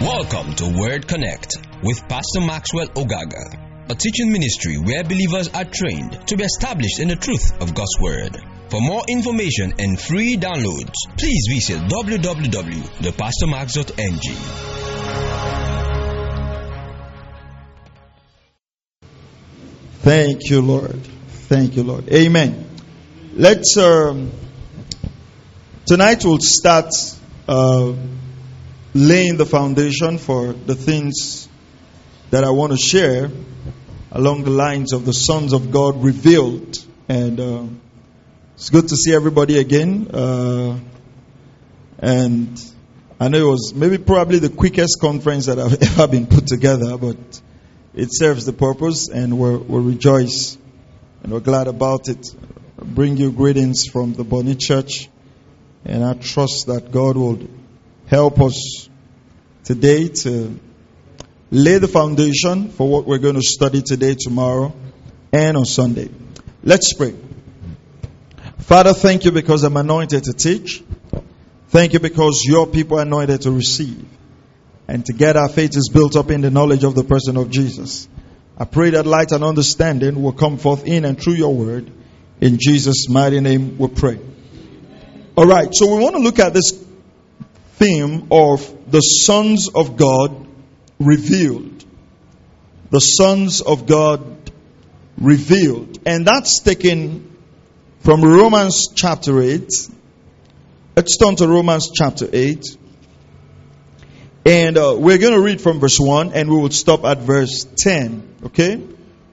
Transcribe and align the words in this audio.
Welcome 0.00 0.54
to 0.54 0.72
Word 0.78 1.06
Connect 1.06 1.52
with 1.82 2.00
Pastor 2.08 2.40
Maxwell 2.40 2.86
Ogaga, 2.88 3.90
a 3.90 3.94
teaching 3.94 4.32
ministry 4.32 4.78
where 4.78 5.04
believers 5.04 5.48
are 5.48 5.66
trained 5.66 6.18
to 6.28 6.36
be 6.36 6.44
established 6.44 6.98
in 7.00 7.08
the 7.08 7.16
truth 7.16 7.52
of 7.60 7.74
God's 7.74 7.98
Word. 8.00 8.38
For 8.70 8.80
more 8.80 9.02
information 9.06 9.74
and 9.78 10.00
free 10.00 10.38
downloads, 10.38 10.94
please 11.18 11.46
visit 11.50 11.78
www.thepastormax.ng. 11.90 14.20
Thank 20.00 20.48
you, 20.48 20.62
Lord. 20.62 21.02
Thank 21.48 21.76
you, 21.76 21.82
Lord. 21.82 22.08
Amen. 22.08 22.64
Let's, 23.34 23.76
um, 23.76 24.30
tonight 25.86 26.24
we'll 26.24 26.40
start 26.40 26.92
uh, 27.46 27.92
laying 28.92 29.36
the 29.36 29.46
foundation 29.46 30.18
for 30.18 30.52
the 30.52 30.74
things 30.74 31.48
that 32.30 32.42
I 32.42 32.50
want 32.50 32.72
to 32.72 32.76
share 32.76 33.30
along 34.10 34.42
the 34.42 34.50
lines 34.50 34.92
of 34.92 35.06
the 35.06 35.12
sons 35.12 35.52
of 35.52 35.70
God 35.70 36.02
revealed. 36.02 36.84
And 37.08 37.38
uh, 37.38 37.64
it's 38.56 38.70
good 38.70 38.88
to 38.88 38.96
see 38.96 39.14
everybody 39.14 39.58
again. 39.58 40.10
Uh, 40.12 40.80
and 42.00 42.60
I 43.20 43.28
know 43.28 43.46
it 43.46 43.50
was 43.50 43.72
maybe 43.72 43.98
probably 43.98 44.40
the 44.40 44.48
quickest 44.48 44.98
conference 45.00 45.46
that 45.46 45.60
I've 45.60 45.80
ever 46.00 46.08
been 46.08 46.26
put 46.26 46.48
together, 46.48 46.98
but 46.98 47.16
it 47.94 48.08
serves 48.10 48.44
the 48.44 48.52
purpose 48.52 49.08
and 49.08 49.38
we're, 49.38 49.56
we 49.56 49.92
rejoice 49.92 50.58
and 51.22 51.32
we're 51.32 51.38
glad 51.38 51.68
about 51.68 52.08
it. 52.08 52.26
I 52.80 52.84
bring 52.84 53.16
you 53.18 53.30
greetings 53.30 53.86
from 53.86 54.14
the 54.14 54.24
Bonnie 54.24 54.56
Church 54.56 55.08
and 55.86 56.04
I 56.04 56.14
trust 56.14 56.66
that 56.66 56.90
God 56.90 57.16
will 57.16 57.38
help 58.08 58.40
us 58.40 58.88
today 59.62 60.08
to 60.08 60.58
lay 61.52 61.78
the 61.78 61.86
foundation 61.86 62.70
for 62.70 62.88
what 62.88 63.06
we're 63.06 63.18
going 63.18 63.36
to 63.36 63.42
study 63.42 63.82
today, 63.82 64.16
tomorrow, 64.18 64.74
and 65.32 65.56
on 65.56 65.64
Sunday. 65.64 66.10
Let's 66.64 66.92
pray. 66.92 67.14
Father, 68.58 68.94
thank 68.94 69.24
you 69.24 69.30
because 69.30 69.62
I'm 69.62 69.76
anointed 69.76 70.24
to 70.24 70.32
teach. 70.32 70.82
Thank 71.68 71.92
you 71.92 72.00
because 72.00 72.42
your 72.44 72.66
people 72.66 72.98
are 72.98 73.02
anointed 73.02 73.42
to 73.42 73.52
receive. 73.52 74.04
And 74.88 75.06
together 75.06 75.38
our 75.38 75.48
faith 75.48 75.76
is 75.76 75.88
built 75.92 76.16
up 76.16 76.32
in 76.32 76.40
the 76.40 76.50
knowledge 76.50 76.82
of 76.82 76.96
the 76.96 77.04
person 77.04 77.36
of 77.36 77.48
Jesus. 77.48 78.08
I 78.58 78.64
pray 78.64 78.90
that 78.90 79.06
light 79.06 79.30
and 79.30 79.44
understanding 79.44 80.20
will 80.20 80.32
come 80.32 80.58
forth 80.58 80.84
in 80.84 81.04
and 81.04 81.20
through 81.20 81.34
your 81.34 81.54
word. 81.54 81.92
In 82.40 82.58
Jesus' 82.58 83.08
mighty 83.08 83.38
name 83.40 83.78
we 83.78 83.86
pray. 83.86 84.18
Alright, 85.38 85.74
so 85.74 85.94
we 85.94 86.02
want 86.02 86.16
to 86.16 86.22
look 86.22 86.38
at 86.38 86.54
this 86.54 86.72
theme 87.74 88.28
of 88.30 88.90
the 88.90 89.00
sons 89.00 89.68
of 89.68 89.98
God 89.98 90.46
revealed. 90.98 91.84
The 92.88 93.00
sons 93.00 93.60
of 93.60 93.86
God 93.86 94.50
revealed. 95.18 95.98
And 96.06 96.26
that's 96.26 96.60
taken 96.60 97.36
from 98.00 98.22
Romans 98.22 98.88
chapter 98.94 99.38
8. 99.42 99.68
Let's 100.96 101.18
turn 101.18 101.36
to 101.36 101.48
Romans 101.48 101.90
chapter 101.94 102.26
8. 102.32 102.64
And 104.46 104.78
uh, 104.78 104.96
we're 104.98 105.18
going 105.18 105.34
to 105.34 105.42
read 105.42 105.60
from 105.60 105.80
verse 105.80 106.00
1 106.00 106.32
and 106.32 106.48
we 106.48 106.56
will 106.56 106.70
stop 106.70 107.04
at 107.04 107.18
verse 107.18 107.66
10. 107.76 108.36
Okay? 108.44 108.82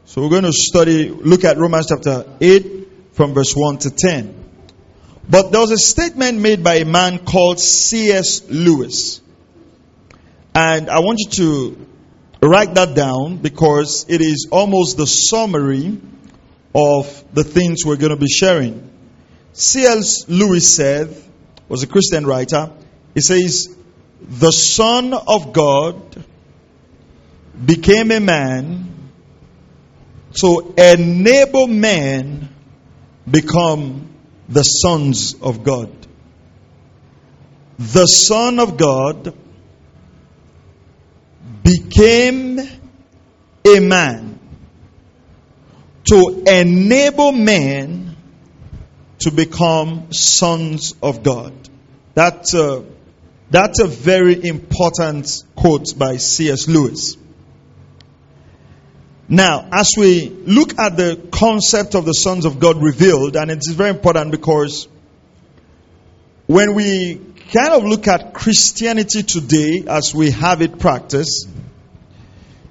So 0.04 0.22
we're 0.22 0.30
going 0.30 0.44
to 0.44 0.52
study, 0.52 1.08
look 1.08 1.46
at 1.46 1.58
Romans 1.58 1.88
chapter 1.88 2.26
8 2.42 3.14
from 3.14 3.34
verse 3.34 3.54
1 3.56 3.78
to 3.78 3.90
10. 3.90 4.43
But 5.30 5.52
there 5.52 5.62
was 5.62 5.72
a 5.72 5.78
statement 5.78 6.40
made 6.40 6.64
by 6.64 6.76
a 6.76 6.86
man 6.86 7.20
called 7.20 7.60
C.S. 7.60 8.50
Lewis. 8.50 9.22
And 10.54 10.90
I 10.90 11.00
want 11.00 11.20
you 11.20 11.30
to 11.30 12.48
write 12.48 12.76
that 12.76 12.94
down 12.94 13.38
because 13.38 14.06
it 14.10 14.22
is 14.22 14.48
almost 14.52 14.98
the 14.98 15.08
summary 15.08 16.00
of 16.76 17.24
the 17.34 17.44
things 17.44 17.86
we're 17.86 17.96
going 17.96 18.12
to 18.12 18.18
be 18.18 18.28
sharing. 18.28 18.90
C.S. 19.54 20.28
Lewis 20.28 20.76
said, 20.76 21.16
was 21.70 21.84
a 21.84 21.88
Christian 21.88 22.26
writer, 22.26 22.72
he 23.14 23.22
says, 23.22 23.76
the 24.22 24.52
Son 24.52 25.14
of 25.14 25.54
God 25.54 26.24
became 27.66 28.12
a 28.12 28.20
man 28.20 29.12
to 30.36 30.74
enable 30.78 31.68
man 31.68 32.50
become 33.30 34.13
the 34.54 34.64
sons 34.64 35.36
of 35.42 35.64
God. 35.64 35.92
The 37.80 38.06
Son 38.06 38.60
of 38.60 38.78
God 38.78 39.36
became 41.64 42.60
a 42.60 43.80
man 43.80 44.40
to 46.06 46.44
enable 46.46 47.32
men 47.32 48.16
to 49.20 49.32
become 49.32 50.12
sons 50.12 50.94
of 51.02 51.24
God. 51.24 51.54
That, 52.14 52.54
uh, 52.54 52.84
that's 53.50 53.80
a 53.80 53.88
very 53.88 54.46
important 54.48 55.30
quote 55.56 55.98
by 55.98 56.18
C.S. 56.18 56.68
Lewis. 56.68 57.18
Now, 59.34 59.68
as 59.72 59.90
we 59.98 60.30
look 60.30 60.78
at 60.78 60.96
the 60.96 61.20
concept 61.32 61.96
of 61.96 62.06
the 62.06 62.12
sons 62.12 62.46
of 62.46 62.60
God 62.60 62.80
revealed, 62.80 63.36
and 63.36 63.50
it's 63.50 63.72
very 63.72 63.90
important 63.90 64.30
because 64.30 64.88
when 66.46 66.76
we 66.76 67.20
kind 67.52 67.70
of 67.70 67.84
look 67.84 68.08
at 68.08 68.36
Christianity 68.36 69.24
today 69.24 69.86
as 69.88 70.14
we 70.14 70.30
have 70.30 70.62
it 70.62 70.78
practiced, 70.78 71.50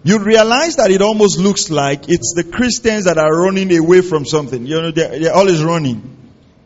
you 0.05 0.21
realize 0.21 0.77
that 0.77 0.93
it 0.93 1.03
almost 1.03 1.37
looks 1.41 1.69
like 1.69 2.09
it's 2.09 2.33
the 2.37 2.45
Christians 2.45 3.07
that 3.07 3.19
are 3.19 3.43
running 3.43 3.77
away 3.77 4.01
from 4.01 4.25
something. 4.25 4.65
You 4.65 4.83
know, 4.83 4.91
they're, 4.93 5.19
they're 5.19 5.35
always 5.35 5.65
running. 5.65 6.17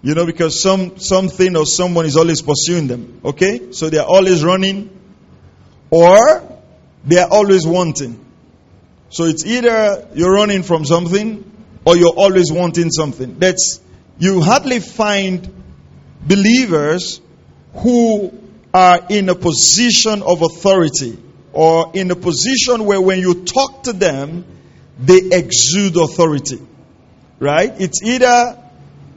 You 0.03 0.15
know, 0.15 0.27
because 0.27 0.61
some 0.63 0.99
something 0.99 1.57
or 1.57 1.65
someone 1.65 2.05
is 2.05 2.19
always 2.19 2.43
pursuing 2.43 2.87
them. 2.87 3.23
Okay? 3.25 3.73
So 3.73 3.89
they're 3.89 4.05
always 4.05 4.45
running 4.45 4.91
or 5.89 6.61
they're 7.03 7.33
always 7.33 7.67
wanting. 7.67 8.26
So 9.11 9.25
it's 9.25 9.45
either 9.45 10.09
you're 10.15 10.33
running 10.33 10.63
from 10.63 10.85
something 10.85 11.51
or 11.85 11.97
you're 11.97 12.15
always 12.15 12.51
wanting 12.51 12.91
something. 12.91 13.39
That's 13.39 13.81
you 14.19 14.41
hardly 14.41 14.81
find 14.81 15.63
believers 16.27 17.21
who 17.75 18.33
are 18.75 19.01
in 19.09 19.29
a 19.29 19.35
position 19.35 20.23
of 20.23 20.43
authority 20.43 21.19
or 21.53 21.93
in 21.95 22.11
a 22.11 22.17
position 22.17 22.85
where 22.85 23.01
when 23.01 23.21
you 23.21 23.45
talk 23.45 23.85
to 23.85 23.93
them, 23.93 24.45
they 24.99 25.21
exude 25.33 25.97
authority. 25.97 26.61
Right? 27.39 27.73
It's 27.81 28.03
either 28.03 28.59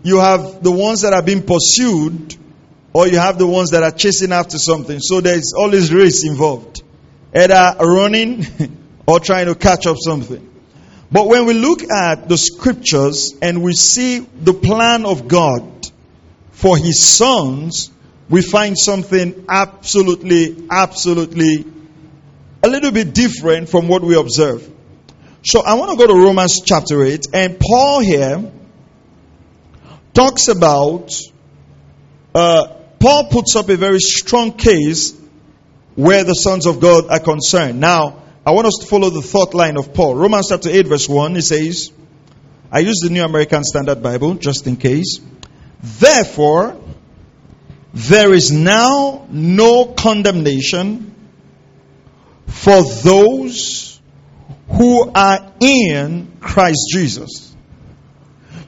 you 0.04 0.20
have 0.20 0.64
the 0.64 0.72
ones 0.72 1.02
that 1.02 1.14
are 1.14 1.22
being 1.22 1.44
pursued 1.44 2.36
or 2.94 3.08
you 3.08 3.18
have 3.18 3.38
the 3.38 3.48
ones 3.48 3.72
that 3.72 3.84
are 3.84 3.92
chasing 3.92 4.32
after 4.32 4.58
something. 4.58 5.00
So 5.00 5.22
there's 5.22 5.54
always 5.58 5.94
race 5.94 6.26
involved. 6.26 6.84
Either 7.34 7.76
running 7.80 8.46
or 9.10 9.20
trying 9.20 9.48
to 9.48 9.56
catch 9.56 9.88
up 9.88 9.98
something. 10.00 10.48
But 11.12 11.28
when 11.28 11.48
we 11.48 11.56
look 11.56 11.82
at 11.82 12.30
the 12.30 12.38
scriptures 12.38 13.34
and 13.42 13.64
we 13.64 13.74
see 13.74 14.20
the 14.20 14.54
plan 14.54 15.08
of 15.08 15.28
God 15.28 15.90
for 16.52 16.78
his 16.78 17.04
sons, 17.04 17.90
we 18.30 18.44
find 18.44 18.78
something 18.78 19.46
absolutely, 19.50 20.68
absolutely 20.70 21.66
a 22.62 22.68
little 22.70 22.92
bit 22.92 23.16
different 23.16 23.70
from 23.70 23.88
what 23.88 24.04
we 24.04 24.16
observe. 24.16 24.70
So 25.44 25.62
I 25.62 25.74
want 25.74 25.90
to 25.90 25.98
go 25.98 26.06
to 26.06 26.14
Romans 26.14 26.62
chapter 26.64 27.04
8, 27.04 27.30
and 27.34 27.60
Paul 27.60 28.02
here 28.02 28.52
talks 30.14 30.50
about, 30.50 31.12
uh, 32.36 32.68
Paul 33.00 33.30
puts 33.32 33.56
up 33.56 33.70
a 33.70 33.76
very 33.76 34.00
strong 34.00 34.52
case 34.52 35.20
where 35.96 36.24
the 36.24 36.36
sons 36.36 36.68
of 36.68 36.80
God 36.80 37.10
are 37.10 37.20
concerned. 37.20 37.80
Now, 37.80 38.20
I 38.46 38.52
want 38.52 38.68
us 38.68 38.78
to 38.82 38.88
follow 38.88 39.10
the 39.10 39.22
thought 39.22 39.54
line 39.54 39.78
of 39.78 39.94
Paul. 39.94 40.16
Romans 40.16 40.48
chapter 40.50 40.70
8, 40.70 40.88
verse 40.88 41.10
1, 41.10 41.36
it 41.36 41.42
says, 41.42 41.92
I 42.72 42.80
use 42.80 43.00
the 43.00 43.10
New 43.10 43.24
American 43.24 43.64
Standard 43.64 44.02
Bible 44.02 44.36
just 44.36 44.66
in 44.68 44.78
case. 44.78 45.20
Therefore, 45.82 46.80
there 47.94 48.34
is 48.34 48.52
now 48.52 49.28
no 49.30 49.86
condemnation 49.86 51.14
for 52.48 52.84
those 52.84 54.00
who 54.70 55.12
are 55.14 55.52
in 55.60 56.32
Christ 56.40 56.90
Jesus. 56.92 57.56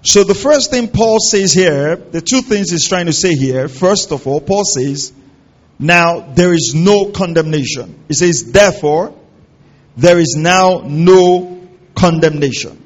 So 0.04 0.24
the 0.24 0.34
first 0.34 0.72
thing 0.72 0.90
Paul 0.90 1.20
says 1.20 1.54
here, 1.54 1.96
the 1.96 2.22
two 2.22 2.42
things 2.42 2.72
he's 2.72 2.88
trying 2.88 3.06
to 3.06 3.14
say 3.14 3.36
here, 3.36 3.68
first 3.68 4.12
of 4.12 4.26
all, 4.26 4.42
Paul 4.42 4.66
says, 4.66 5.14
now 5.78 6.22
there 6.22 6.54
is 6.54 6.74
no 6.76 7.12
condemnation. 7.12 8.04
He 8.08 8.16
says, 8.16 8.52
therefore, 8.52 9.16
there 9.98 10.20
is 10.20 10.36
now 10.38 10.84
no 10.86 11.68
condemnation. 11.96 12.82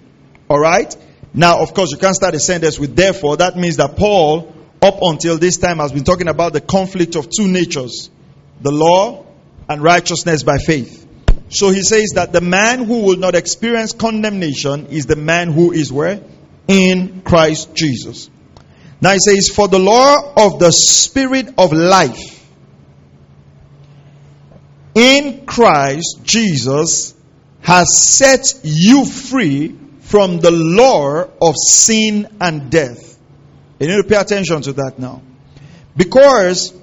All 0.49 0.59
right? 0.59 0.95
Now, 1.33 1.61
of 1.61 1.73
course, 1.73 1.91
you 1.91 1.97
can't 1.97 2.15
start 2.15 2.33
a 2.35 2.39
sentence 2.39 2.79
with 2.79 2.95
therefore. 2.95 3.37
That 3.37 3.57
means 3.57 3.77
that 3.77 3.97
Paul 3.97 4.53
up 4.81 4.99
until 5.01 5.37
this 5.37 5.57
time 5.57 5.79
has 5.79 5.91
been 5.91 6.03
talking 6.03 6.27
about 6.27 6.53
the 6.53 6.61
conflict 6.61 7.15
of 7.15 7.29
two 7.29 7.47
natures 7.47 8.09
the 8.61 8.71
law 8.71 9.25
and 9.67 9.83
righteousness 9.83 10.43
by 10.43 10.57
faith. 10.57 11.05
So 11.49 11.69
he 11.69 11.81
says 11.81 12.11
that 12.15 12.31
the 12.31 12.41
man 12.41 12.85
who 12.85 13.03
will 13.03 13.17
not 13.17 13.35
experience 13.35 13.91
condemnation 13.91 14.87
is 14.87 15.05
the 15.05 15.15
man 15.15 15.51
who 15.51 15.71
is 15.71 15.91
where? 15.91 16.21
In 16.67 17.21
Christ 17.21 17.75
Jesus. 17.75 18.29
Now 19.01 19.11
he 19.11 19.19
says, 19.19 19.49
For 19.49 19.67
the 19.67 19.79
law 19.79 20.33
of 20.37 20.59
the 20.59 20.71
Spirit 20.71 21.53
of 21.57 21.73
life 21.73 22.34
in 24.95 25.45
Christ 25.45 26.21
Jesus 26.23 27.13
has 27.61 28.01
set 28.01 28.59
you 28.63 29.05
free 29.05 29.77
from 30.01 30.39
the 30.39 30.51
law 30.51 31.27
of 31.41 31.55
sin 31.55 32.27
and 32.39 32.71
death. 32.71 33.17
You 33.79 33.87
need 33.87 34.01
to 34.01 34.07
pay 34.07 34.15
attention 34.15 34.61
to 34.63 34.73
that 34.73 34.93
now. 34.97 35.21
Because 35.97 36.73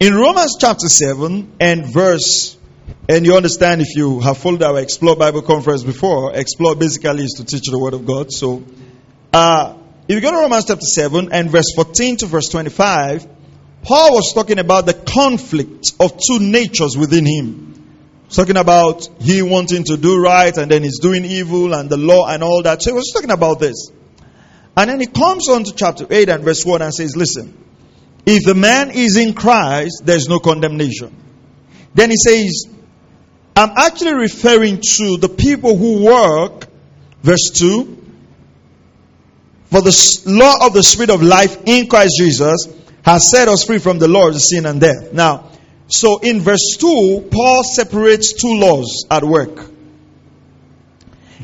in 0.00 0.14
Romans 0.14 0.56
chapter 0.58 0.88
7 0.88 1.52
and 1.60 1.86
verse, 1.86 2.56
and 3.08 3.26
you 3.26 3.34
understand 3.36 3.82
if 3.82 3.96
you 3.96 4.20
have 4.20 4.38
followed 4.38 4.62
our 4.62 4.80
Explore 4.80 5.16
Bible 5.16 5.42
conference 5.42 5.82
before, 5.82 6.34
Explore 6.34 6.76
basically 6.76 7.24
is 7.24 7.32
to 7.38 7.44
teach 7.44 7.64
the 7.70 7.78
Word 7.78 7.94
of 7.94 8.06
God. 8.06 8.32
So, 8.32 8.64
uh, 9.32 9.76
if 10.08 10.14
you 10.14 10.20
go 10.20 10.30
to 10.30 10.36
Romans 10.36 10.66
chapter 10.66 10.86
7 10.86 11.32
and 11.32 11.50
verse 11.50 11.72
14 11.74 12.18
to 12.18 12.26
verse 12.26 12.48
25, 12.48 13.26
Paul 13.86 14.14
was 14.14 14.32
talking 14.34 14.58
about 14.58 14.84
the 14.84 14.94
conflict 14.94 15.92
of 16.00 16.18
two 16.18 16.40
natures 16.40 16.96
within 16.96 17.24
him. 17.24 17.72
Talking 18.28 18.56
about 18.56 19.08
he 19.20 19.42
wanting 19.42 19.84
to 19.84 19.96
do 19.96 20.20
right 20.20 20.56
and 20.56 20.68
then 20.68 20.82
he's 20.82 20.98
doing 20.98 21.24
evil 21.24 21.72
and 21.72 21.88
the 21.88 21.96
law 21.96 22.26
and 22.26 22.42
all 22.42 22.64
that. 22.64 22.82
So 22.82 22.90
he 22.90 22.96
was 22.96 23.12
talking 23.14 23.30
about 23.30 23.60
this. 23.60 23.92
And 24.76 24.90
then 24.90 24.98
he 24.98 25.06
comes 25.06 25.48
on 25.48 25.62
to 25.62 25.72
chapter 25.72 26.04
8 26.10 26.28
and 26.28 26.42
verse 26.42 26.66
1 26.66 26.82
and 26.82 26.92
says, 26.92 27.16
Listen, 27.16 27.56
if 28.26 28.44
the 28.44 28.56
man 28.56 28.90
is 28.90 29.16
in 29.16 29.34
Christ, 29.34 30.02
there's 30.04 30.28
no 30.28 30.40
condemnation. 30.40 31.14
Then 31.94 32.10
he 32.10 32.16
says, 32.16 32.64
I'm 33.54 33.70
actually 33.76 34.14
referring 34.14 34.80
to 34.96 35.16
the 35.16 35.28
people 35.28 35.76
who 35.76 36.04
work, 36.04 36.66
verse 37.22 37.50
2, 37.54 38.04
for 39.66 39.80
the 39.80 40.22
law 40.26 40.66
of 40.66 40.72
the 40.72 40.82
Spirit 40.82 41.10
of 41.10 41.22
life 41.22 41.62
in 41.66 41.88
Christ 41.88 42.14
Jesus 42.18 42.66
has 43.06 43.30
set 43.30 43.46
us 43.46 43.62
free 43.62 43.78
from 43.78 44.00
the 44.00 44.08
law 44.08 44.26
of 44.28 44.34
sin 44.34 44.66
and 44.66 44.80
death. 44.80 45.12
Now, 45.12 45.52
so 45.86 46.18
in 46.18 46.40
verse 46.40 46.76
2, 46.80 47.28
Paul 47.30 47.62
separates 47.62 48.32
two 48.32 48.58
laws 48.58 49.06
at 49.08 49.22
work. 49.22 49.60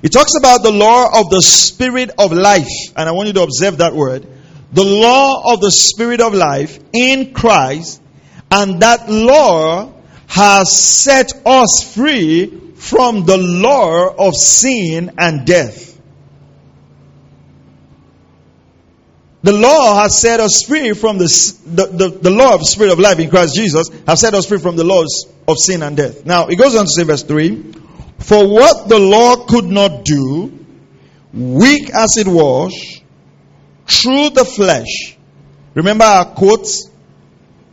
He 0.03 0.09
talks 0.09 0.35
about 0.37 0.64
the 0.64 0.73
law 0.73 1.20
of 1.20 1.31
the 1.31 1.41
Spirit 1.41 2.11
of 2.19 2.32
life, 2.32 2.67
and 2.97 3.09
I 3.09 3.12
want 3.12 3.29
you 3.29 3.35
to 3.35 3.43
observe 3.43 3.79
that 3.79 3.94
word. 3.94 4.26
The 4.73 4.85
law 4.85 5.53
of 5.53 5.61
the 5.61 5.70
Spirit 5.70 6.20
of 6.20 6.35
life 6.35 6.81
in 6.93 7.32
Christ, 7.32 8.03
and 8.50 8.82
that 8.82 9.09
law 9.09 9.93
has 10.26 10.76
set 10.76 11.32
us 11.47 11.94
free 11.94 12.73
from 12.75 13.25
the 13.25 13.37
law 13.37 14.12
of 14.19 14.35
sin 14.35 15.12
and 15.17 15.47
death. 15.47 15.92
The 19.43 19.53
law 19.53 20.00
has 20.03 20.21
set 20.21 20.39
us 20.41 20.65
free 20.67 20.93
from 20.93 21.19
the, 21.19 21.27
the, 21.67 21.87
the, 21.87 22.09
the, 22.19 22.31
law 22.31 22.55
of 22.55 22.67
spirit 22.67 22.93
of 22.93 23.00
life 23.00 23.19
in 23.19 23.29
Christ 23.29 23.56
Jesus, 23.56 23.89
has 24.06 24.21
set 24.21 24.35
us 24.35 24.47
free 24.47 24.59
from 24.59 24.77
the 24.77 24.85
laws 24.85 25.27
of 25.49 25.56
sin 25.59 25.83
and 25.83 25.97
death. 25.97 26.25
Now, 26.25 26.47
it 26.47 26.56
goes 26.56 26.77
on 26.77 26.85
to 26.85 26.91
say, 26.91 27.03
verse 27.03 27.25
3 27.25 27.75
For 28.21 28.47
what 28.49 28.89
the 28.89 29.00
law 29.00 29.44
could 29.47 29.65
not 29.65 30.05
do, 30.05 30.65
weak 31.33 31.91
as 31.91 32.17
it 32.19 32.29
was, 32.29 33.00
through 33.89 34.31
the 34.31 34.44
flesh. 34.44 35.17
Remember 35.75 36.05
our 36.05 36.25
quotes 36.27 36.88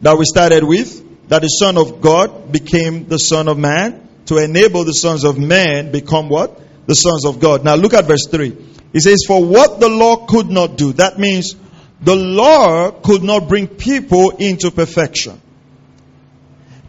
that 0.02 0.18
we 0.18 0.26
started 0.26 0.64
with? 0.64 1.06
That 1.30 1.44
the 1.44 1.50
Son 1.50 1.78
of 1.78 2.02
God 2.02 2.52
became 2.52 3.08
the 3.08 3.20
Son 3.20 3.48
of 3.48 3.60
Man 3.60 4.10
to 4.30 4.38
enable 4.38 4.84
the 4.86 4.94
sons 4.94 5.24
of 5.24 5.40
man 5.40 5.92
become 5.92 6.30
what? 6.30 6.60
The 6.90 6.96
sons 6.96 7.24
of 7.24 7.40
God. 7.40 7.64
Now 7.64 7.76
look 7.76 7.94
at 7.94 8.06
verse 8.06 8.26
3. 8.32 8.58
He 8.94 9.00
says, 9.00 9.24
For 9.28 9.46
what 9.46 9.80
the 9.80 9.90
law 9.90 10.26
could 10.26 10.50
not 10.50 10.76
do, 10.76 10.94
that 10.94 11.20
means 11.20 11.56
the 12.02 12.16
law 12.16 12.90
could 12.90 13.22
not 13.22 13.48
bring 13.48 13.68
people 13.68 14.32
into 14.32 14.72
perfection. 14.72 15.40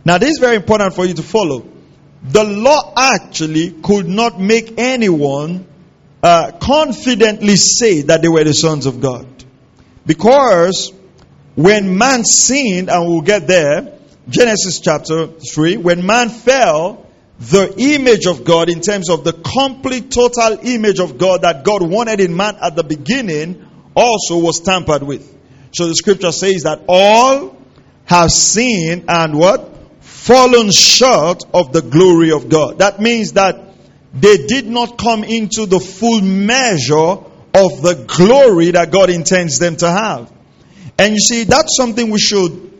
Now, 0.04 0.16
this 0.16 0.30
is 0.30 0.38
very 0.38 0.56
important 0.56 0.94
for 0.94 1.04
you 1.04 1.12
to 1.12 1.22
follow. 1.22 1.68
The 2.22 2.44
law 2.44 2.94
actually 2.96 3.72
could 3.82 4.08
not 4.08 4.40
make 4.40 4.78
anyone 4.78 5.66
uh, 6.22 6.52
confidently 6.60 7.56
say 7.56 8.00
that 8.02 8.22
they 8.22 8.28
were 8.28 8.44
the 8.44 8.54
sons 8.54 8.86
of 8.86 9.02
God. 9.02 9.26
Because 10.06 10.94
when 11.56 11.98
man 11.98 12.24
sinned, 12.24 12.88
and 12.88 13.06
we'll 13.06 13.20
get 13.20 13.46
there, 13.46 13.98
Genesis 14.30 14.80
chapter 14.80 15.26
3, 15.26 15.76
when 15.76 16.06
man 16.06 16.30
fell, 16.30 17.06
the 17.40 17.74
image 17.78 18.26
of 18.26 18.44
God, 18.44 18.68
in 18.68 18.82
terms 18.82 19.08
of 19.08 19.24
the 19.24 19.32
complete 19.32 20.10
total 20.10 20.58
image 20.62 21.00
of 21.00 21.16
God 21.16 21.42
that 21.42 21.64
God 21.64 21.82
wanted 21.82 22.20
in 22.20 22.36
man 22.36 22.56
at 22.60 22.76
the 22.76 22.84
beginning, 22.84 23.66
also 23.96 24.38
was 24.38 24.60
tampered 24.60 25.02
with. 25.02 25.26
So 25.72 25.86
the 25.88 25.94
scripture 25.94 26.32
says 26.32 26.64
that 26.64 26.82
all 26.86 27.56
have 28.04 28.30
sinned 28.30 29.06
and 29.08 29.38
what? 29.38 29.78
Fallen 30.00 30.70
short 30.70 31.44
of 31.54 31.72
the 31.72 31.80
glory 31.80 32.32
of 32.32 32.50
God. 32.50 32.78
That 32.78 33.00
means 33.00 33.32
that 33.32 33.58
they 34.12 34.46
did 34.46 34.66
not 34.66 34.98
come 34.98 35.24
into 35.24 35.64
the 35.64 35.80
full 35.80 36.20
measure 36.20 36.94
of 37.54 37.82
the 37.82 38.04
glory 38.06 38.72
that 38.72 38.90
God 38.90 39.08
intends 39.08 39.58
them 39.58 39.76
to 39.76 39.90
have. 39.90 40.30
And 40.98 41.14
you 41.14 41.20
see, 41.20 41.44
that's 41.44 41.74
something 41.74 42.10
we 42.10 42.18
should 42.18 42.70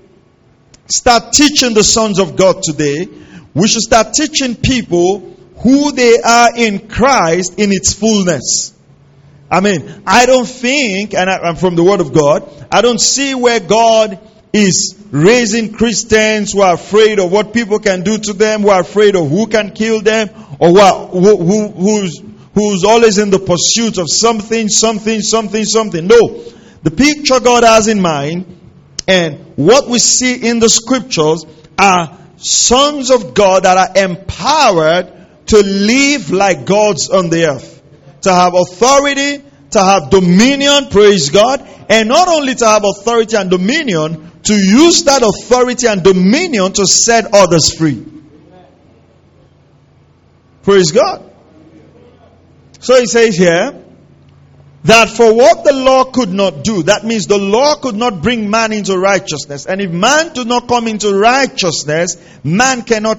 start 0.87 1.33
teaching 1.33 1.73
the 1.73 1.85
sons 1.85 2.19
of 2.19 2.37
God 2.37 2.63
today 2.63 3.09
we 3.55 3.69
should 3.69 3.83
start 3.83 4.15
teaching 4.15 4.55
people 4.55 5.37
who 5.63 5.93
they 5.93 6.19
are 6.21 6.51
in 6.57 6.89
Christ 6.89 7.59
in 7.59 7.73
its 7.73 7.93
fullness. 7.93 8.73
I 9.51 9.61
mean, 9.61 10.03
I 10.07 10.27
don't 10.27 10.49
think, 10.49 11.13
and 11.15 11.29
I, 11.29 11.49
am 11.49 11.57
from 11.57 11.75
the 11.75 11.83
Word 11.83 12.01
of 12.01 12.13
God, 12.13 12.49
I 12.71 12.83
don't 12.83 13.01
see 13.01 13.35
where 13.35 13.59
God 13.59 14.19
is 14.53 14.97
raising 15.11 15.73
Christians 15.73 16.53
who 16.53 16.61
are 16.61 16.75
afraid 16.75 17.19
of 17.19 17.33
what 17.33 17.53
people 17.53 17.81
can 17.81 18.03
do 18.03 18.17
to 18.17 18.33
them, 18.33 18.63
who 18.63 18.71
are 18.71 18.81
afraid 18.81 19.17
of 19.17 19.29
who 19.29 19.49
can 19.49 19.73
kill 19.73 20.01
them, 20.01 20.31
or 20.61 20.69
who, 20.69 21.37
who 21.37 21.69
who's, 21.69 22.23
who's 22.55 22.85
always 22.85 23.19
in 23.19 23.31
the 23.31 23.41
pursuit 23.41 23.99
of 23.99 24.07
something, 24.09 24.69
something, 24.69 25.21
something, 25.21 25.65
something. 25.65 26.07
No. 26.07 26.45
The 26.83 26.91
picture 26.91 27.41
God 27.41 27.65
has 27.65 27.89
in 27.89 28.01
mind 28.01 28.59
and 29.07 29.57
what 29.57 29.89
we 29.89 29.99
see 29.99 30.49
in 30.49 30.61
the 30.61 30.71
scriptures 30.71 31.45
are 31.77 32.17
sons 32.41 33.11
of 33.11 33.35
God 33.35 33.65
that 33.65 33.77
are 33.77 34.05
empowered 34.05 35.13
to 35.47 35.59
live 35.59 36.31
like 36.31 36.65
gods 36.65 37.11
on 37.11 37.31
the 37.31 37.47
earth, 37.47 37.83
to 38.23 38.33
have 38.33 38.55
authority, 38.55 39.43
to 39.71 39.79
have 39.79 40.11
dominion, 40.11 40.89
praise 40.91 41.31
God, 41.31 41.67
and 41.89 42.09
not 42.09 42.29
only 42.29 42.55
to 42.55 42.67
have 42.67 42.85
authority 42.85 43.37
and 43.37 43.51
dominion, 43.51 44.31
to 44.45 44.55
use 44.55 45.05
that 45.05 45.23
authority 45.23 45.87
and 45.87 46.03
dominion 46.03 46.73
to 46.73 46.87
set 46.87 47.33
others 47.33 47.75
free. 47.75 48.05
Praise 50.63 50.93
God. 50.93 51.31
So 52.81 52.99
he 52.99 53.07
says 53.07 53.37
here, 53.37 53.85
that 54.85 55.11
for 55.11 55.35
what 55.35 55.65
the 55.65 55.73
law 55.73 56.05
could 56.05 56.31
not 56.31 56.65
do, 56.65 56.85
that 56.85 57.05
means 57.05 57.27
the 57.27 57.39
law 57.39 57.77
could 57.77 57.97
not 57.97 58.23
bring 58.23 58.49
man 58.49 58.73
into 58.73 58.99
righteousness. 58.99 59.67
And 59.67 59.81
if 59.81 59.91
man 59.91 60.33
do 60.33 60.45
not 60.45 60.69
come 60.69 60.89
into 60.89 61.15
righteousness, 61.15 62.17
man 62.43 62.83
cannot 62.83 63.19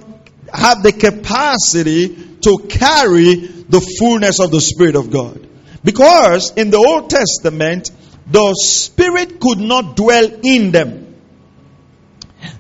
have 0.51 0.81
the 0.81 0.91
capacity 0.91 2.09
to 2.41 2.65
carry 2.67 3.35
the 3.35 3.81
fullness 3.99 4.39
of 4.39 4.51
the 4.51 4.59
Spirit 4.59 4.95
of 4.95 5.11
God. 5.11 5.47
Because 5.83 6.51
in 6.57 6.71
the 6.71 6.77
Old 6.77 7.09
Testament, 7.09 7.91
the 8.27 8.53
Spirit 8.55 9.39
could 9.39 9.59
not 9.59 9.95
dwell 9.95 10.27
in 10.43 10.71
them. 10.71 11.15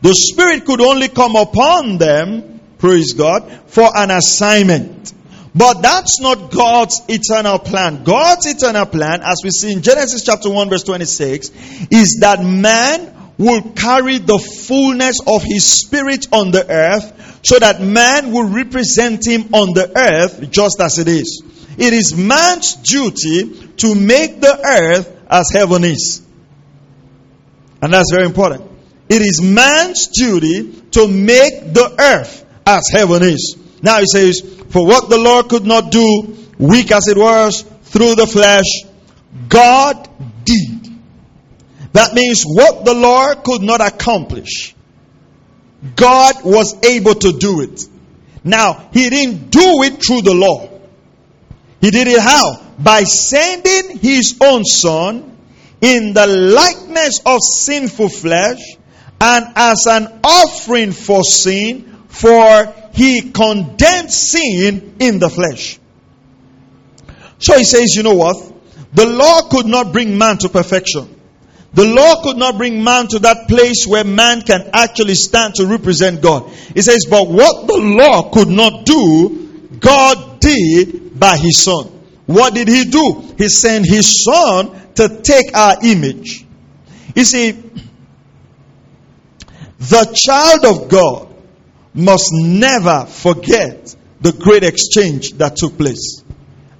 The 0.01 0.13
Spirit 0.13 0.65
could 0.65 0.81
only 0.81 1.07
come 1.07 1.35
upon 1.35 1.97
them, 1.97 2.59
praise 2.77 3.13
God, 3.13 3.51
for 3.67 3.89
an 3.95 4.11
assignment. 4.11 5.13
But 5.53 5.81
that's 5.81 6.21
not 6.21 6.51
God's 6.51 7.01
eternal 7.09 7.59
plan. 7.59 8.03
God's 8.03 8.45
eternal 8.45 8.85
plan, 8.85 9.21
as 9.21 9.41
we 9.43 9.49
see 9.49 9.73
in 9.73 9.81
Genesis 9.81 10.23
chapter 10.23 10.49
1 10.49 10.69
verse 10.69 10.83
26, 10.83 11.49
is 11.91 12.19
that 12.21 12.43
man 12.43 13.33
will 13.37 13.61
carry 13.71 14.17
the 14.17 14.37
fullness 14.37 15.19
of 15.27 15.43
his 15.43 15.65
spirit 15.65 16.27
on 16.31 16.51
the 16.51 16.69
earth 16.69 17.39
so 17.43 17.59
that 17.59 17.81
man 17.81 18.31
will 18.31 18.47
represent 18.47 19.25
him 19.25 19.53
on 19.53 19.73
the 19.73 19.91
earth 19.95 20.49
just 20.51 20.79
as 20.79 20.99
it 20.99 21.07
is. 21.07 21.43
It 21.77 21.93
is 21.93 22.15
man's 22.15 22.75
duty 22.75 23.67
to 23.77 23.95
make 23.95 24.39
the 24.39 24.59
earth 24.63 25.17
as 25.29 25.49
heaven 25.51 25.83
is. 25.83 26.21
And 27.81 27.91
that's 27.91 28.11
very 28.11 28.25
important. 28.25 28.69
It 29.09 29.21
is 29.21 29.41
man's 29.41 30.07
duty 30.07 30.71
to 30.91 31.07
make 31.07 31.73
the 31.73 31.95
earth 31.99 32.45
as 32.65 32.89
heaven 32.91 33.23
is. 33.23 33.57
Now 33.81 33.99
he 33.99 34.05
says, 34.05 34.41
For 34.69 34.85
what 34.85 35.09
the 35.09 35.17
Lord 35.17 35.49
could 35.49 35.65
not 35.65 35.91
do, 35.91 36.37
weak 36.57 36.91
as 36.91 37.07
it 37.07 37.17
was, 37.17 37.63
through 37.83 38.15
the 38.15 38.27
flesh, 38.27 38.83
God 39.49 40.09
did. 40.45 40.87
That 41.93 42.13
means 42.13 42.43
what 42.43 42.85
the 42.85 42.93
law 42.93 43.33
could 43.35 43.61
not 43.61 43.81
accomplish, 43.81 44.75
God 45.95 46.35
was 46.43 46.75
able 46.85 47.15
to 47.15 47.33
do 47.33 47.61
it. 47.61 47.87
Now, 48.43 48.89
He 48.93 49.09
didn't 49.09 49.49
do 49.49 49.83
it 49.83 50.03
through 50.03 50.21
the 50.21 50.33
law. 50.33 50.69
He 51.81 51.91
did 51.91 52.07
it 52.07 52.19
how? 52.19 52.61
By 52.77 53.03
sending 53.03 53.97
His 53.97 54.37
own 54.39 54.63
Son 54.63 55.37
in 55.81 56.13
the 56.13 56.27
likeness 56.27 57.19
of 57.25 57.39
sinful 57.41 58.09
flesh 58.09 58.59
and 59.19 59.45
as 59.55 59.85
an 59.87 60.21
offering 60.23 60.91
for 60.91 61.23
sin, 61.23 62.05
for 62.07 62.73
He 62.93 63.31
condemned 63.31 64.11
sin 64.11 64.95
in 64.99 65.19
the 65.19 65.29
flesh. 65.29 65.79
So 67.39 67.57
He 67.57 67.63
says, 67.63 67.95
you 67.95 68.03
know 68.03 68.15
what? 68.15 68.51
The 68.93 69.05
law 69.05 69.49
could 69.49 69.65
not 69.65 69.93
bring 69.93 70.17
man 70.17 70.37
to 70.39 70.49
perfection. 70.49 71.17
The 71.73 71.85
law 71.85 72.21
could 72.21 72.35
not 72.35 72.57
bring 72.57 72.83
man 72.83 73.07
to 73.07 73.19
that 73.19 73.47
place 73.47 73.87
where 73.87 74.03
man 74.03 74.41
can 74.41 74.71
actually 74.73 75.15
stand 75.15 75.55
to 75.55 75.65
represent 75.65 76.21
God. 76.21 76.49
He 76.73 76.81
says, 76.81 77.05
but 77.09 77.29
what 77.29 77.67
the 77.67 77.77
law 77.77 78.29
could 78.29 78.49
not 78.49 78.85
do, 78.85 79.69
God 79.79 80.41
did 80.41 81.17
by 81.17 81.37
his 81.37 81.59
son. 81.59 81.85
What 82.25 82.53
did 82.53 82.67
he 82.67 82.85
do? 82.85 83.33
He 83.37 83.47
sent 83.47 83.85
his 83.85 84.23
son 84.25 84.93
to 84.95 85.21
take 85.21 85.55
our 85.55 85.75
image. 85.83 86.45
You 87.15 87.23
see, 87.23 87.51
the 89.79 90.11
child 90.13 90.65
of 90.65 90.89
God 90.89 91.30
must 91.93 92.29
never 92.31 93.05
forget 93.05 93.95
the 94.21 94.31
great 94.31 94.63
exchange 94.63 95.33
that 95.33 95.55
took 95.55 95.77
place. 95.77 96.23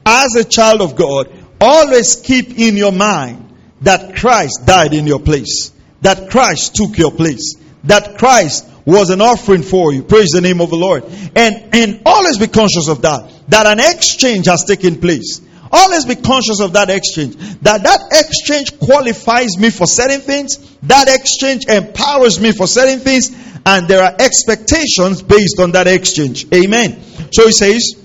As 0.06 0.36
a 0.36 0.44
child 0.44 0.82
of 0.82 0.96
God, 0.96 1.30
always 1.60 2.16
keep 2.16 2.58
in 2.58 2.78
your 2.78 2.92
mind 2.92 3.58
that 3.82 4.16
Christ 4.16 4.66
died 4.66 4.94
in 4.94 5.08
your 5.08 5.20
place, 5.20 5.72
that 6.02 6.30
Christ 6.30 6.76
took 6.76 6.98
your 6.98 7.12
place, 7.12 7.56
that 7.84 8.18
Christ 8.18 8.68
was 8.86 9.10
an 9.10 9.22
offering 9.22 9.64
for 9.64 9.94
you. 9.94 10.04
Praise 10.04 10.30
the 10.30 10.42
name 10.42 10.62
of 10.62 10.70
the 10.70 10.76
Lord. 10.76 11.04
And, 11.36 11.70
and 11.74 12.02
always 12.06 12.38
be 12.38 12.48
conscious 12.48 12.88
of 12.88 13.02
that, 13.04 13.32
that 13.50 13.68
an 13.68 13.80
exchange 13.80 14.48
has 14.48 14.66
taken 14.66 15.00
place. 15.00 15.42
Always 15.72 16.06
be 16.06 16.16
conscious 16.16 16.60
of 16.60 16.74
that 16.74 16.90
exchange. 16.90 17.36
That 17.62 17.84
that 17.84 18.02
exchange 18.12 18.78
qualifies 18.80 19.58
me 19.58 19.70
for 19.70 19.88
certain 19.88 20.22
things. 20.22 20.58
That 20.84 21.08
exchange 21.08 21.66
empowers 21.68 22.40
me 22.40 22.52
for 22.52 22.68
certain 22.68 23.00
things. 23.00 23.32
And 23.66 23.88
there 23.88 24.04
are 24.04 24.16
expectations 24.20 25.22
based 25.22 25.60
on 25.60 25.72
that 25.72 25.88
exchange. 25.88 26.48
Amen. 26.54 27.02
So 27.32 27.46
he 27.46 27.52
says, 27.52 27.96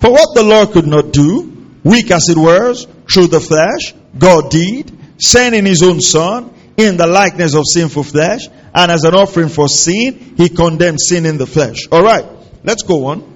for 0.00 0.10
what 0.10 0.34
the 0.34 0.42
Lord 0.42 0.72
could 0.72 0.86
not 0.86 1.12
do, 1.12 1.78
weak 1.82 2.10
as 2.10 2.28
it 2.28 2.36
was, 2.36 2.86
through 3.10 3.28
the 3.28 3.40
flesh, 3.40 3.94
God 4.18 4.50
did, 4.50 4.92
sending 5.18 5.64
his 5.64 5.82
own 5.82 6.00
son 6.00 6.52
in 6.76 6.96
the 6.96 7.06
likeness 7.06 7.54
of 7.54 7.64
sinful 7.66 8.02
flesh, 8.02 8.48
and 8.74 8.90
as 8.90 9.04
an 9.04 9.14
offering 9.14 9.48
for 9.48 9.68
sin, 9.68 10.34
he 10.36 10.48
condemned 10.48 11.00
sin 11.00 11.24
in 11.24 11.38
the 11.38 11.46
flesh. 11.46 11.86
All 11.90 12.02
right, 12.02 12.26
let's 12.64 12.82
go 12.82 13.06
on. 13.06 13.33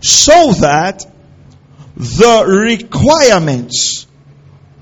So 0.00 0.52
that 0.60 1.04
the 1.96 2.44
requirements 2.46 4.06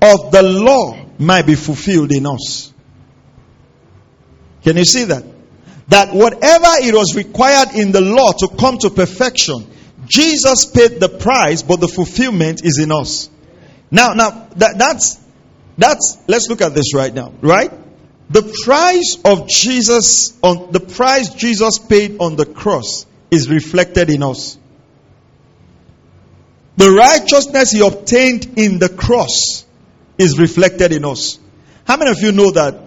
of 0.01 0.31
the 0.31 0.41
law 0.43 1.05
might 1.17 1.45
be 1.45 1.55
fulfilled 1.55 2.11
in 2.11 2.25
us. 2.25 2.73
Can 4.63 4.77
you 4.77 4.85
see 4.85 5.05
that? 5.05 5.23
That 5.87 6.13
whatever 6.13 6.67
it 6.81 6.93
was 6.93 7.15
required 7.15 7.75
in 7.75 7.91
the 7.91 8.01
law 8.01 8.31
to 8.31 8.49
come 8.59 8.77
to 8.79 8.89
perfection, 8.89 9.67
Jesus 10.07 10.65
paid 10.65 10.99
the 10.99 11.09
price, 11.09 11.61
but 11.61 11.79
the 11.79 11.87
fulfillment 11.87 12.65
is 12.65 12.79
in 12.79 12.91
us. 12.91 13.29
Now, 13.91 14.13
now 14.13 14.47
that, 14.55 14.77
that's 14.77 15.19
that's 15.77 16.17
let's 16.27 16.49
look 16.49 16.61
at 16.61 16.73
this 16.73 16.93
right 16.93 17.13
now, 17.13 17.33
right? 17.41 17.71
The 18.29 18.41
price 18.65 19.17
of 19.23 19.47
Jesus 19.47 20.37
on 20.41 20.71
the 20.71 20.79
price 20.79 21.29
Jesus 21.35 21.77
paid 21.79 22.17
on 22.19 22.35
the 22.35 22.45
cross 22.45 23.05
is 23.29 23.49
reflected 23.49 24.09
in 24.09 24.23
us. 24.23 24.57
The 26.77 26.91
righteousness 26.91 27.71
he 27.71 27.85
obtained 27.85 28.57
in 28.57 28.79
the 28.79 28.89
cross 28.89 29.65
is 30.17 30.37
reflected 30.37 30.91
in 30.91 31.05
us. 31.05 31.39
How 31.85 31.97
many 31.97 32.11
of 32.11 32.19
you 32.19 32.31
know 32.31 32.51
that? 32.51 32.81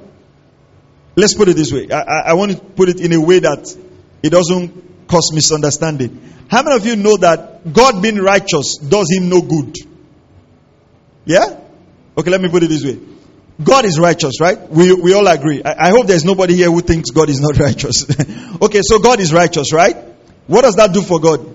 Let's 1.17 1.35
put 1.35 1.49
it 1.49 1.57
this 1.57 1.73
way. 1.73 1.89
I, 1.91 2.01
I, 2.01 2.21
I 2.27 2.33
want 2.35 2.53
to 2.53 2.59
put 2.59 2.89
it 2.89 3.01
in 3.01 3.13
a 3.13 3.21
way 3.21 3.41
that 3.41 3.77
it 4.23 4.31
doesn't 4.31 5.09
cause 5.09 5.33
misunderstanding. 5.33 6.37
How 6.49 6.63
many 6.63 6.77
of 6.77 6.87
you 6.87 6.97
know 6.97 7.17
that 7.19 7.73
God 7.73 8.03
being 8.03 8.17
righteous 8.17 8.77
does 8.77 9.11
him 9.11 9.29
no 9.29 9.43
good? 9.43 9.75
Yeah? 11.25 11.61
Okay, 12.17 12.31
let 12.31 12.41
me 12.41 12.49
put 12.49 12.63
it 12.63 12.69
this 12.69 12.85
way. 12.85 12.99
God 13.63 13.85
is 13.85 13.99
righteous, 13.99 14.41
right? 14.41 14.69
We, 14.69 14.95
we 14.95 15.15
all 15.15 15.27
agree. 15.27 15.63
I, 15.63 15.89
I 15.89 15.91
hope 15.91 16.07
there's 16.07 16.25
nobody 16.25 16.55
here 16.55 16.71
who 16.71 16.81
thinks 16.81 17.11
God 17.11 17.29
is 17.29 17.41
not 17.41 17.59
righteous. 17.59 18.07
okay, 18.63 18.81
so 18.83 18.99
God 18.99 19.21
is 19.21 19.33
righteous, 19.33 19.73
right? 19.73 19.97
What 20.47 20.63
does 20.63 20.77
that 20.77 20.93
do 20.93 21.03
for 21.03 21.21
God? 21.21 21.55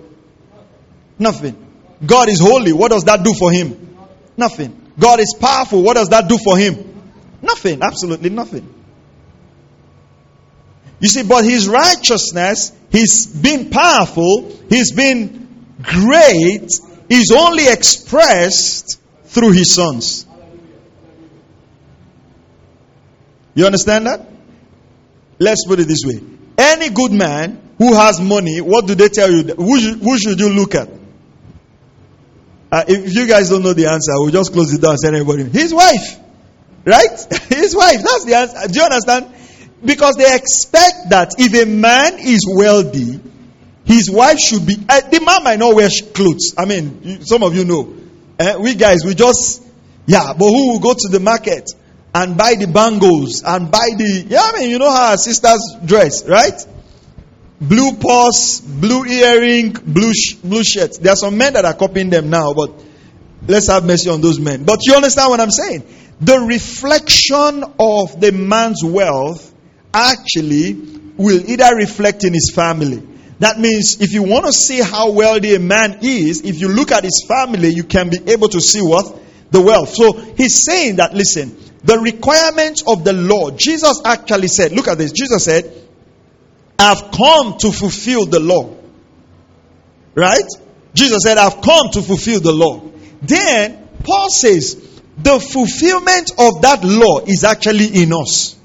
Nothing. 1.17 1.62
God 2.05 2.29
is 2.29 2.39
holy. 2.39 2.73
What 2.73 2.91
does 2.91 3.05
that 3.05 3.23
do 3.23 3.33
for 3.33 3.51
him? 3.51 3.97
Nothing. 4.37 4.91
God 4.99 5.19
is 5.19 5.35
powerful. 5.39 5.81
What 5.81 5.95
does 5.95 6.09
that 6.09 6.27
do 6.27 6.37
for 6.37 6.57
him? 6.57 7.01
Nothing. 7.41 7.81
Absolutely 7.81 8.29
nothing. 8.29 8.73
You 10.99 11.09
see, 11.09 11.23
but 11.23 11.43
his 11.43 11.67
righteousness, 11.67 12.71
his 12.89 13.27
being 13.27 13.69
powerful, 13.69 14.51
his 14.69 14.93
being 14.93 15.75
great, 15.81 16.69
is 17.09 17.33
only 17.35 17.67
expressed 17.67 19.01
through 19.25 19.51
his 19.51 19.73
sons. 19.73 20.25
You 23.55 23.65
understand 23.65 24.07
that? 24.07 24.25
Let's 25.39 25.65
put 25.67 25.79
it 25.79 25.87
this 25.87 26.03
way. 26.05 26.21
Any 26.57 26.89
good 26.89 27.11
man 27.11 27.75
who 27.77 27.93
has 27.93 28.21
money, 28.21 28.61
what 28.61 28.87
do 28.87 28.95
they 28.95 29.09
tell 29.09 29.29
you? 29.29 29.43
Who 29.55 29.77
who 29.77 30.17
should 30.17 30.39
you 30.39 30.49
look 30.49 30.75
at? 30.75 30.87
Uh, 32.73 32.83
if 32.87 33.13
you 33.13 33.27
guys 33.27 33.51
don't 33.51 33.61
know 33.61 33.73
the 33.73 33.85
answer, 33.85 34.13
we'll 34.15 34.31
just 34.31 34.51
close 34.51 34.71
the 34.71 34.79
door 34.79 34.91
and 34.91 34.99
send 34.99 35.15
everybody. 35.15 35.43
His 35.43 35.71
wife. 35.71 36.17
Right? 36.83 37.19
His 37.49 37.75
wife. 37.75 38.01
That's 38.01 38.25
the 38.25 38.33
answer. 38.33 38.67
Do 38.67 38.79
you 38.79 38.85
understand? 38.85 39.27
Because 39.85 40.15
they 40.15 40.35
expect 40.35 41.11
that 41.11 41.35
if 41.37 41.53
a 41.53 41.69
man 41.69 42.17
is 42.17 42.47
wealthy, 42.49 43.19
his 43.85 44.09
wife 44.09 44.39
should 44.39 44.65
be. 44.65 44.75
Uh, 44.89 45.01
the 45.01 45.19
man 45.19 45.43
might 45.43 45.59
not 45.59 45.75
wear 45.75 45.87
clothes. 46.15 46.55
I 46.57 46.65
mean, 46.65 47.21
some 47.21 47.43
of 47.43 47.55
you 47.55 47.63
know. 47.63 47.93
Uh, 48.39 48.57
we 48.59 48.73
guys, 48.73 49.05
we 49.05 49.13
just. 49.13 49.61
Yeah, 50.07 50.33
but 50.33 50.47
who 50.47 50.71
will 50.71 50.79
go 50.79 50.95
to 50.95 51.09
the 51.09 51.19
market 51.19 51.69
and 52.15 52.35
buy 52.35 52.55
the 52.55 52.65
bangles 52.65 53.43
and 53.45 53.69
buy 53.69 53.89
the. 53.95 54.25
Yeah, 54.27 54.41
I 54.41 54.59
mean, 54.59 54.71
you 54.71 54.79
know 54.79 54.89
how 54.89 55.11
our 55.11 55.17
sisters 55.17 55.61
dress, 55.85 56.27
right? 56.27 56.59
Blue 57.67 57.93
purse, 57.93 58.59
blue 58.59 59.05
earring, 59.05 59.71
blue, 59.71 60.13
sh- 60.13 60.33
blue 60.35 60.63
shirts. 60.63 60.97
There 60.97 61.13
are 61.13 61.15
some 61.15 61.37
men 61.37 61.53
that 61.53 61.63
are 61.63 61.73
copying 61.73 62.09
them 62.09 62.29
now, 62.29 62.53
but 62.53 62.71
let's 63.47 63.67
have 63.67 63.85
mercy 63.85 64.09
on 64.09 64.19
those 64.21 64.39
men. 64.39 64.65
But 64.65 64.79
you 64.85 64.95
understand 64.95 65.29
what 65.29 65.39
I'm 65.39 65.51
saying? 65.51 65.83
The 66.19 66.39
reflection 66.39 67.63
of 67.79 68.19
the 68.19 68.31
man's 68.33 68.83
wealth 68.83 69.53
actually 69.93 70.73
will 71.17 71.49
either 71.49 71.75
reflect 71.75 72.23
in 72.23 72.33
his 72.33 72.51
family. 72.53 73.01
That 73.39 73.59
means 73.59 74.01
if 74.01 74.13
you 74.13 74.23
want 74.23 74.45
to 74.45 74.53
see 74.53 74.81
how 74.81 75.11
wealthy 75.11 75.55
a 75.55 75.59
man 75.59 75.99
is, 76.01 76.41
if 76.41 76.59
you 76.59 76.69
look 76.69 76.91
at 76.91 77.03
his 77.03 77.25
family, 77.27 77.69
you 77.69 77.83
can 77.83 78.09
be 78.09 78.19
able 78.27 78.49
to 78.49 78.61
see 78.61 78.81
what? 78.81 79.19
The 79.51 79.61
wealth. 79.61 79.89
So 79.89 80.13
he's 80.13 80.63
saying 80.63 80.97
that, 80.97 81.13
listen, 81.13 81.57
the 81.83 81.99
requirements 81.99 82.83
of 82.87 83.03
the 83.03 83.13
law, 83.13 83.51
Jesus 83.51 84.01
actually 84.05 84.47
said, 84.47 84.71
look 84.71 84.87
at 84.87 84.97
this. 84.97 85.11
Jesus 85.11 85.43
said, 85.43 85.82
I've 86.77 87.11
come 87.11 87.57
to 87.59 87.71
fulfill 87.71 88.25
the 88.25 88.39
law. 88.39 88.75
Right? 90.15 90.45
Jesus 90.93 91.19
said, 91.23 91.37
I've 91.37 91.61
come 91.61 91.89
to 91.93 92.01
fulfill 92.01 92.39
the 92.39 92.51
law. 92.51 92.81
Then 93.21 93.87
Paul 94.03 94.29
says, 94.29 94.75
the 95.17 95.39
fulfillment 95.39 96.31
of 96.37 96.61
that 96.63 96.83
law 96.83 97.19
is 97.25 97.43
actually 97.43 98.01
in 98.03 98.13
us. 98.13 98.55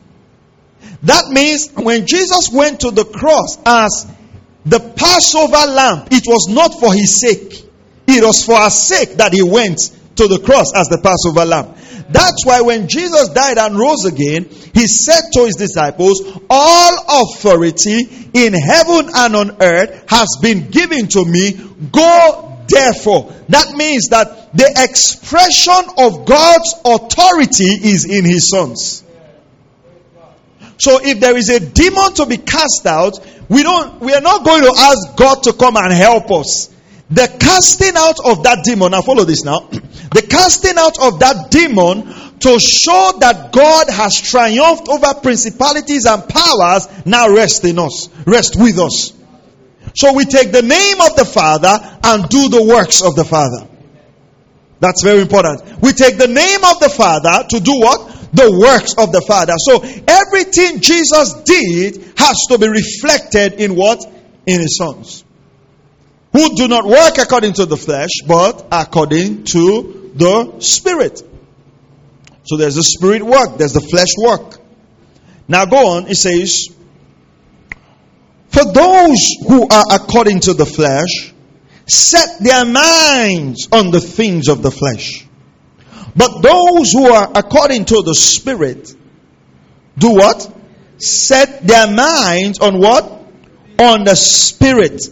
That 1.02 1.28
means 1.30 1.70
when 1.74 2.06
Jesus 2.06 2.50
went 2.52 2.80
to 2.80 2.90
the 2.90 3.04
cross 3.04 3.58
as 3.64 4.06
the 4.64 4.80
Passover 4.80 5.70
lamb, 5.72 6.08
it 6.10 6.24
was 6.26 6.48
not 6.48 6.80
for 6.80 6.92
his 6.92 7.20
sake. 7.20 7.64
It 8.06 8.24
was 8.24 8.44
for 8.44 8.54
our 8.54 8.70
sake 8.70 9.16
that 9.18 9.32
he 9.32 9.42
went 9.42 9.78
to 10.16 10.26
the 10.26 10.40
cross 10.40 10.74
as 10.74 10.88
the 10.88 10.98
Passover 10.98 11.44
lamb. 11.44 11.74
That's 12.10 12.44
why 12.46 12.62
when 12.62 12.88
Jesus 12.88 13.28
died 13.28 13.58
and 13.58 13.78
rose 13.78 14.04
again, 14.04 14.44
he 14.44 14.86
said 14.86 15.20
to 15.34 15.44
his 15.44 15.56
disciples, 15.56 16.22
All 16.48 17.22
authority 17.22 18.08
in 18.32 18.54
heaven 18.54 19.10
and 19.14 19.36
on 19.36 19.62
earth 19.62 20.04
has 20.08 20.38
been 20.40 20.70
given 20.70 21.08
to 21.08 21.24
me. 21.24 21.52
Go 21.92 22.64
therefore. 22.68 23.32
That 23.48 23.74
means 23.74 24.08
that 24.08 24.56
the 24.56 24.72
expression 24.76 25.74
of 25.98 26.24
God's 26.26 26.74
authority 26.84 27.88
is 27.88 28.06
in 28.08 28.24
his 28.24 28.48
sons. 28.50 29.04
So 30.78 31.00
if 31.02 31.20
there 31.20 31.36
is 31.36 31.48
a 31.50 31.60
demon 31.60 32.14
to 32.14 32.26
be 32.26 32.36
cast 32.36 32.86
out, 32.86 33.18
we 33.48 33.62
don't 33.62 34.00
we 34.00 34.14
are 34.14 34.20
not 34.20 34.44
going 34.44 34.62
to 34.62 34.72
ask 34.76 35.16
God 35.16 35.42
to 35.44 35.52
come 35.52 35.76
and 35.76 35.92
help 35.92 36.30
us. 36.30 36.72
The 37.10 37.36
casting 37.40 37.96
out 37.96 38.18
of 38.24 38.42
that 38.42 38.64
demon, 38.64 38.92
now 38.92 39.02
follow 39.02 39.24
this 39.24 39.44
now. 39.44 39.68
The 40.08 40.22
casting 40.22 40.78
out 40.78 40.98
of 40.98 41.20
that 41.20 41.50
demon 41.50 42.06
to 42.40 42.58
show 42.58 43.12
that 43.20 43.52
God 43.52 43.90
has 43.90 44.20
triumphed 44.20 44.88
over 44.88 45.20
principalities 45.20 46.06
and 46.06 46.26
powers 46.26 46.88
now 47.04 47.28
rest 47.28 47.64
in 47.64 47.78
us, 47.78 48.08
rest 48.24 48.56
with 48.56 48.78
us. 48.78 49.12
So 49.94 50.14
we 50.14 50.24
take 50.24 50.50
the 50.52 50.62
name 50.62 51.00
of 51.00 51.16
the 51.16 51.26
Father 51.26 51.76
and 52.04 52.28
do 52.28 52.48
the 52.48 52.64
works 52.64 53.02
of 53.02 53.16
the 53.16 53.24
Father. 53.24 53.68
That's 54.80 55.02
very 55.02 55.20
important. 55.20 55.82
We 55.82 55.92
take 55.92 56.18
the 56.18 56.28
name 56.28 56.64
of 56.64 56.80
the 56.80 56.88
Father 56.88 57.46
to 57.50 57.60
do 57.60 57.80
what? 57.80 58.32
The 58.32 58.50
works 58.50 58.94
of 58.96 59.12
the 59.12 59.20
Father. 59.20 59.54
So 59.58 59.82
everything 60.06 60.80
Jesus 60.80 61.34
did 61.44 61.96
has 62.16 62.36
to 62.48 62.58
be 62.58 62.68
reflected 62.68 63.60
in 63.60 63.74
what? 63.74 64.04
In 64.46 64.60
his 64.60 64.76
sons. 64.78 65.24
Who 66.32 66.56
do 66.56 66.68
not 66.68 66.84
work 66.84 67.18
according 67.18 67.54
to 67.54 67.66
the 67.66 67.76
flesh, 67.76 68.10
but 68.26 68.66
according 68.70 69.44
to 69.44 70.12
the 70.14 70.60
Spirit. 70.60 71.22
So 72.48 72.56
there's 72.56 72.76
the 72.76 72.82
spirit 72.82 73.22
work, 73.22 73.58
there's 73.58 73.74
the 73.74 73.80
flesh 73.80 74.08
work. 74.16 74.58
Now 75.48 75.66
go 75.66 75.96
on, 75.96 76.06
it 76.08 76.16
says, 76.16 76.68
For 78.48 78.64
those 78.64 79.36
who 79.46 79.68
are 79.68 79.84
according 79.92 80.40
to 80.40 80.54
the 80.54 80.64
flesh, 80.64 81.34
set 81.86 82.38
their 82.40 82.64
minds 82.64 83.68
on 83.70 83.90
the 83.90 84.00
things 84.00 84.48
of 84.48 84.62
the 84.62 84.70
flesh. 84.70 85.26
But 86.16 86.40
those 86.40 86.90
who 86.92 87.12
are 87.12 87.30
according 87.34 87.84
to 87.86 88.02
the 88.02 88.14
Spirit, 88.14 88.94
do 89.98 90.14
what? 90.14 90.50
Set 90.96 91.66
their 91.66 91.86
minds 91.86 92.60
on 92.60 92.78
what? 92.78 93.04
On 93.78 94.04
the 94.04 94.14
Spirit. 94.14 95.02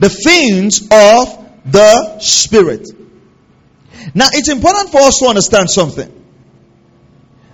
The 0.00 0.08
things 0.08 0.88
of 0.90 1.70
the 1.70 2.18
Spirit. 2.18 2.88
Now, 4.14 4.28
it's 4.32 4.48
important 4.48 4.90
for 4.90 5.00
us 5.00 5.18
to 5.20 5.26
understand 5.26 5.70
something. 5.70 6.16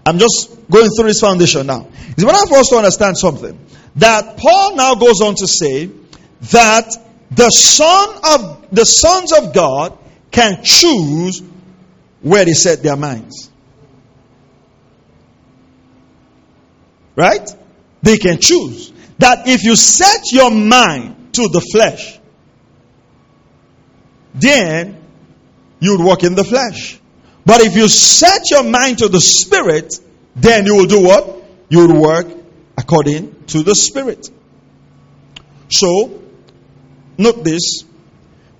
I'm 0.06 0.18
just 0.18 0.70
going 0.70 0.88
through 0.90 1.08
this 1.08 1.20
foundation 1.20 1.66
now. 1.66 1.88
It's 2.10 2.22
important 2.22 2.48
for 2.48 2.58
us 2.58 2.68
to 2.68 2.76
understand 2.76 3.18
something. 3.18 3.58
That 3.96 4.36
Paul 4.36 4.76
now 4.76 4.94
goes 4.94 5.20
on 5.20 5.34
to 5.36 5.46
say 5.46 5.90
that 6.52 6.96
the 7.30 7.50
son 7.50 8.08
of 8.24 8.66
the 8.70 8.84
sons 8.84 9.32
of 9.32 9.52
God 9.52 9.98
can 10.30 10.62
choose 10.62 11.42
where 12.20 12.44
they 12.44 12.52
set 12.52 12.82
their 12.82 12.96
minds. 12.96 13.50
Right? 17.16 17.48
They 18.02 18.18
can 18.18 18.38
choose. 18.38 18.92
That 19.18 19.48
if 19.48 19.64
you 19.64 19.74
set 19.74 20.20
your 20.30 20.50
mind 20.50 21.34
to 21.34 21.48
the 21.48 21.60
flesh, 21.60 22.15
then 24.36 25.02
you 25.80 25.96
would 25.96 26.04
walk 26.04 26.22
in 26.22 26.34
the 26.34 26.44
flesh. 26.44 27.00
But 27.44 27.60
if 27.62 27.76
you 27.76 27.88
set 27.88 28.50
your 28.50 28.64
mind 28.64 28.98
to 28.98 29.08
the 29.08 29.20
Spirit, 29.20 29.98
then 30.34 30.66
you 30.66 30.76
will 30.76 30.86
do 30.86 31.02
what? 31.02 31.42
You 31.68 31.86
will 31.86 32.00
work 32.00 32.26
according 32.76 33.44
to 33.46 33.62
the 33.62 33.74
Spirit. 33.74 34.28
So, 35.70 36.22
note 37.18 37.44
this. 37.44 37.84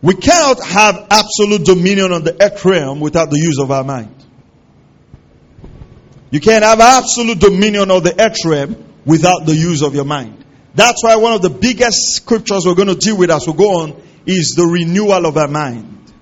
We 0.03 0.15
cannot 0.15 0.63
have 0.65 1.07
absolute 1.11 1.65
dominion 1.65 2.13
on 2.13 2.23
the 2.23 2.37
earth 2.41 2.65
realm 2.65 3.01
without 3.01 3.31
the 3.31 3.39
use 3.39 3.59
of 3.59 3.71
our 3.71 3.83
mind. 3.83 4.15
You 6.31 6.41
can't 6.41 6.65
have 6.65 6.81
absolute 6.81 7.41
dominion 7.41 7.91
of 7.91 8.05
the 8.05 8.15
earth 8.21 8.45
realm 8.45 8.77
without 9.05 9.47
the 9.47 9.55
use 9.55 9.83
of 9.83 9.95
your 9.95 10.05
mind. 10.05 10.45
That's 10.75 11.03
why 11.03 11.17
one 11.17 11.33
of 11.33 11.43
the 11.43 11.51
biggest 11.51 12.15
scriptures 12.15 12.67
we're 12.67 12.75
going 12.75 12.89
to 12.89 12.95
deal 12.95 13.17
with 13.17 13.31
as 13.31 13.47
we 13.47 13.55
go 13.55 13.83
on 13.83 14.03
is 14.27 14.55
the 14.57 14.65
renewal 14.65 15.27
of 15.27 15.37
our 15.37 15.49
mind. 15.49 16.13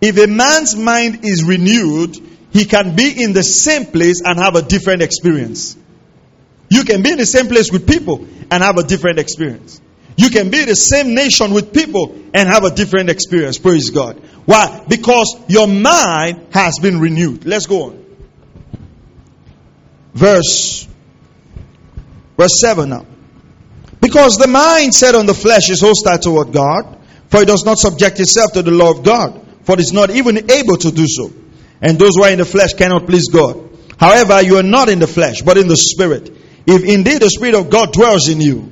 If 0.00 0.18
a 0.18 0.26
man's 0.26 0.76
mind 0.76 1.24
is 1.24 1.44
renewed, 1.44 2.16
he 2.52 2.64
can 2.64 2.94
be 2.94 3.22
in 3.22 3.32
the 3.32 3.42
same 3.42 3.86
place 3.86 4.22
and 4.24 4.38
have 4.38 4.54
a 4.54 4.62
different 4.62 5.02
experience. 5.02 5.76
You 6.70 6.84
can 6.84 7.02
be 7.02 7.12
in 7.12 7.18
the 7.18 7.26
same 7.26 7.48
place 7.48 7.70
with 7.70 7.86
people 7.86 8.26
and 8.50 8.62
have 8.62 8.78
a 8.78 8.82
different 8.82 9.18
experience. 9.18 9.80
You 10.16 10.30
can 10.30 10.50
be 10.50 10.60
in 10.60 10.68
the 10.68 10.76
same 10.76 11.14
nation 11.14 11.52
with 11.52 11.72
people 11.72 12.14
and 12.32 12.48
have 12.48 12.64
a 12.64 12.70
different 12.70 13.10
experience. 13.10 13.58
Praise 13.58 13.90
God. 13.90 14.18
Why? 14.44 14.84
Because 14.88 15.36
your 15.48 15.66
mind 15.66 16.48
has 16.52 16.78
been 16.78 17.00
renewed. 17.00 17.44
Let's 17.44 17.66
go 17.66 17.84
on. 17.84 18.04
Verse 20.12 20.86
verse 22.36 22.60
7 22.60 22.88
now. 22.88 23.06
Because 24.00 24.36
the 24.36 24.46
mind 24.46 24.94
set 24.94 25.14
on 25.14 25.26
the 25.26 25.34
flesh 25.34 25.70
is 25.70 25.80
hostile 25.80 26.18
toward 26.18 26.52
God, 26.52 26.93
for 27.34 27.42
it 27.42 27.46
does 27.46 27.64
not 27.64 27.78
subject 27.78 28.20
itself 28.20 28.52
to 28.52 28.62
the 28.62 28.70
law 28.70 28.92
of 28.92 29.02
God 29.02 29.44
for 29.64 29.74
it 29.74 29.80
is 29.80 29.92
not 29.92 30.10
even 30.10 30.50
able 30.50 30.76
to 30.76 30.92
do 30.92 31.06
so. 31.08 31.32
And 31.80 31.98
those 31.98 32.16
who 32.16 32.22
are 32.22 32.30
in 32.30 32.38
the 32.38 32.44
flesh 32.44 32.74
cannot 32.74 33.06
please 33.06 33.28
God. 33.28 33.70
However, 33.98 34.42
you 34.42 34.56
are 34.58 34.62
not 34.62 34.88
in 34.88 34.98
the 34.98 35.06
flesh, 35.06 35.42
but 35.42 35.58
in 35.58 35.68
the 35.68 35.76
spirit. 35.76 36.30
If 36.66 36.84
indeed 36.84 37.20
the 37.20 37.30
spirit 37.30 37.54
of 37.54 37.70
God 37.70 37.92
dwells 37.92 38.28
in 38.28 38.40
you, 38.40 38.70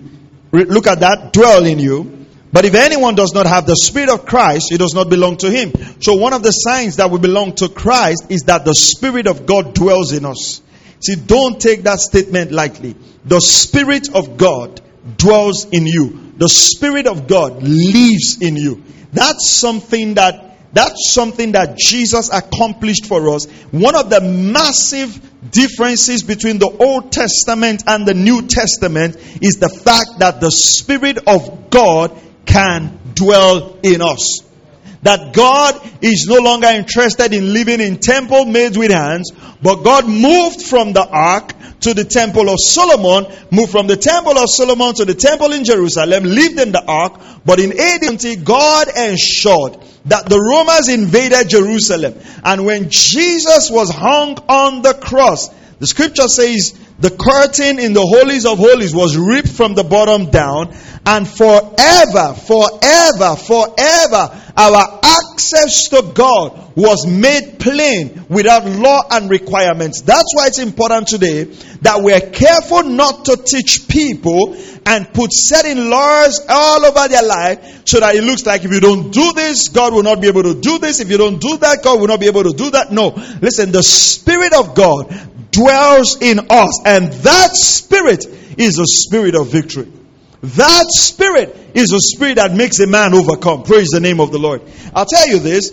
look 0.52 0.86
at 0.86 1.00
that, 1.00 1.32
dwell 1.32 1.64
in 1.64 1.78
you. 1.78 2.26
But 2.52 2.66
if 2.66 2.74
anyone 2.74 3.14
does 3.14 3.32
not 3.32 3.46
have 3.46 3.66
the 3.66 3.76
spirit 3.76 4.10
of 4.10 4.26
Christ, 4.26 4.66
he 4.70 4.76
does 4.76 4.94
not 4.94 5.08
belong 5.08 5.38
to 5.38 5.50
him. 5.50 5.72
So 6.00 6.16
one 6.16 6.34
of 6.34 6.42
the 6.42 6.50
signs 6.50 6.96
that 6.96 7.10
we 7.10 7.18
belong 7.18 7.54
to 7.56 7.68
Christ 7.70 8.26
is 8.28 8.42
that 8.42 8.66
the 8.66 8.74
spirit 8.74 9.26
of 9.26 9.46
God 9.46 9.74
dwells 9.74 10.12
in 10.12 10.26
us. 10.26 10.60
See, 11.00 11.16
don't 11.16 11.58
take 11.58 11.84
that 11.84 11.98
statement 11.98 12.52
lightly. 12.52 12.94
The 13.24 13.40
spirit 13.40 14.14
of 14.14 14.36
God 14.36 14.80
dwells 15.16 15.66
in 15.66 15.86
you. 15.86 16.32
The 16.36 16.48
spirit 16.48 17.06
of 17.06 17.26
God 17.26 17.62
lives 17.62 18.38
in 18.40 18.56
you. 18.56 18.82
That's 19.12 19.50
something 19.50 20.14
that 20.14 20.48
that's 20.72 21.12
something 21.12 21.52
that 21.52 21.76
Jesus 21.76 22.30
accomplished 22.32 23.04
for 23.04 23.34
us. 23.34 23.44
One 23.72 23.94
of 23.94 24.08
the 24.08 24.22
massive 24.22 25.20
differences 25.50 26.22
between 26.22 26.58
the 26.58 26.70
Old 26.70 27.12
Testament 27.12 27.84
and 27.86 28.08
the 28.08 28.14
New 28.14 28.46
Testament 28.46 29.16
is 29.42 29.56
the 29.56 29.68
fact 29.68 30.20
that 30.20 30.40
the 30.40 30.50
Spirit 30.50 31.18
of 31.26 31.68
God 31.68 32.18
can 32.46 32.98
dwell 33.14 33.78
in 33.82 34.00
us. 34.00 34.40
That 35.02 35.32
God 35.32 35.80
is 36.00 36.26
no 36.28 36.38
longer 36.38 36.68
interested 36.68 37.32
in 37.32 37.52
living 37.52 37.80
in 37.80 37.98
temple 37.98 38.44
made 38.44 38.76
with 38.76 38.92
hands, 38.92 39.32
but 39.62 39.82
God 39.82 40.08
moved 40.08 40.62
from 40.62 40.92
the 40.92 41.06
ark 41.06 41.54
to 41.80 41.94
the 41.94 42.04
temple 42.04 42.48
of 42.48 42.58
Solomon, 42.60 43.26
moved 43.50 43.72
from 43.72 43.88
the 43.88 43.96
temple 43.96 44.38
of 44.38 44.48
Solomon 44.48 44.94
to 44.94 45.04
the 45.04 45.14
temple 45.14 45.52
in 45.52 45.64
Jerusalem, 45.64 46.24
lived 46.24 46.60
in 46.60 46.70
the 46.70 46.84
ark, 46.84 47.20
but 47.44 47.58
in 47.58 47.72
AD, 47.78 48.44
God 48.44 48.88
ensured 48.96 49.78
that 50.06 50.28
the 50.28 50.38
Romans 50.38 50.88
invaded 50.88 51.48
Jerusalem. 51.48 52.14
And 52.44 52.64
when 52.64 52.90
Jesus 52.90 53.70
was 53.70 53.90
hung 53.90 54.38
on 54.48 54.82
the 54.82 54.94
cross, 54.94 55.48
the 55.78 55.86
scripture 55.86 56.28
says 56.28 56.78
the 57.00 57.10
curtain 57.10 57.80
in 57.80 57.92
the 57.92 58.06
holies 58.06 58.46
of 58.46 58.58
holies 58.58 58.94
was 58.94 59.16
ripped 59.16 59.48
from 59.48 59.74
the 59.74 59.82
bottom 59.82 60.30
down, 60.30 60.72
and 61.04 61.26
forever, 61.26 62.34
forever, 62.34 63.34
forever, 63.34 64.41
our 64.56 65.00
access 65.02 65.88
to 65.88 66.12
God 66.14 66.76
was 66.76 67.06
made 67.06 67.58
plain 67.58 68.24
without 68.28 68.64
law 68.64 69.02
and 69.10 69.30
requirements. 69.30 70.02
That's 70.02 70.34
why 70.34 70.48
it's 70.48 70.58
important 70.58 71.08
today 71.08 71.44
that 71.82 72.02
we're 72.02 72.20
careful 72.20 72.84
not 72.84 73.26
to 73.26 73.36
teach 73.36 73.88
people 73.88 74.56
and 74.86 75.12
put 75.12 75.30
certain 75.32 75.90
laws 75.90 76.44
all 76.48 76.84
over 76.84 77.08
their 77.08 77.22
life 77.22 77.82
so 77.86 78.00
that 78.00 78.14
it 78.14 78.24
looks 78.24 78.44
like 78.46 78.64
if 78.64 78.72
you 78.72 78.80
don't 78.80 79.10
do 79.10 79.32
this, 79.32 79.68
God 79.68 79.94
will 79.94 80.02
not 80.02 80.20
be 80.20 80.28
able 80.28 80.42
to 80.42 80.60
do 80.60 80.78
this. 80.78 81.00
If 81.00 81.10
you 81.10 81.18
don't 81.18 81.40
do 81.40 81.56
that, 81.58 81.82
God 81.82 82.00
will 82.00 82.08
not 82.08 82.20
be 82.20 82.26
able 82.26 82.44
to 82.44 82.52
do 82.56 82.70
that. 82.70 82.92
No. 82.92 83.08
Listen, 83.40 83.72
the 83.72 83.82
Spirit 83.82 84.54
of 84.54 84.74
God 84.74 85.08
dwells 85.50 86.20
in 86.20 86.40
us, 86.50 86.82
and 86.86 87.12
that 87.12 87.54
Spirit 87.54 88.26
is 88.58 88.78
a 88.78 88.86
spirit 88.86 89.34
of 89.34 89.48
victory. 89.48 89.90
That 90.42 90.86
spirit 90.88 91.56
is 91.74 91.92
a 91.92 92.00
spirit 92.00 92.36
that 92.36 92.52
makes 92.52 92.80
a 92.80 92.86
man 92.86 93.14
overcome. 93.14 93.62
Praise 93.62 93.88
the 93.88 94.00
name 94.00 94.20
of 94.20 94.32
the 94.32 94.38
Lord. 94.38 94.62
I'll 94.94 95.06
tell 95.06 95.28
you 95.28 95.38
this. 95.38 95.70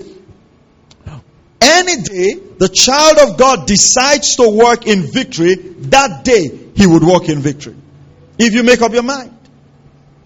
Any 1.59 2.01
day 2.03 2.35
the 2.57 2.69
child 2.69 3.17
of 3.17 3.37
God 3.37 3.67
decides 3.67 4.35
to 4.35 4.49
work 4.49 4.85
in 4.85 5.11
victory, 5.11 5.55
that 5.55 6.23
day 6.23 6.49
he 6.75 6.85
would 6.85 7.03
walk 7.03 7.29
in 7.29 7.39
victory. 7.39 7.75
If 8.37 8.53
you 8.53 8.63
make 8.63 8.81
up 8.81 8.93
your 8.93 9.03
mind. 9.03 9.35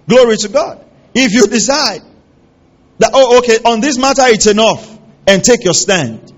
Glory 0.07 0.37
to 0.37 0.49
God. 0.49 0.85
If 1.15 1.31
you 1.33 1.47
decide 1.47 2.01
that, 2.99 3.11
oh, 3.13 3.39
okay, 3.39 3.59
on 3.63 3.79
this 3.79 3.97
matter 3.97 4.23
it's 4.25 4.47
enough, 4.47 4.89
and 5.25 5.43
take 5.43 5.63
your 5.63 5.73
stand, 5.73 6.33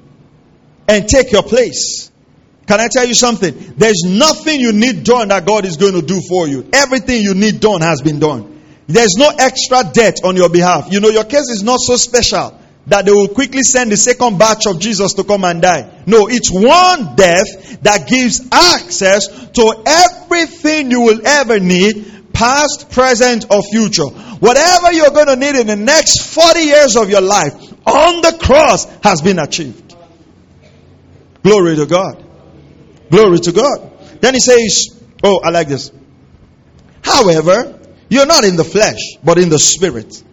and 0.87 1.09
take 1.09 1.31
your 1.31 1.43
place, 1.43 2.11
can 2.67 2.79
I 2.79 2.87
tell 2.91 3.05
you 3.05 3.13
something? 3.13 3.73
There's 3.77 4.03
nothing 4.05 4.59
you 4.59 4.73
need 4.73 5.03
done 5.03 5.27
that 5.27 5.45
God 5.45 5.65
is 5.65 5.77
going 5.77 5.93
to 5.93 6.01
do 6.01 6.19
for 6.27 6.47
you. 6.47 6.67
Everything 6.73 7.21
you 7.21 7.35
need 7.35 7.59
done 7.59 7.81
has 7.81 8.01
been 8.01 8.19
done. 8.19 8.61
There's 8.87 9.15
no 9.17 9.29
extra 9.29 9.83
debt 9.91 10.19
on 10.23 10.35
your 10.35 10.49
behalf. 10.49 10.91
You 10.91 10.99
know, 10.99 11.09
your 11.09 11.25
case 11.25 11.49
is 11.49 11.63
not 11.63 11.79
so 11.79 11.95
special 11.95 12.59
that 12.87 13.05
they 13.05 13.11
will 13.11 13.27
quickly 13.27 13.61
send 13.63 13.91
the 13.91 13.97
second 13.97 14.37
batch 14.37 14.67
of 14.67 14.79
Jesus 14.79 15.13
to 15.15 15.23
come 15.23 15.43
and 15.43 15.61
die. 15.61 16.03
No, 16.05 16.27
it's 16.27 16.49
one 16.51 17.15
death 17.15 17.81
that 17.81 18.07
gives 18.07 18.47
access 18.51 19.27
to 19.27 19.83
everything 19.85 20.91
you 20.91 21.01
will 21.01 21.25
ever 21.25 21.59
need, 21.59 22.33
past, 22.33 22.91
present, 22.91 23.45
or 23.49 23.63
future. 23.63 24.05
Whatever 24.05 24.91
you're 24.93 25.11
going 25.11 25.27
to 25.27 25.35
need 25.35 25.55
in 25.55 25.67
the 25.67 25.75
next 25.75 26.33
40 26.33 26.59
years 26.59 26.95
of 26.95 27.09
your 27.09 27.21
life, 27.21 27.53
on 27.87 28.21
the 28.21 28.37
cross 28.39 28.85
has 29.03 29.21
been 29.21 29.39
achieved. 29.39 29.95
Glory 31.43 31.75
to 31.75 31.85
God. 31.85 32.24
Glory 33.09 33.39
to 33.39 33.51
God. 33.51 33.91
Then 34.21 34.33
he 34.33 34.39
says, 34.39 34.99
Oh, 35.23 35.39
I 35.43 35.49
like 35.49 35.67
this. 35.67 35.91
However, 37.01 37.79
you're 38.09 38.25
not 38.25 38.43
in 38.43 38.55
the 38.55 38.63
flesh, 38.63 38.99
but 39.23 39.37
in 39.37 39.49
the 39.49 39.59
spirit. 39.59 40.23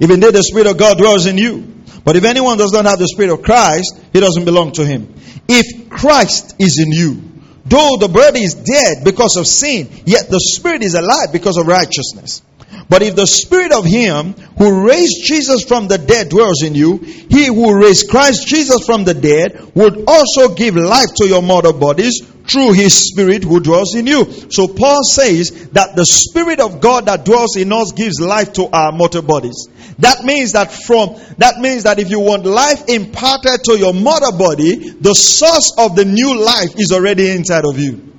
Even 0.00 0.20
though 0.20 0.30
the 0.30 0.42
spirit 0.42 0.66
of 0.66 0.76
God 0.76 0.98
dwells 0.98 1.26
in 1.26 1.38
you. 1.38 1.74
But 2.04 2.16
if 2.16 2.24
anyone 2.24 2.58
does 2.58 2.72
not 2.72 2.84
have 2.84 2.98
the 2.98 3.08
spirit 3.08 3.32
of 3.32 3.42
Christ, 3.42 3.98
he 4.12 4.20
doesn't 4.20 4.44
belong 4.44 4.72
to 4.72 4.84
him. 4.84 5.14
If 5.48 5.88
Christ 5.88 6.56
is 6.58 6.78
in 6.78 6.92
you, 6.92 7.22
though 7.64 7.96
the 7.98 8.08
body 8.08 8.40
is 8.40 8.54
dead 8.54 9.04
because 9.04 9.36
of 9.36 9.46
sin, 9.46 9.88
yet 10.04 10.28
the 10.28 10.40
spirit 10.40 10.82
is 10.82 10.94
alive 10.94 11.32
because 11.32 11.56
of 11.56 11.66
righteousness. 11.66 12.42
But 12.88 13.02
if 13.02 13.16
the 13.16 13.26
spirit 13.26 13.72
of 13.72 13.84
him 13.84 14.34
who 14.58 14.86
raised 14.86 15.24
Jesus 15.24 15.64
from 15.64 15.88
the 15.88 15.98
dead 15.98 16.28
dwells 16.28 16.62
in 16.62 16.74
you, 16.74 16.98
he 16.98 17.46
who 17.46 17.80
raised 17.80 18.10
Christ 18.10 18.46
Jesus 18.46 18.84
from 18.84 19.04
the 19.04 19.14
dead 19.14 19.72
would 19.74 20.04
also 20.06 20.54
give 20.54 20.76
life 20.76 21.14
to 21.16 21.26
your 21.26 21.42
mortal 21.42 21.72
bodies 21.72 22.20
through 22.46 22.72
his 22.72 23.08
spirit 23.08 23.42
who 23.42 23.60
dwells 23.60 23.94
in 23.94 24.06
you. 24.06 24.24
So 24.50 24.68
Paul 24.68 25.02
says 25.02 25.68
that 25.70 25.96
the 25.96 26.04
spirit 26.04 26.60
of 26.60 26.80
God 26.80 27.06
that 27.06 27.24
dwells 27.24 27.56
in 27.56 27.72
us 27.72 27.92
gives 27.92 28.20
life 28.20 28.52
to 28.54 28.66
our 28.66 28.92
mortal 28.92 29.22
bodies. 29.22 29.68
That 29.98 30.24
means 30.24 30.52
that 30.52 30.72
from 30.72 31.16
that 31.38 31.58
means 31.60 31.84
that 31.84 31.98
if 31.98 32.10
you 32.10 32.20
want 32.20 32.44
life 32.44 32.88
imparted 32.88 33.64
to 33.64 33.78
your 33.78 33.94
mortal 33.94 34.36
body, 34.36 34.90
the 34.90 35.14
source 35.14 35.72
of 35.78 35.96
the 35.96 36.04
new 36.04 36.38
life 36.44 36.78
is 36.78 36.92
already 36.92 37.30
inside 37.30 37.64
of 37.64 37.78
you. 37.78 38.12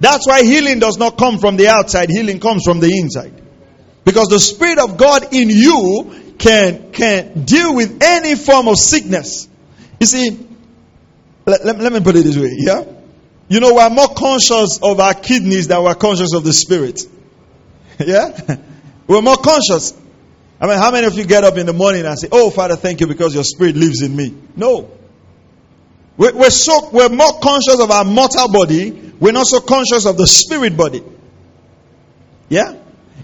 That's 0.00 0.26
why 0.26 0.44
healing 0.44 0.78
does 0.78 0.98
not 0.98 1.18
come 1.18 1.38
from 1.38 1.56
the 1.56 1.68
outside, 1.68 2.10
healing 2.10 2.40
comes 2.40 2.64
from 2.64 2.80
the 2.80 2.96
inside. 2.96 3.47
Because 4.08 4.28
the 4.28 4.40
Spirit 4.40 4.78
of 4.78 4.96
God 4.96 5.34
in 5.34 5.50
you 5.50 6.34
can, 6.38 6.92
can 6.92 7.44
deal 7.44 7.74
with 7.74 8.02
any 8.02 8.36
form 8.36 8.66
of 8.66 8.78
sickness. 8.78 9.46
You 10.00 10.06
see, 10.06 10.46
let, 11.44 11.62
let, 11.66 11.78
let 11.78 11.92
me 11.92 12.00
put 12.00 12.16
it 12.16 12.24
this 12.24 12.38
way, 12.38 12.54
yeah? 12.56 12.84
You 13.50 13.60
know, 13.60 13.74
we're 13.74 13.90
more 13.90 14.08
conscious 14.08 14.78
of 14.82 14.98
our 14.98 15.12
kidneys 15.12 15.68
than 15.68 15.82
we're 15.82 15.94
conscious 15.94 16.32
of 16.32 16.42
the 16.42 16.54
Spirit. 16.54 17.02
Yeah? 17.98 18.56
We're 19.08 19.22
more 19.22 19.38
conscious. 19.38 19.92
I 20.60 20.68
mean, 20.68 20.78
how 20.78 20.92
many 20.92 21.08
of 21.08 21.14
you 21.14 21.24
get 21.24 21.42
up 21.42 21.56
in 21.56 21.66
the 21.66 21.72
morning 21.72 22.06
and 22.06 22.16
say, 22.16 22.28
Oh, 22.30 22.48
Father, 22.50 22.76
thank 22.76 23.00
you 23.00 23.08
because 23.08 23.34
your 23.34 23.42
Spirit 23.42 23.74
lives 23.74 24.02
in 24.02 24.14
me? 24.14 24.36
No. 24.54 24.88
We're, 26.16 26.32
we're 26.32 26.50
so, 26.50 26.90
we're 26.90 27.08
more 27.08 27.40
conscious 27.40 27.80
of 27.80 27.90
our 27.90 28.04
mortal 28.04 28.52
body. 28.52 28.92
We're 29.18 29.32
not 29.32 29.46
so 29.48 29.60
conscious 29.60 30.06
of 30.06 30.16
the 30.16 30.28
spirit 30.28 30.76
body. 30.76 31.02
Yeah? 32.48 32.76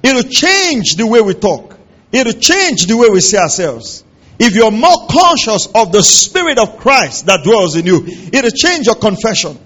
It'll 0.05 0.31
change 0.31 0.97
the 0.97 1.07
way 1.07 1.23
we 1.23 1.33
talk. 1.33 1.79
It'll 2.12 2.35
change 2.35 2.87
the 2.87 2.97
way 2.97 3.09
we 3.09 3.21
see 3.21 3.38
ourselves. 3.38 4.05
If 4.38 4.55
you're 4.55 4.71
more 4.71 5.07
conscious 5.11 5.67
of 5.75 5.93
the 5.93 6.03
Spirit 6.03 6.59
of 6.59 6.79
Christ 6.79 7.27
that 7.27 7.43
dwells 7.43 7.75
in 7.75 7.87
you, 7.87 8.05
it'll 8.07 8.51
change 8.51 8.87
your 8.87 8.97
confession. 8.97 9.59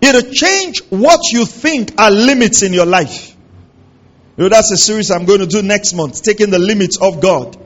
It'll 0.00 0.30
change 0.32 0.82
what 0.90 1.32
you 1.32 1.46
think 1.46 1.98
are 1.98 2.10
limits 2.10 2.62
in 2.62 2.72
your 2.72 2.86
life. 2.86 3.34
You 4.36 4.44
know, 4.44 4.48
that's 4.50 4.70
a 4.70 4.76
series 4.76 5.10
I'm 5.10 5.24
going 5.24 5.40
to 5.40 5.46
do 5.46 5.62
next 5.62 5.92
month, 5.94 6.22
taking 6.22 6.50
the 6.50 6.58
limits 6.58 6.98
of 7.00 7.20
God. 7.20 7.56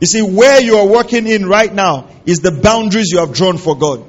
You 0.00 0.06
see, 0.06 0.22
where 0.22 0.62
you 0.62 0.76
are 0.76 0.86
working 0.86 1.26
in 1.26 1.46
right 1.46 1.72
now 1.72 2.08
is 2.26 2.40
the 2.40 2.52
boundaries 2.52 3.10
you 3.10 3.18
have 3.18 3.32
drawn 3.32 3.58
for 3.58 3.76
God. 3.76 4.04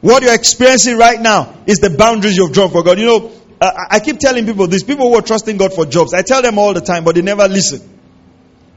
What 0.00 0.22
you're 0.22 0.34
experiencing 0.34 0.98
right 0.98 1.20
now 1.20 1.54
is 1.66 1.78
the 1.78 1.90
boundaries 1.90 2.36
you've 2.36 2.52
drawn 2.52 2.70
for 2.70 2.82
God. 2.82 2.98
You 2.98 3.06
know, 3.06 3.32
I 3.64 4.00
keep 4.00 4.18
telling 4.18 4.44
people 4.46 4.66
this 4.66 4.82
people 4.82 5.08
who 5.08 5.16
are 5.16 5.22
trusting 5.22 5.56
God 5.56 5.72
for 5.72 5.86
jobs, 5.86 6.12
I 6.12 6.22
tell 6.22 6.42
them 6.42 6.58
all 6.58 6.74
the 6.74 6.80
time, 6.80 7.04
but 7.04 7.14
they 7.14 7.22
never 7.22 7.48
listen. 7.48 7.90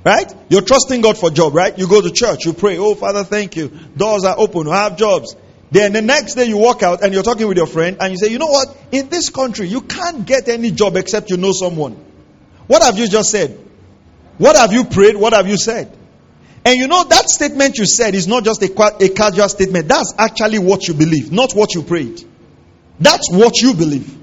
Right? 0.03 0.33
You're 0.49 0.61
trusting 0.61 1.01
God 1.01 1.17
for 1.17 1.29
job, 1.29 1.53
right? 1.53 1.77
You 1.77 1.87
go 1.87 2.01
to 2.01 2.11
church, 2.11 2.45
you 2.45 2.53
pray, 2.53 2.77
oh 2.77 2.95
Father, 2.95 3.23
thank 3.23 3.55
you. 3.57 3.67
Doors 3.97 4.23
are 4.23 4.35
open, 4.37 4.67
I 4.67 4.83
have 4.83 4.97
jobs. 4.97 5.35
Then 5.69 5.91
the 5.91 6.01
next 6.01 6.35
day 6.35 6.45
you 6.45 6.57
walk 6.57 6.81
out 6.83 7.03
and 7.03 7.13
you're 7.13 7.23
talking 7.23 7.47
with 7.47 7.57
your 7.57 7.67
friend 7.67 7.97
and 7.99 8.11
you 8.11 8.17
say, 8.17 8.31
you 8.31 8.37
know 8.37 8.47
what? 8.47 8.75
In 8.91 9.09
this 9.09 9.29
country, 9.29 9.67
you 9.67 9.81
can't 9.81 10.25
get 10.25 10.47
any 10.47 10.71
job 10.71 10.95
except 10.95 11.29
you 11.29 11.35
know 11.35 11.51
someone. 11.51 11.93
What 12.67 12.83
have 12.83 12.97
you 12.97 13.09
just 13.09 13.31
said? 13.31 13.59
What 14.37 14.55
have 14.55 14.71
you 14.71 14.85
prayed? 14.85 15.17
What 15.17 15.33
have 15.33 15.47
you 15.47 15.57
said? 15.57 15.91
And 16.63 16.75
you 16.77 16.87
know 16.87 17.03
that 17.03 17.29
statement 17.29 17.77
you 17.77 17.85
said 17.85 18.15
is 18.15 18.27
not 18.27 18.45
just 18.45 18.61
a, 18.61 19.03
a 19.03 19.09
casual 19.09 19.49
statement. 19.49 19.87
That's 19.87 20.13
actually 20.17 20.59
what 20.59 20.87
you 20.87 20.93
believe, 20.93 21.31
not 21.31 21.53
what 21.53 21.73
you 21.75 21.83
prayed. 21.83 22.23
That's 22.99 23.29
what 23.31 23.57
you 23.61 23.73
believe. 23.73 24.16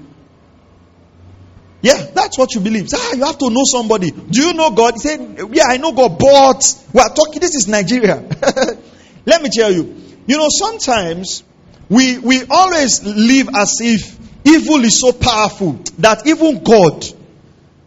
That's 2.25 2.39
what 2.39 2.55
you 2.55 2.61
believe. 2.61 2.87
Ah, 2.91 3.13
you 3.13 3.23
have 3.23 3.37
to 3.37 3.51
know 3.51 3.61
somebody. 3.65 4.09
Do 4.09 4.41
you 4.47 4.53
know 4.53 4.71
God? 4.71 4.95
He 4.95 4.99
said, 4.99 5.37
Yeah, 5.51 5.65
I 5.67 5.77
know 5.77 5.91
God, 5.91 6.17
but 6.17 6.85
we 6.91 6.99
are 6.99 7.13
talking. 7.13 7.39
This 7.39 7.53
is 7.53 7.67
Nigeria. 7.67 8.15
Let 9.27 9.43
me 9.43 9.49
tell 9.53 9.71
you. 9.71 9.95
You 10.25 10.37
know, 10.37 10.47
sometimes 10.49 11.43
we 11.87 12.17
we 12.17 12.41
always 12.49 13.03
live 13.03 13.49
as 13.55 13.77
if 13.79 14.17
evil 14.43 14.83
is 14.83 14.99
so 14.99 15.11
powerful 15.11 15.73
that 15.99 16.25
even 16.25 16.63
God 16.63 17.05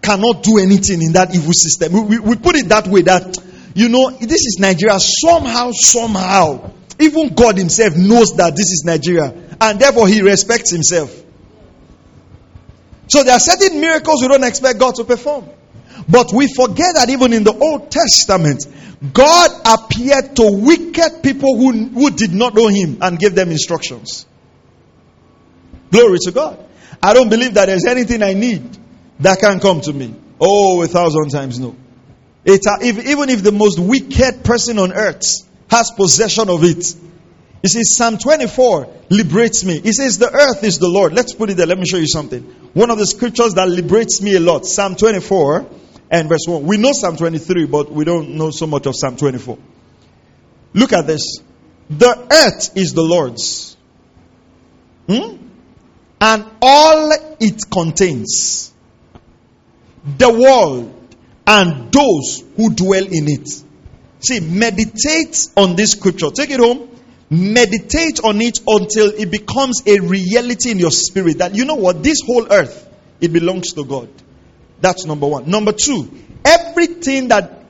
cannot 0.00 0.44
do 0.44 0.58
anything 0.58 1.02
in 1.02 1.14
that 1.14 1.34
evil 1.34 1.52
system. 1.52 1.92
We, 1.94 2.02
we, 2.02 2.18
we 2.20 2.36
put 2.36 2.54
it 2.54 2.68
that 2.68 2.86
way 2.86 3.02
that 3.02 3.38
you 3.74 3.88
know 3.88 4.10
this 4.10 4.30
is 4.30 4.58
Nigeria. 4.60 5.00
Somehow, 5.00 5.72
somehow, 5.72 6.70
even 7.00 7.34
God 7.34 7.58
Himself 7.58 7.96
knows 7.96 8.36
that 8.36 8.54
this 8.54 8.66
is 8.66 8.84
Nigeria, 8.86 9.34
and 9.60 9.80
therefore 9.80 10.06
He 10.06 10.22
respects 10.22 10.70
Himself. 10.70 11.24
So 13.08 13.24
there 13.24 13.34
are 13.34 13.40
certain 13.40 13.80
miracles 13.80 14.22
we 14.22 14.28
don't 14.28 14.44
expect 14.44 14.78
God 14.78 14.94
to 14.96 15.04
perform. 15.04 15.48
But 16.08 16.32
we 16.32 16.46
forget 16.46 16.94
that 16.94 17.08
even 17.10 17.32
in 17.32 17.44
the 17.44 17.52
Old 17.52 17.90
Testament, 17.90 18.66
God 19.12 19.50
appeared 19.64 20.36
to 20.36 20.50
wicked 20.52 21.22
people 21.22 21.56
who, 21.56 21.72
who 21.88 22.10
did 22.10 22.32
not 22.32 22.54
know 22.54 22.68
Him 22.68 22.98
and 23.00 23.18
gave 23.18 23.34
them 23.34 23.50
instructions. 23.50 24.26
Glory 25.90 26.18
to 26.22 26.32
God. 26.32 26.64
I 27.02 27.14
don't 27.14 27.28
believe 27.28 27.54
that 27.54 27.66
there's 27.66 27.86
anything 27.86 28.22
I 28.22 28.34
need 28.34 28.76
that 29.20 29.38
can 29.38 29.60
come 29.60 29.80
to 29.82 29.92
me. 29.92 30.14
Oh, 30.40 30.82
a 30.82 30.86
thousand 30.86 31.30
times 31.30 31.58
no. 31.58 31.76
It, 32.44 32.60
if, 32.82 33.06
even 33.06 33.28
if 33.28 33.42
the 33.42 33.52
most 33.52 33.78
wicked 33.78 34.44
person 34.44 34.78
on 34.78 34.92
earth 34.92 35.22
has 35.70 35.90
possession 35.90 36.48
of 36.48 36.64
it, 36.64 36.94
you 37.62 37.68
see, 37.68 37.82
Psalm 37.82 38.18
24 38.18 38.88
liberates 39.10 39.64
me. 39.64 39.80
He 39.80 39.92
says, 39.92 40.18
The 40.18 40.32
earth 40.32 40.62
is 40.62 40.78
the 40.78 40.88
Lord. 40.88 41.12
Let's 41.12 41.34
put 41.34 41.50
it 41.50 41.56
there. 41.56 41.66
Let 41.66 41.78
me 41.78 41.86
show 41.86 41.96
you 41.96 42.06
something. 42.06 42.42
One 42.72 42.90
of 42.90 42.98
the 42.98 43.06
scriptures 43.06 43.54
that 43.54 43.68
liberates 43.68 44.22
me 44.22 44.36
a 44.36 44.40
lot 44.40 44.64
Psalm 44.64 44.94
24 44.94 45.68
and 46.10 46.28
verse 46.28 46.46
1. 46.46 46.64
We 46.64 46.76
know 46.76 46.92
Psalm 46.92 47.16
23, 47.16 47.66
but 47.66 47.90
we 47.90 48.04
don't 48.04 48.36
know 48.36 48.50
so 48.50 48.66
much 48.68 48.86
of 48.86 48.94
Psalm 48.96 49.16
24. 49.16 49.58
Look 50.74 50.92
at 50.92 51.06
this. 51.06 51.38
The 51.90 52.28
earth 52.30 52.76
is 52.76 52.94
the 52.94 53.02
Lord's. 53.02 53.76
Hmm? 55.08 55.48
And 56.20 56.44
all 56.62 57.12
it 57.40 57.62
contains. 57.70 58.72
The 60.16 60.30
world 60.30 60.94
and 61.46 61.90
those 61.90 62.44
who 62.56 62.72
dwell 62.72 63.04
in 63.04 63.28
it. 63.28 63.48
See, 64.20 64.40
meditate 64.40 65.48
on 65.56 65.74
this 65.74 65.92
scripture. 65.92 66.30
Take 66.30 66.50
it 66.50 66.60
home 66.60 66.87
Meditate 67.30 68.20
on 68.24 68.40
it 68.40 68.60
until 68.66 69.10
it 69.10 69.30
becomes 69.30 69.82
a 69.86 70.00
reality 70.00 70.70
in 70.70 70.78
your 70.78 70.90
spirit 70.90 71.38
that 71.38 71.54
you 71.54 71.64
know 71.64 71.74
what, 71.74 72.02
this 72.02 72.20
whole 72.24 72.50
earth, 72.50 72.88
it 73.20 73.32
belongs 73.32 73.74
to 73.74 73.84
God. 73.84 74.08
That's 74.80 75.04
number 75.04 75.26
one. 75.26 75.50
Number 75.50 75.72
two, 75.72 76.10
everything 76.44 77.28
that 77.28 77.64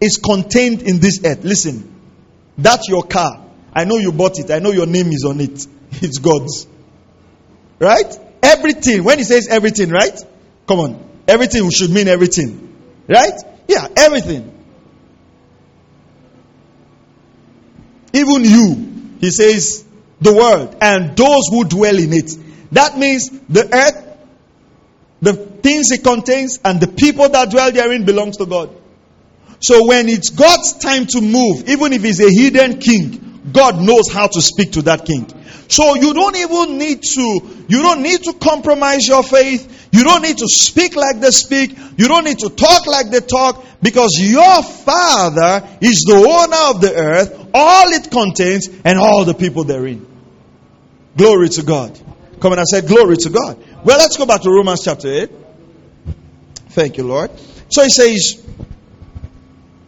is 0.00 0.18
contained 0.18 0.82
in 0.82 0.98
this 0.98 1.24
earth, 1.24 1.44
listen, 1.44 1.94
that's 2.58 2.88
your 2.88 3.04
car. 3.04 3.46
I 3.72 3.84
know 3.84 3.96
you 3.96 4.12
bought 4.12 4.38
it, 4.38 4.50
I 4.50 4.58
know 4.58 4.72
your 4.72 4.86
name 4.86 5.08
is 5.08 5.24
on 5.24 5.40
it. 5.40 5.66
It's 6.02 6.18
God's. 6.18 6.68
Right? 7.80 8.16
Everything. 8.42 9.02
When 9.02 9.18
he 9.18 9.24
says 9.24 9.48
everything, 9.48 9.90
right? 9.90 10.16
Come 10.66 10.78
on. 10.78 11.10
Everything 11.26 11.68
should 11.70 11.90
mean 11.90 12.06
everything. 12.06 12.76
Right? 13.08 13.32
Yeah, 13.66 13.88
everything. 13.96 14.60
Even 18.12 18.44
you, 18.44 18.89
he 19.20 19.30
says, 19.30 19.84
the 20.20 20.34
world 20.34 20.76
and 20.80 21.16
those 21.16 21.48
who 21.50 21.64
dwell 21.64 21.98
in 21.98 22.12
it. 22.12 22.30
That 22.72 22.98
means 22.98 23.30
the 23.48 23.68
earth, 23.72 24.18
the 25.22 25.32
things 25.34 25.90
it 25.90 26.04
contains, 26.04 26.58
and 26.64 26.80
the 26.80 26.88
people 26.88 27.28
that 27.28 27.50
dwell 27.50 27.72
therein 27.72 28.04
belongs 28.04 28.36
to 28.38 28.46
God. 28.46 28.70
So 29.60 29.86
when 29.86 30.08
it's 30.08 30.30
God's 30.30 30.74
time 30.78 31.06
to 31.06 31.20
move, 31.20 31.68
even 31.68 31.92
if 31.92 32.02
he's 32.02 32.20
a 32.20 32.30
hidden 32.30 32.78
king, 32.78 33.40
God 33.52 33.80
knows 33.80 34.10
how 34.10 34.26
to 34.26 34.40
speak 34.40 34.72
to 34.72 34.82
that 34.82 35.04
king. 35.04 35.26
So 35.70 35.94
you 35.94 36.12
don't 36.12 36.34
even 36.34 36.78
need 36.78 37.00
to, 37.00 37.40
you 37.68 37.80
don't 37.80 38.02
need 38.02 38.24
to 38.24 38.32
compromise 38.32 39.06
your 39.06 39.22
faith. 39.22 39.88
You 39.92 40.02
don't 40.02 40.20
need 40.20 40.38
to 40.38 40.48
speak 40.48 40.96
like 40.96 41.20
they 41.20 41.30
speak. 41.30 41.78
You 41.96 42.08
don't 42.08 42.24
need 42.24 42.40
to 42.40 42.50
talk 42.50 42.88
like 42.88 43.10
they 43.10 43.20
talk 43.20 43.64
because 43.80 44.18
your 44.18 44.64
father 44.64 45.68
is 45.80 46.04
the 46.08 46.16
owner 46.16 46.74
of 46.74 46.80
the 46.80 46.92
earth, 46.92 47.50
all 47.54 47.88
it 47.92 48.10
contains, 48.10 48.68
and 48.84 48.98
all 48.98 49.24
the 49.24 49.32
people 49.32 49.62
therein. 49.62 50.04
Glory 51.16 51.48
to 51.50 51.62
God. 51.62 51.96
Come 52.40 52.50
and 52.50 52.60
I 52.60 52.64
said, 52.64 52.88
Glory 52.88 53.16
to 53.18 53.30
God. 53.30 53.56
Well, 53.84 53.96
let's 53.96 54.16
go 54.16 54.26
back 54.26 54.42
to 54.42 54.50
Romans 54.50 54.82
chapter 54.84 55.06
8. 55.06 55.30
Thank 56.70 56.96
you, 56.96 57.04
Lord. 57.04 57.30
So 57.68 57.84
he 57.84 57.90
says, 57.90 58.44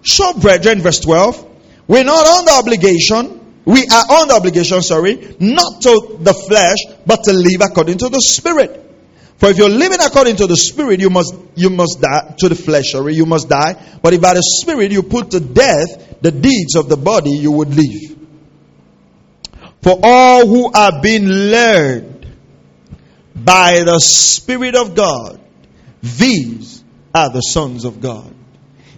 So, 0.05 0.35
brethren, 0.35 0.81
verse 0.81 1.01
12, 1.01 1.45
we're 1.88 2.05
not 2.05 2.25
under 2.25 2.53
obligation. 2.53 3.40
We 3.64 3.87
are 3.87 4.11
under 4.11 4.35
obligation, 4.35 4.83
sorry, 4.83 5.37
not 5.38 5.83
to 5.83 6.16
the 6.20 6.35
flesh, 6.35 6.79
but 7.07 7.25
to 7.25 7.33
live 7.33 7.61
according 7.61 7.98
to 7.98 8.09
the 8.09 8.20
Spirit. 8.20 8.79
For 9.37 9.51
if 9.51 9.59
you're 9.59 9.68
living 9.68 9.98
according 10.01 10.37
to 10.37 10.46
the 10.46 10.57
Spirit, 10.57 11.01
you 11.01 11.11
must 11.11 11.35
you 11.57 11.70
must 11.70 12.01
die 12.01 12.35
to 12.38 12.48
the 12.48 12.55
flesh, 12.55 12.92
sorry, 12.92 13.14
you 13.14 13.27
must 13.27 13.48
die. 13.48 13.75
But 14.03 14.14
if 14.14 14.20
by 14.20 14.35
the 14.35 14.42
Spirit 14.42 14.92
you 14.92 15.03
put 15.03 15.33
to 15.33 15.40
death 15.40 16.20
the 16.20 16.31
deeds 16.31 16.77
of 16.77 16.88
the 16.88 16.96
body, 16.96 17.31
you 17.31 17.53
would 17.53 17.75
live. 17.75 18.16
For 19.83 19.98
all 20.01 20.46
who 20.46 20.70
are 20.72 21.03
being 21.03 21.27
led 21.27 22.35
by 23.35 23.83
the 23.85 23.98
Spirit 23.98 24.77
of 24.77 24.94
God, 24.94 25.40
these 26.03 26.83
are 27.14 27.31
the 27.31 27.40
sons 27.40 27.85
of 27.85 28.01
God. 28.01 28.33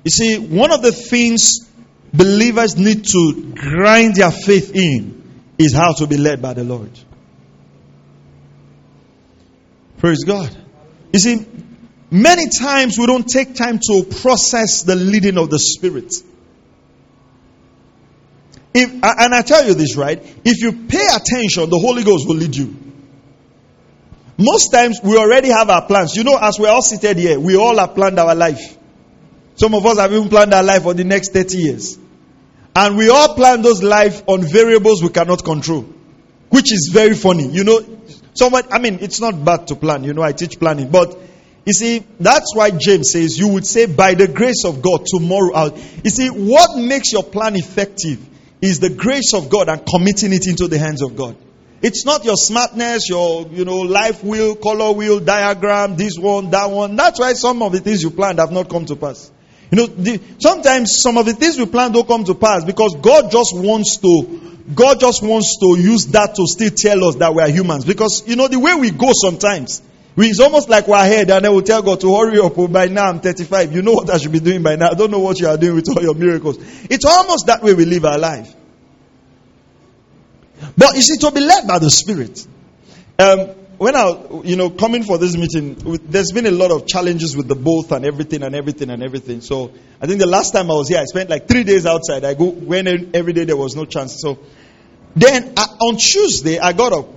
You 0.05 0.11
see, 0.11 0.38
one 0.38 0.72
of 0.72 0.83
the 0.83 0.92
things 0.92 1.70
believers 2.16 2.77
need 2.77 3.05
to 3.05 3.53
grind 3.55 4.14
their 4.14 4.31
faith 4.31 4.74
in 4.74 5.22
is 5.59 5.72
how 5.72 5.92
to 5.94 6.07
be 6.07 6.16
led 6.16 6.40
by 6.40 6.55
the 6.55 6.64
Lord. 6.64 6.90
Praise 9.98 10.24
God. 10.24 10.55
You 11.12 11.18
see, 11.18 11.46
many 12.11 12.48
times 12.48 12.98
we 12.98 13.07
don't 13.07 13.27
take 13.27 13.55
time 13.55 13.79
to 13.79 14.05
process 14.05 14.83
the 14.83 14.96
leading 14.96 15.38
of 15.38 15.50
the 15.50 15.59
Spirit. 15.59 16.14
If, 18.74 18.90
and 18.90 19.35
I 19.35 19.42
tell 19.42 19.64
you 19.64 19.74
this, 19.74 19.96
right? 19.96 20.20
If 20.44 20.61
you 20.61 20.87
pay 20.88 21.07
attention, 21.07 21.70
the 21.70 21.79
Holy 21.79 22.03
Ghost 22.03 22.27
will 22.27 22.37
lead 22.37 22.57
you. 22.57 22.77
Most 24.37 24.70
times 24.70 24.98
we 25.03 25.16
already 25.16 25.48
have 25.48 25.70
our 25.70 25.87
plans. 25.87 26.16
You 26.16 26.24
know, 26.24 26.37
as 26.40 26.59
we're 26.59 26.68
all 26.68 26.83
seated 26.83 27.16
here, 27.16 27.38
we 27.38 27.57
all 27.57 27.79
have 27.79 27.94
planned 27.94 28.18
our 28.18 28.35
life. 28.35 28.77
Some 29.55 29.74
of 29.74 29.87
us 29.87 29.98
have 29.98 30.12
even 30.12 30.29
planned 30.29 30.53
our 30.53 30.64
life 30.64 30.83
for 30.83 30.94
the 30.94 31.05
next 31.05 31.33
30 31.33 31.57
years. 31.57 31.98
And 32.76 32.96
we 32.96 33.08
all 33.08 33.34
plan 33.34 33.62
those 33.62 33.82
life 33.82 34.22
on 34.26 34.42
variables 34.42 35.02
we 35.02 35.08
cannot 35.10 35.44
control. 35.44 35.82
Which 36.50 36.72
is 36.72 36.90
very 36.92 37.14
funny. 37.14 37.46
You 37.46 37.64
know, 37.64 37.98
someone, 38.34 38.64
I 38.70 38.78
mean, 38.78 38.98
it's 39.00 39.20
not 39.20 39.44
bad 39.44 39.68
to 39.68 39.76
plan. 39.76 40.04
You 40.04 40.12
know, 40.12 40.22
I 40.22 40.32
teach 40.32 40.58
planning. 40.58 40.90
But, 40.90 41.16
you 41.64 41.72
see, 41.72 42.04
that's 42.18 42.54
why 42.54 42.70
James 42.70 43.12
says, 43.12 43.38
you 43.38 43.48
would 43.48 43.66
say, 43.66 43.87
by 43.87 44.14
the 44.14 44.28
grace 44.28 44.64
of 44.64 44.82
God, 44.82 45.06
tomorrow 45.06 45.54
out. 45.54 45.76
You 46.04 46.10
see, 46.10 46.28
what 46.28 46.78
makes 46.78 47.12
your 47.12 47.22
plan 47.22 47.56
effective 47.56 48.28
is 48.60 48.80
the 48.80 48.90
grace 48.90 49.34
of 49.34 49.50
God 49.50 49.68
and 49.68 49.84
committing 49.87 50.32
it 50.32 50.46
into 50.46 50.68
the 50.68 50.78
hands 50.78 51.02
of 51.02 51.16
God. 51.16 51.37
It's 51.82 52.04
not 52.06 52.24
your 52.24 52.37
smartness, 52.37 53.08
your, 53.08 53.46
you 53.48 53.64
know, 53.64 53.80
life 53.80 54.24
wheel, 54.24 54.56
color 54.56 54.92
wheel, 54.92 55.20
diagram, 55.20 55.96
this 55.96 56.18
one, 56.18 56.50
that 56.50 56.70
one. 56.70 56.96
That's 56.96 57.20
why 57.20 57.34
some 57.34 57.62
of 57.62 57.72
the 57.72 57.80
things 57.80 58.02
you 58.02 58.10
planned 58.10 58.38
have 58.38 58.50
not 58.50 58.70
come 58.70 58.87
to 58.87 58.96
pass. 58.96 59.30
You 59.70 59.79
know, 59.79 59.87
the, 59.87 60.20
sometimes 60.38 61.00
some 61.00 61.16
of 61.16 61.27
the 61.27 61.33
things 61.33 61.59
we 61.59 61.66
plan 61.66 61.92
don't 61.92 62.07
come 62.07 62.24
to 62.24 62.35
pass 62.35 62.64
because 62.64 62.96
God 63.00 63.31
just 63.31 63.57
wants 63.57 63.96
to, 63.98 64.59
God 64.74 65.00
just 65.00 65.22
wants 65.22 65.59
to 65.59 65.77
use 65.79 66.07
that 66.09 66.35
to 66.37 66.46
still 66.46 66.70
tell 66.70 67.09
us 67.09 67.16
that 67.16 67.35
we 67.35 67.42
are 67.42 67.48
humans. 67.48 67.85
Because, 67.85 68.27
you 68.27 68.37
know, 68.37 68.48
the 68.48 68.59
way 68.59 68.74
we 68.74 68.90
go 68.90 69.11
sometimes, 69.12 69.83
we, 70.16 70.29
it's 70.29 70.40
almost 70.40 70.68
like 70.68 70.87
we're 70.87 70.96
ahead 70.96 71.31
and 71.31 71.44
then 71.44 71.55
we 71.55 71.62
tell 71.62 71.83
God 71.83 72.00
to 72.03 72.14
hurry 72.14 72.38
up. 72.38 72.57
Oh, 72.57 72.68
by 72.68 72.87
now 72.87 73.09
I'm 73.09 73.20
35. 73.20 73.72
You 73.72 73.83
know 73.83 73.92
what 73.92 74.11
I 74.11 74.18
should 74.18 74.33
be 74.33 74.40
doing 74.40 74.62
by 74.62 74.77
now. 74.77 74.90
I 74.90 74.94
don't 74.94 75.11
know 75.11 75.18
what 75.18 75.40
you 75.40 75.48
are 75.48 75.57
doing 75.57 75.74
with 75.74 75.88
all 75.88 76.03
your 76.03 76.14
miracles. 76.14 76.59
It's 76.88 77.05
almost 77.05 77.46
that 77.46 77.62
way 77.62 77.74
we 77.74 77.85
live 77.85 78.05
our 78.05 78.18
life. 78.18 78.55
But 80.77 80.94
you 80.94 81.03
see, 81.03 81.18
to 81.18 81.31
be 81.31 81.40
led 81.40 81.66
by 81.66 81.79
the 81.79 81.90
Spirit. 81.90 82.46
Um, 83.18 83.50
when 83.78 83.96
I, 83.96 84.42
you 84.44 84.56
know, 84.56 84.70
coming 84.70 85.02
for 85.02 85.18
this 85.18 85.37
meeting, 85.37 85.74
there's 86.04 86.32
been 86.32 86.46
a 86.46 86.50
lot 86.50 86.70
of 86.70 86.87
challenges 86.87 87.37
with 87.37 87.48
the 87.48 87.54
both 87.54 87.92
and 87.92 88.04
everything 88.04 88.42
and 88.42 88.54
everything 88.54 88.90
and 88.90 89.02
everything. 89.02 89.40
So 89.40 89.72
I 90.00 90.06
think 90.06 90.20
the 90.20 90.26
last 90.26 90.52
time 90.52 90.70
I 90.70 90.74
was 90.74 90.88
here, 90.88 91.00
I 91.00 91.04
spent 91.04 91.30
like 91.30 91.48
three 91.48 91.64
days 91.64 91.87
outside. 91.87 92.24
I 92.24 92.34
go 92.34 92.46
when 92.50 93.14
every 93.14 93.32
day 93.32 93.44
there 93.44 93.56
was 93.56 93.74
no 93.74 93.84
chance. 93.84 94.20
So 94.20 94.38
then 95.16 95.54
I, 95.56 95.62
on 95.80 95.96
Tuesday 95.96 96.58
I 96.58 96.72
got 96.72 96.92
up 96.92 97.08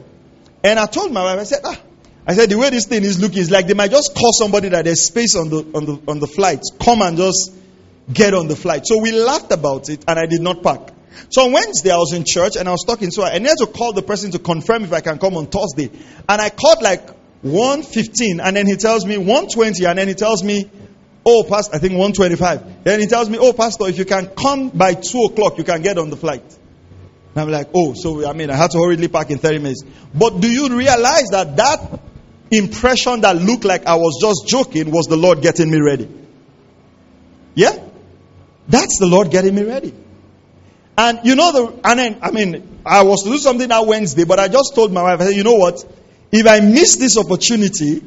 and 0.63 0.79
I 0.79 0.85
told 0.85 1.11
my 1.11 1.23
wife, 1.23 1.39
I 1.39 1.43
said, 1.43 1.61
ah, 1.63 1.79
I 2.25 2.33
said 2.33 2.49
the 2.49 2.57
way 2.57 2.69
this 2.69 2.85
thing 2.85 3.03
is 3.03 3.21
looking 3.21 3.39
is 3.39 3.51
like 3.51 3.67
they 3.67 3.73
might 3.73 3.91
just 3.91 4.13
call 4.15 4.33
somebody 4.33 4.69
that 4.69 4.85
there's 4.85 5.05
space 5.05 5.35
on 5.35 5.49
the 5.49 5.65
on 5.73 5.85
the 5.85 6.01
on 6.07 6.19
the 6.19 6.27
flight, 6.27 6.61
come 6.79 7.01
and 7.01 7.15
just 7.17 7.53
get 8.11 8.33
on 8.33 8.47
the 8.47 8.55
flight. 8.55 8.85
So 8.85 9.01
we 9.01 9.11
laughed 9.11 9.51
about 9.51 9.89
it 9.89 10.03
and 10.07 10.19
I 10.19 10.25
did 10.25 10.41
not 10.41 10.61
pack. 10.61 10.93
So 11.29 11.45
on 11.45 11.51
Wednesday, 11.51 11.91
I 11.91 11.97
was 11.97 12.13
in 12.13 12.23
church 12.25 12.55
and 12.55 12.67
I 12.67 12.71
was 12.71 12.83
talking. 12.85 13.11
So 13.11 13.23
I 13.23 13.37
needed 13.37 13.57
to 13.59 13.67
call 13.67 13.93
the 13.93 14.01
person 14.01 14.31
to 14.31 14.39
confirm 14.39 14.83
if 14.83 14.93
I 14.93 15.01
can 15.01 15.17
come 15.17 15.35
on 15.35 15.47
Thursday. 15.47 15.91
And 16.27 16.41
I 16.41 16.49
called 16.49 16.81
like 16.81 17.09
115 17.41 18.39
and 18.39 18.55
then 18.55 18.67
he 18.67 18.75
tells 18.75 19.05
me 19.05 19.17
120 19.17 19.85
and 19.85 19.99
then 19.99 20.07
he 20.07 20.13
tells 20.13 20.43
me, 20.43 20.69
oh, 21.25 21.43
Pastor, 21.43 21.75
I 21.75 21.79
think 21.79 21.93
125. 21.93 22.83
Then 22.83 22.99
he 22.99 23.07
tells 23.07 23.29
me, 23.29 23.37
oh, 23.39 23.53
Pastor, 23.53 23.87
if 23.87 23.97
you 23.97 24.05
can 24.05 24.27
come 24.27 24.69
by 24.69 24.93
2 24.93 25.23
o'clock, 25.31 25.57
you 25.57 25.63
can 25.63 25.81
get 25.81 25.97
on 25.97 26.09
the 26.09 26.17
flight. 26.17 26.43
And 27.37 27.41
I'm 27.41 27.51
like, 27.51 27.69
oh, 27.75 27.93
so 27.93 28.27
I 28.27 28.33
mean, 28.33 28.49
I 28.49 28.55
had 28.55 28.71
to 28.71 28.79
hurriedly 28.79 29.09
pack 29.09 29.29
in 29.29 29.37
30 29.37 29.59
minutes. 29.59 29.83
But 30.13 30.39
do 30.39 30.49
you 30.49 30.75
realize 30.75 31.27
that 31.31 31.57
that 31.57 31.99
impression 32.49 33.21
that 33.21 33.35
looked 33.35 33.65
like 33.65 33.85
I 33.85 33.95
was 33.95 34.17
just 34.21 34.47
joking 34.47 34.91
was 34.91 35.05
the 35.07 35.17
Lord 35.17 35.41
getting 35.41 35.69
me 35.69 35.79
ready? 35.79 36.09
Yeah? 37.55 37.77
That's 38.67 38.97
the 38.99 39.05
Lord 39.07 39.31
getting 39.31 39.53
me 39.55 39.63
ready. 39.63 39.93
And 40.97 41.19
you 41.23 41.35
know 41.35 41.51
the 41.51 41.79
and 41.83 41.99
then 41.99 42.17
I 42.21 42.31
mean 42.31 42.79
I 42.85 43.03
was 43.03 43.23
to 43.23 43.29
do 43.29 43.37
something 43.37 43.69
that 43.69 43.85
Wednesday, 43.85 44.23
but 44.23 44.39
I 44.39 44.47
just 44.47 44.73
told 44.73 44.91
my 44.91 45.03
wife, 45.03 45.21
I 45.21 45.25
said, 45.25 45.35
you 45.35 45.43
know 45.43 45.55
what? 45.55 45.83
If 46.31 46.47
I 46.47 46.59
miss 46.59 46.95
this 46.95 47.17
opportunity, 47.17 48.01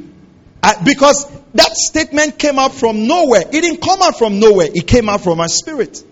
I, 0.62 0.82
because 0.82 1.26
that 1.54 1.72
statement 1.72 2.38
came 2.38 2.58
out 2.58 2.74
from 2.74 3.06
nowhere. 3.06 3.42
It 3.42 3.52
didn't 3.52 3.80
come 3.80 4.02
out 4.02 4.18
from 4.18 4.40
nowhere. 4.40 4.68
It 4.72 4.86
came 4.86 5.08
out 5.08 5.22
from 5.22 5.38
my 5.38 5.46
spirit. 5.46 6.02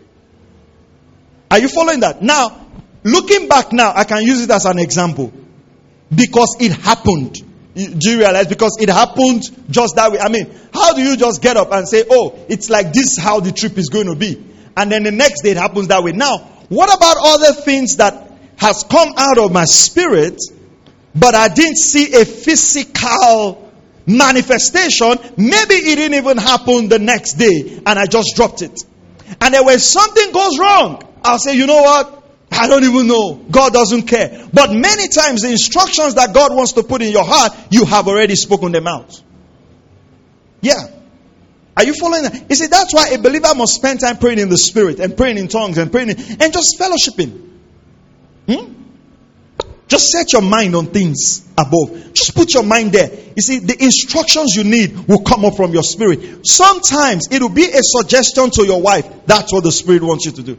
Are 1.50 1.58
you 1.58 1.68
following 1.68 2.00
that? 2.00 2.22
Now, 2.22 2.66
looking 3.04 3.48
back 3.48 3.72
now, 3.72 3.92
I 3.94 4.04
can 4.04 4.22
use 4.22 4.42
it 4.42 4.50
as 4.50 4.64
an 4.64 4.78
example. 4.78 5.32
Because 6.14 6.56
it 6.60 6.72
happened. 6.72 7.42
Do 7.74 8.10
you 8.10 8.18
realize? 8.18 8.46
Because 8.48 8.76
it 8.80 8.88
happened 8.88 9.42
just 9.70 9.96
that 9.96 10.12
way. 10.12 10.18
I 10.18 10.28
mean, 10.28 10.50
how 10.72 10.94
do 10.94 11.02
you 11.02 11.16
just 11.16 11.42
get 11.42 11.56
up 11.56 11.72
and 11.72 11.88
say, 11.88 12.04
oh, 12.10 12.38
it's 12.48 12.70
like 12.70 12.92
this 12.92 13.18
how 13.18 13.40
the 13.40 13.52
trip 13.52 13.78
is 13.78 13.88
going 13.88 14.06
to 14.06 14.16
be? 14.16 14.44
And 14.76 14.90
then 14.90 15.04
the 15.04 15.12
next 15.12 15.42
day 15.42 15.50
it 15.50 15.56
happens 15.56 15.88
that 15.88 16.02
way. 16.02 16.12
Now, 16.12 16.48
what 16.68 16.94
about 16.94 17.16
other 17.18 17.60
things 17.60 17.96
that 17.96 18.32
has 18.56 18.84
come 18.88 19.12
out 19.16 19.38
of 19.38 19.52
my 19.52 19.64
spirit, 19.64 20.40
but 21.14 21.34
I 21.34 21.48
didn't 21.48 21.78
see 21.78 22.14
a 22.14 22.24
physical 22.24 23.70
manifestation? 24.06 25.18
Maybe 25.36 25.74
it 25.74 25.96
didn't 25.96 26.18
even 26.18 26.36
happen 26.36 26.88
the 26.88 26.98
next 26.98 27.34
day 27.34 27.80
and 27.84 27.98
I 27.98 28.06
just 28.06 28.36
dropped 28.36 28.62
it. 28.62 28.84
And 29.40 29.54
then 29.54 29.64
when 29.64 29.78
something 29.78 30.32
goes 30.32 30.58
wrong, 30.58 31.02
I'll 31.22 31.38
say, 31.38 31.56
you 31.56 31.66
know 31.66 31.82
what? 31.82 32.14
I 32.50 32.66
don't 32.66 32.84
even 32.84 33.06
know. 33.06 33.34
God 33.50 33.72
doesn't 33.72 34.02
care. 34.02 34.48
But 34.52 34.72
many 34.72 35.08
times 35.08 35.42
the 35.42 35.50
instructions 35.50 36.14
that 36.14 36.32
God 36.34 36.54
wants 36.54 36.72
to 36.72 36.82
put 36.82 37.02
in 37.02 37.12
your 37.12 37.24
heart, 37.24 37.52
you 37.70 37.84
have 37.84 38.08
already 38.08 38.36
spoken 38.36 38.72
them 38.72 38.86
out. 38.86 39.22
Yeah. 40.60 40.97
Are 41.78 41.84
you 41.84 41.94
following 41.94 42.24
that? 42.24 42.50
You 42.50 42.56
see, 42.56 42.66
that's 42.66 42.92
why 42.92 43.10
a 43.10 43.18
believer 43.18 43.54
must 43.54 43.74
spend 43.74 44.00
time 44.00 44.18
praying 44.18 44.40
in 44.40 44.48
the 44.48 44.58
spirit 44.58 44.98
and 44.98 45.16
praying 45.16 45.38
in 45.38 45.46
tongues 45.46 45.78
and 45.78 45.92
praying 45.92 46.10
in, 46.10 46.16
and 46.18 46.52
just 46.52 46.76
fellowshipping. 46.76 47.50
Hmm? 48.48 48.72
Just 49.86 50.08
set 50.10 50.32
your 50.32 50.42
mind 50.42 50.74
on 50.74 50.88
things 50.88 51.48
above. 51.56 52.12
Just 52.14 52.34
put 52.34 52.52
your 52.52 52.64
mind 52.64 52.90
there. 52.90 53.08
You 53.36 53.42
see, 53.42 53.60
the 53.60 53.80
instructions 53.80 54.56
you 54.56 54.64
need 54.64 55.06
will 55.06 55.20
come 55.20 55.44
up 55.44 55.54
from 55.54 55.72
your 55.72 55.84
spirit. 55.84 56.44
Sometimes 56.44 57.28
it 57.30 57.40
will 57.40 57.48
be 57.48 57.66
a 57.66 57.80
suggestion 57.80 58.50
to 58.50 58.66
your 58.66 58.82
wife. 58.82 59.06
That's 59.26 59.52
what 59.52 59.62
the 59.62 59.70
spirit 59.70 60.02
wants 60.02 60.26
you 60.26 60.32
to 60.32 60.42
do. 60.42 60.58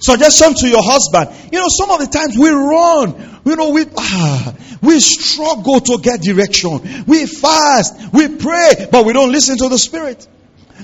Suggestion 0.00 0.54
to 0.54 0.68
your 0.68 0.82
husband. 0.82 1.52
You 1.52 1.60
know, 1.60 1.68
some 1.68 1.90
of 1.90 2.00
the 2.00 2.06
times 2.06 2.36
we 2.36 2.48
run. 2.48 3.40
You 3.44 3.56
know, 3.56 3.70
we 3.70 3.84
ah, 3.96 4.54
we 4.82 4.98
struggle 5.00 5.80
to 5.80 5.98
get 6.02 6.20
direction. 6.22 7.04
We 7.06 7.26
fast, 7.26 8.12
we 8.12 8.28
pray, 8.36 8.88
but 8.90 9.04
we 9.04 9.12
don't 9.12 9.30
listen 9.30 9.58
to 9.58 9.68
the 9.68 9.78
Spirit. 9.78 10.26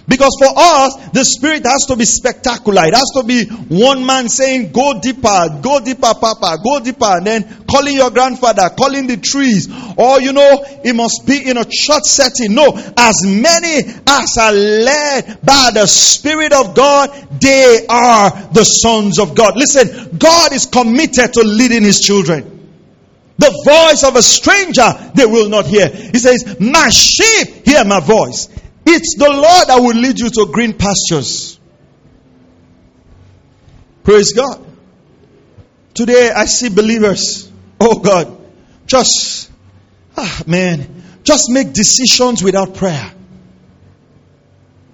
Because 0.09 0.37
for 0.39 0.53
us, 0.55 1.11
the 1.13 1.25
spirit 1.25 1.65
has 1.67 1.87
to 1.89 1.97
be 1.97 2.05
spectacular. 2.05 2.87
It 2.87 2.95
has 2.95 3.11
to 3.15 3.25
be 3.25 3.45
one 3.45 4.07
man 4.07 4.29
saying, 4.29 4.73
go 4.73 5.01
deeper, 5.01 5.61
go 5.61 5.81
deeper, 5.81 6.15
papa, 6.15 6.59
go 6.63 6.81
deeper, 6.81 7.17
and 7.17 7.27
then 7.27 7.67
calling 7.67 7.97
your 7.97 8.11
grandfather, 8.11 8.71
calling 8.71 9.07
the 9.07 9.17
trees. 9.17 9.69
Or, 9.97 10.21
you 10.21 10.33
know, 10.33 10.65
it 10.85 10.95
must 10.95 11.27
be 11.27 11.49
in 11.49 11.57
a 11.57 11.65
church 11.65 12.05
setting. 12.05 12.55
No, 12.55 12.73
as 12.97 13.23
many 13.25 13.89
as 14.07 14.37
are 14.39 14.53
led 14.53 15.41
by 15.43 15.71
the 15.75 15.87
Spirit 15.87 16.53
of 16.53 16.75
God, 16.75 17.11
they 17.41 17.87
are 17.89 18.31
the 18.53 18.65
sons 18.65 19.19
of 19.19 19.35
God. 19.35 19.57
Listen, 19.57 20.17
God 20.19 20.53
is 20.53 20.67
committed 20.67 21.33
to 21.35 21.43
leading 21.43 21.83
his 21.83 22.01
children. 22.01 22.53
The 23.39 23.51
voice 23.65 24.03
of 24.03 24.17
a 24.17 24.23
stranger 24.23 25.13
they 25.15 25.27
will 25.27 25.49
not 25.49 25.67
hear. 25.67 25.89
He 25.89 26.19
says, 26.19 26.59
My 26.59 26.89
sheep 26.89 27.67
hear 27.67 27.85
my 27.85 28.01
voice. 28.01 28.49
It's 28.87 29.17
the 29.19 29.29
Lord 29.29 29.69
that 29.69 29.79
will 29.81 29.97
lead 29.97 30.19
you 30.19 30.31
to 30.31 30.47
green 30.53 30.73
pastures. 30.73 31.59
Praise 34.05 34.33
God. 34.33 34.65
Today 35.93 36.31
I 36.31 36.45
see 36.45 36.69
believers. 36.69 37.51
Oh 37.81 37.99
God. 37.99 38.37
Just, 38.87 39.51
ah, 40.17 40.43
man. 40.47 41.03
Just 41.25 41.51
make 41.51 41.73
decisions 41.73 42.43
without 42.45 42.75
prayer. 42.75 43.13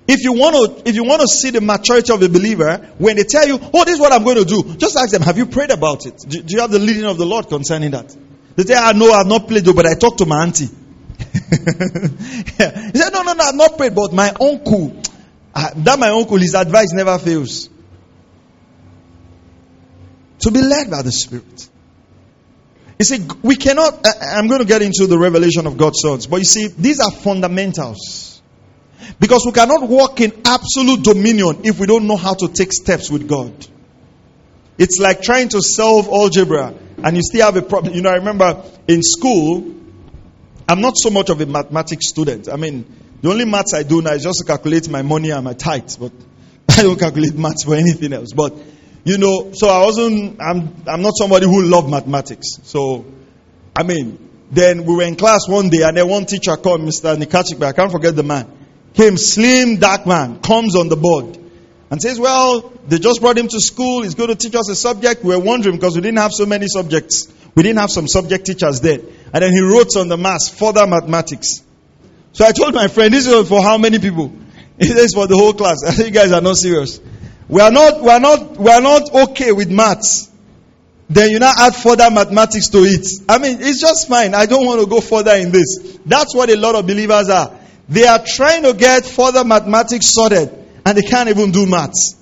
If 0.09 0.24
you 0.24 0.33
want 0.33 0.57
to, 0.57 0.88
if 0.88 0.96
you 0.96 1.05
want 1.05 1.20
to 1.20 1.28
see 1.28 1.50
the 1.50 1.61
maturity 1.61 2.12
of 2.12 2.22
a 2.22 2.28
believer, 2.28 2.78
when 2.98 3.16
they 3.16 3.24
tell 3.24 3.46
you, 3.46 3.61
"Oh, 3.72 3.85
this 3.85 3.94
is 3.94 4.00
what 4.00 4.12
I'm 4.12 4.24
going 4.24 4.37
to 4.37 4.44
do," 4.44 4.74
just 4.76 4.96
ask 4.96 5.11
them, 5.11 5.22
"Have 5.22 5.38
you 5.38 5.46
prayed 5.46 5.70
about 5.70 6.07
it? 6.07 6.14
Do, 6.26 6.42
do 6.42 6.55
you 6.55 6.61
have 6.61 6.70
the 6.70 6.78
leading 6.78 7.05
of 7.05 7.18
the 7.18 7.26
Lord 7.26 7.48
concerning 7.48 7.92
that?" 7.92 8.14
They 8.57 8.64
say, 8.64 8.74
"I 8.74 8.92
know 8.92 9.12
I've 9.12 9.26
not 9.26 9.46
prayed, 9.46 9.64
but 9.64 9.87
I 9.87 9.94
talked 9.94 10.18
to 10.18 10.26
my 10.26 10.42
auntie." 10.42 10.68
He 11.33 11.38
said, 12.99 13.12
"No, 13.12 13.23
no, 13.23 13.33
no, 13.33 13.45
I've 13.45 13.55
not 13.55 13.77
prayed, 13.77 13.95
but 13.95 14.12
my 14.12 14.29
uncle, 14.29 15.01
uh, 15.55 15.71
that 15.77 15.99
my 15.99 16.11
uncle, 16.11 16.37
his 16.37 16.55
advice 16.55 16.92
never 16.92 17.18
fails." 17.18 17.68
To 20.40 20.51
be 20.51 20.61
led 20.61 20.90
by 20.90 21.03
the 21.03 21.12
Spirit. 21.12 21.68
You 22.99 23.05
see, 23.05 23.27
we 23.42 23.57
cannot, 23.57 24.07
I'm 24.21 24.49
going 24.49 24.61
to 24.61 24.66
get 24.66 24.83
into 24.83 25.07
the 25.07 25.18
revelation 25.18 25.66
of 25.66 25.77
God's 25.77 26.01
sons, 26.01 26.27
but 26.27 26.37
you 26.37 26.45
see, 26.45 26.68
these 26.68 27.01
are 27.01 27.11
fundamentals. 27.11 28.40
Because 29.18 29.45
we 29.47 29.53
cannot 29.53 29.88
walk 29.88 30.21
in 30.21 30.33
absolute 30.45 31.03
dominion 31.03 31.62
if 31.64 31.79
we 31.79 31.87
don't 31.87 32.07
know 32.07 32.16
how 32.16 32.35
to 32.35 32.49
take 32.49 32.73
steps 32.73 33.11
with 33.11 33.29
God. 33.29 33.53
It's 34.79 34.99
like 34.99 35.23
trying 35.23 35.49
to 35.51 35.61
solve 35.61 36.09
algebra 36.09 36.75
and 37.03 37.16
you 37.16 37.23
still 37.23 37.45
have 37.45 37.57
a 37.57 37.62
problem. 37.62 37.95
You 37.95 38.03
know, 38.03 38.11
I 38.11 38.16
remember 38.16 38.64
in 38.87 39.03
school, 39.03 39.75
I'm 40.68 40.81
not 40.81 40.94
so 40.96 41.11
much 41.11 41.31
of 41.31 41.40
a 41.40 41.46
mathematics 41.46 42.09
student. 42.09 42.48
I 42.48 42.57
mean, 42.57 42.85
the 43.20 43.31
only 43.31 43.44
maths 43.44 43.75
I 43.75 43.83
do 43.83 44.03
now 44.03 44.12
is 44.12 44.22
just 44.22 44.38
to 44.38 44.44
calculate 44.44 44.88
my 44.88 45.03
money 45.03 45.31
and 45.31 45.44
my 45.44 45.55
tithes, 45.55 45.96
but 45.96 46.12
I 46.68 46.83
don't 46.83 46.98
calculate 46.98 47.35
maths 47.35 47.64
for 47.64 47.75
anything 47.75 48.12
else. 48.12 48.33
But 48.33 48.55
you 49.05 49.18
know, 49.18 49.51
so 49.53 49.68
I 49.68 49.85
wasn't, 49.85 50.40
I'm, 50.40 50.75
I'm 50.87 51.03
not 51.03 51.14
somebody 51.16 51.46
who 51.46 51.62
loved 51.62 51.88
mathematics. 51.88 52.59
So, 52.62 53.05
I 53.75 53.83
mean, 53.83 54.31
then 54.51 54.85
we 54.85 54.94
were 54.94 55.03
in 55.03 55.16
class 55.16 55.48
one 55.48 55.70
day 55.70 55.83
and 55.83 55.96
then 55.96 56.09
one 56.09 56.27
teacher 56.27 56.57
called 56.57 56.81
Mr. 56.83 57.16
Nikachik, 57.16 57.59
but 57.59 57.68
I 57.68 57.72
can't 57.72 57.90
forget 57.90 58.14
the 58.14 58.22
man. 58.22 58.46
Came 58.94 59.16
slim, 59.16 59.79
dark 59.79 60.07
man, 60.07 60.40
comes 60.40 60.77
on 60.77 60.88
the 60.88 60.96
board 60.96 61.38
and 61.90 62.01
says, 62.01 62.18
well, 62.18 62.72
they 62.87 62.98
just 62.98 63.20
brought 63.20 63.38
him 63.38 63.48
to 63.48 63.61
school. 63.61 64.03
He's 64.03 64.14
going 64.14 64.29
to 64.29 64.37
teach 64.37 64.55
us 64.55 64.68
a 64.70 64.77
subject. 64.77 65.25
We 65.25 65.35
were 65.35 65.42
wondering 65.42 65.77
because 65.77 65.96
we 65.96 66.03
didn't 66.03 66.18
have 66.18 66.33
so 66.33 66.46
many 66.46 66.68
subjects. 66.68 67.33
We 67.55 67.62
didn't 67.62 67.81
have 67.81 67.90
some 67.90 68.07
subject 68.07 68.46
teachers 68.46 68.81
there. 68.81 69.01
And 69.33 69.42
then 69.42 69.53
he 69.53 69.61
wrote 69.61 69.97
on 69.97 70.09
the 70.09 70.16
mass, 70.16 70.49
further 70.49 70.87
mathematics. 70.87 71.62
So 72.33 72.45
I 72.45 72.53
told 72.53 72.75
my 72.75 72.88
friend, 72.88 73.12
this 73.12 73.27
is 73.27 73.49
for 73.49 73.62
how 73.62 73.79
many 73.79 73.99
people? 73.99 74.33
He 74.79 74.88
says 74.88 75.12
for 75.14 75.27
the 75.27 75.37
whole 75.37 75.53
class. 75.53 75.85
I 75.87 75.90
said, 75.92 76.07
you 76.07 76.12
guys 76.12 76.33
are 76.33 76.40
not 76.40 76.57
serious. 76.57 76.99
We 77.49 77.61
are 77.61 77.71
not, 77.71 78.01
we 78.01 78.09
are 78.09 78.18
not, 78.18 78.57
we 78.57 78.71
are 78.71 78.81
not 78.81 79.14
okay 79.29 79.53
with 79.53 79.71
maths. 79.71 80.31
Then 81.09 81.31
you 81.31 81.38
now 81.38 81.53
add 81.57 81.77
further 81.77 82.11
mathematics 82.11 82.68
to 82.71 82.79
it. 82.79 83.07
I 83.29 83.37
mean, 83.38 83.59
it's 83.61 83.81
just 83.81 84.09
fine. 84.09 84.35
I 84.35 84.47
don't 84.47 84.64
want 84.64 84.81
to 84.81 84.87
go 84.87 85.01
further 85.03 85.35
in 85.35 85.53
this. 85.53 85.99
That's 86.07 86.35
what 86.35 86.49
a 86.49 86.57
lot 86.57 86.75
of 86.75 86.87
believers 86.87 87.29
are. 87.29 87.53
They 87.88 88.07
are 88.07 88.25
trying 88.25 88.62
to 88.62 88.73
get 88.73 89.05
further 89.05 89.45
mathematics 89.45 90.14
sorted 90.14 90.49
and 90.87 90.97
they 90.97 91.03
can't 91.03 91.29
even 91.29 91.53
do 91.53 91.66
maths. 91.66 92.16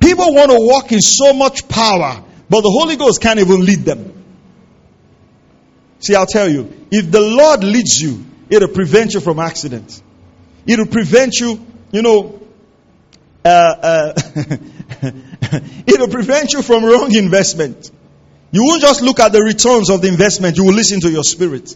People 0.00 0.34
want 0.34 0.50
to 0.50 0.56
walk 0.58 0.92
in 0.92 1.00
so 1.02 1.34
much 1.34 1.68
power, 1.68 2.24
but 2.48 2.62
the 2.62 2.70
Holy 2.70 2.96
Ghost 2.96 3.20
can't 3.20 3.38
even 3.38 3.64
lead 3.64 3.80
them. 3.80 4.23
See, 6.04 6.14
I'll 6.14 6.26
tell 6.26 6.50
you, 6.50 6.70
if 6.90 7.10
the 7.10 7.20
Lord 7.22 7.64
leads 7.64 7.98
you, 7.98 8.26
it'll 8.50 8.68
prevent 8.68 9.14
you 9.14 9.20
from 9.20 9.38
accidents. 9.38 10.02
It'll 10.66 10.84
prevent 10.84 11.40
you, 11.40 11.64
you 11.92 12.02
know, 12.02 12.42
uh, 13.42 13.48
uh, 13.48 14.12
it'll 15.86 16.08
prevent 16.08 16.52
you 16.52 16.60
from 16.60 16.84
wrong 16.84 17.14
investment. 17.14 17.90
You 18.50 18.64
won't 18.64 18.82
just 18.82 19.00
look 19.00 19.18
at 19.18 19.32
the 19.32 19.40
returns 19.40 19.88
of 19.88 20.02
the 20.02 20.08
investment, 20.08 20.58
you 20.58 20.64
will 20.64 20.74
listen 20.74 21.00
to 21.00 21.10
your 21.10 21.24
spirit. 21.24 21.74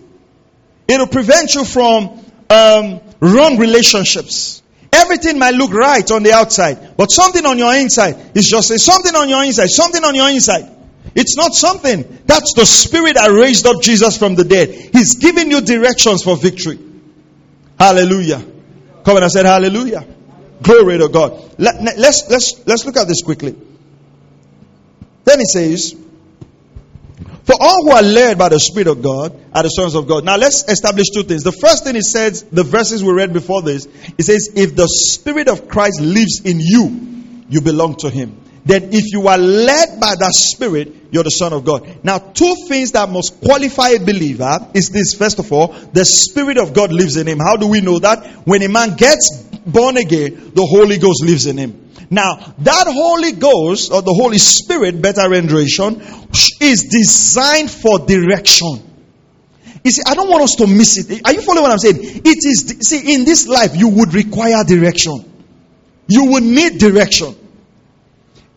It'll 0.87 1.07
prevent 1.07 1.55
you 1.55 1.65
from 1.65 2.23
um, 2.51 3.01
wrong 3.21 3.57
relationships. 3.57 4.63
Everything 4.93 5.39
might 5.39 5.55
look 5.55 5.73
right 5.73 6.11
on 6.11 6.23
the 6.23 6.35
outside, 6.35 6.99
but 6.99 7.11
something 7.11 7.47
on 7.47 7.57
your 7.57 7.75
inside 7.75 8.37
is 8.37 8.47
just 8.47 8.79
something 8.79 9.15
on 9.15 9.31
your 9.31 9.43
inside, 9.43 9.71
something 9.71 10.05
on 10.05 10.15
your 10.15 10.29
inside. 10.29 10.78
It's 11.19 11.37
not 11.37 11.53
something. 11.53 12.03
That's 12.27 12.55
the 12.55 12.65
spirit 12.65 13.15
that 13.15 13.27
raised 13.27 13.67
up 13.67 13.83
Jesus 13.83 14.17
from 14.17 14.37
the 14.37 14.45
dead. 14.45 14.71
He's 14.71 15.17
giving 15.17 15.51
you 15.51 15.61
directions 15.61 16.23
for 16.23 16.37
victory. 16.37 16.79
Hallelujah. 17.77 18.39
Come 19.05 19.17
on, 19.17 19.25
I 19.25 19.27
said 19.27 19.45
hallelujah. 19.45 20.07
Glory 20.63 20.99
to 20.99 21.09
God. 21.09 21.59
Let, 21.59 21.83
let's, 21.99 22.31
let's, 22.31 22.65
let's 22.69 22.87
look 22.87 22.97
at 22.97 23.09
this 23.09 23.23
quickly. 23.23 23.57
Then 25.25 25.41
he 25.41 25.45
says, 25.45 25.97
For 27.43 27.57
all 27.59 27.83
who 27.83 27.91
are 27.91 28.03
led 28.03 28.39
by 28.39 28.51
the 28.51 28.61
Spirit 28.61 28.87
of 28.87 29.03
God 29.03 29.37
are 29.53 29.65
the 29.65 29.71
sons 29.71 29.97
of 29.97 30.07
God. 30.07 30.25
Now 30.25 30.37
let's 30.37 30.69
establish 30.69 31.07
two 31.13 31.25
things. 31.25 31.43
The 31.43 31.51
first 31.51 31.83
thing 31.83 31.97
he 31.97 32.03
says, 32.03 32.45
the 32.45 32.63
verses 32.63 33.03
we 33.03 33.13
read 33.13 33.33
before 33.33 33.63
this, 33.63 33.89
he 34.17 34.23
says, 34.23 34.51
If 34.55 34.77
the 34.77 34.87
Spirit 34.87 35.49
of 35.49 35.67
Christ 35.67 36.01
lives 36.01 36.43
in 36.45 36.61
you, 36.61 37.43
you 37.49 37.61
belong 37.61 37.97
to 37.97 38.09
him. 38.09 38.41
Then 38.69 38.91
if 38.93 39.15
you 39.15 39.27
are 39.29 39.39
led 39.39 39.99
by 39.99 40.15
that 40.17 40.35
Spirit, 40.35 40.93
you're 41.11 41.25
the 41.25 41.31
Son 41.31 41.55
of 41.55 41.65
God. 41.65 42.05
Now, 42.05 42.19
two 42.19 42.55
things 42.69 42.93
that 42.93 43.09
must 43.09 43.41
qualify 43.41 43.89
a 43.97 43.99
believer 43.99 44.69
is 44.75 44.91
this. 44.91 45.15
First 45.15 45.39
of 45.39 45.51
all, 45.51 45.69
the 45.69 46.05
Spirit 46.05 46.59
of 46.59 46.75
God 46.75 46.93
lives 46.93 47.17
in 47.17 47.27
him. 47.27 47.39
How 47.39 47.57
do 47.57 47.67
we 47.67 47.81
know 47.81 47.99
that? 47.99 48.47
When 48.47 48.61
a 48.61 48.69
man 48.69 48.95
gets 48.97 49.43
born 49.65 49.97
again, 49.97 50.53
the 50.55 50.67
Holy 50.67 50.99
Ghost 50.99 51.25
lives 51.25 51.47
in 51.47 51.57
him. 51.57 51.93
Now, 52.11 52.37
that 52.59 52.87
Holy 52.89 53.33
Ghost, 53.33 53.91
or 53.91 54.03
the 54.03 54.13
Holy 54.13 54.37
Spirit, 54.37 55.01
better 55.01 55.31
rendition, 55.31 56.03
is 56.61 56.89
designed 56.91 57.71
for 57.71 58.01
direction. 58.01 58.85
You 59.83 59.91
see, 59.93 60.03
I 60.07 60.15
don't 60.15 60.29
want 60.29 60.45
us 60.45 60.57
to 60.57 60.67
miss 60.67 60.99
it. 60.99 61.23
Are 61.25 61.33
you 61.33 61.41
following 61.41 61.63
what 61.63 61.73
I'm 61.73 61.79
saying? 61.79 61.97
It 62.03 62.45
is, 62.45 62.87
see, 62.87 63.15
in 63.15 63.25
this 63.25 63.49
life, 63.49 63.75
you 63.77 63.89
would 63.89 64.13
require 64.13 64.63
direction. 64.63 65.25
You 66.07 66.33
would 66.33 66.43
need 66.43 66.77
direction. 66.77 67.35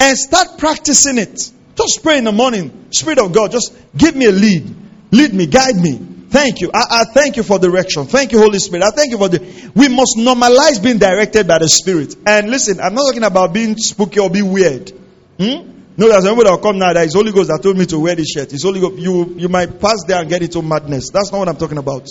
And 0.02 0.18
start 0.18 0.58
practicing 0.58 1.20
it. 1.20 1.52
Just 1.76 2.02
pray 2.02 2.18
in 2.18 2.24
the 2.24 2.32
morning. 2.32 2.88
Spirit 2.90 3.20
of 3.20 3.32
God, 3.32 3.52
just 3.52 3.78
give 3.96 4.16
me 4.16 4.26
a 4.26 4.32
lead. 4.32 4.76
Lead 5.12 5.32
me, 5.32 5.46
guide 5.46 5.76
me. 5.76 5.96
Thank 6.32 6.60
you. 6.62 6.72
I, 6.74 7.02
I, 7.02 7.04
thank 7.04 7.38
you 7.38 7.44
for 7.44 7.60
direction. 7.60 8.06
Thank 8.06 8.32
you, 8.32 8.40
Holy 8.40 8.58
Spirit. 8.58 8.84
I 8.84 8.90
thank 8.90 9.12
you 9.12 9.20
for 9.20 9.30
the. 9.30 9.38
We 9.76 9.90
must 9.90 10.18
normalize 10.18 10.82
being 10.82 10.98
directed 10.98 11.48
by 11.48 11.60
the 11.60 11.70
Spirit. 11.70 12.16
And 12.26 12.50
listen, 12.50 12.80
I'm 12.80 12.96
not 12.96 13.04
talking 13.04 13.24
about 13.24 13.54
being 13.54 13.78
spooky 13.78 14.20
or 14.20 14.32
be 14.32 14.42
weird. 14.42 14.90
Hmm? 15.38 15.70
No, 15.98 16.08
there's 16.08 16.24
somebody 16.24 16.50
that 16.50 16.56
will 16.56 16.64
come 16.64 16.80
now 16.80 16.94
that 16.94 17.06
is 17.06 17.14
Holy 17.14 17.32
Ghost 17.32 17.50
that 17.50 17.62
told 17.62 17.78
me 17.78 17.86
to 17.86 18.00
wear 18.00 18.16
this 18.16 18.30
shirt. 18.30 18.52
It's 18.54 18.64
Holy 18.64 18.80
Ghost. 18.80 18.98
You, 18.98 19.36
you 19.38 19.50
might 19.50 19.80
pass 19.80 20.04
there 20.08 20.20
and 20.20 20.28
get 20.28 20.42
into 20.42 20.64
madness. 20.64 21.12
That's 21.12 21.32
not 21.32 21.38
what 21.38 21.50
I'm 21.50 21.58
talking 21.58 21.78
about. 21.78 22.08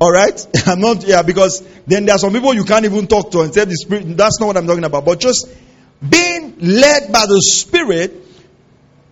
All 0.00 0.10
right? 0.10 0.44
I'm 0.66 0.80
not, 0.80 1.06
yeah, 1.06 1.22
because 1.22 1.62
then 1.86 2.06
there 2.06 2.16
are 2.16 2.18
some 2.18 2.32
people 2.32 2.52
you 2.52 2.64
can't 2.64 2.84
even 2.84 3.06
talk 3.06 3.30
to 3.30 3.42
and 3.42 3.54
say 3.54 3.64
the 3.64 3.76
Spirit. 3.76 4.16
That's 4.16 4.40
not 4.40 4.46
what 4.46 4.56
I'm 4.56 4.66
talking 4.66 4.84
about. 4.84 5.04
But 5.04 5.20
just 5.20 5.46
being 6.00 6.35
led 6.58 7.12
by 7.12 7.26
the 7.26 7.40
Spirit 7.40 8.26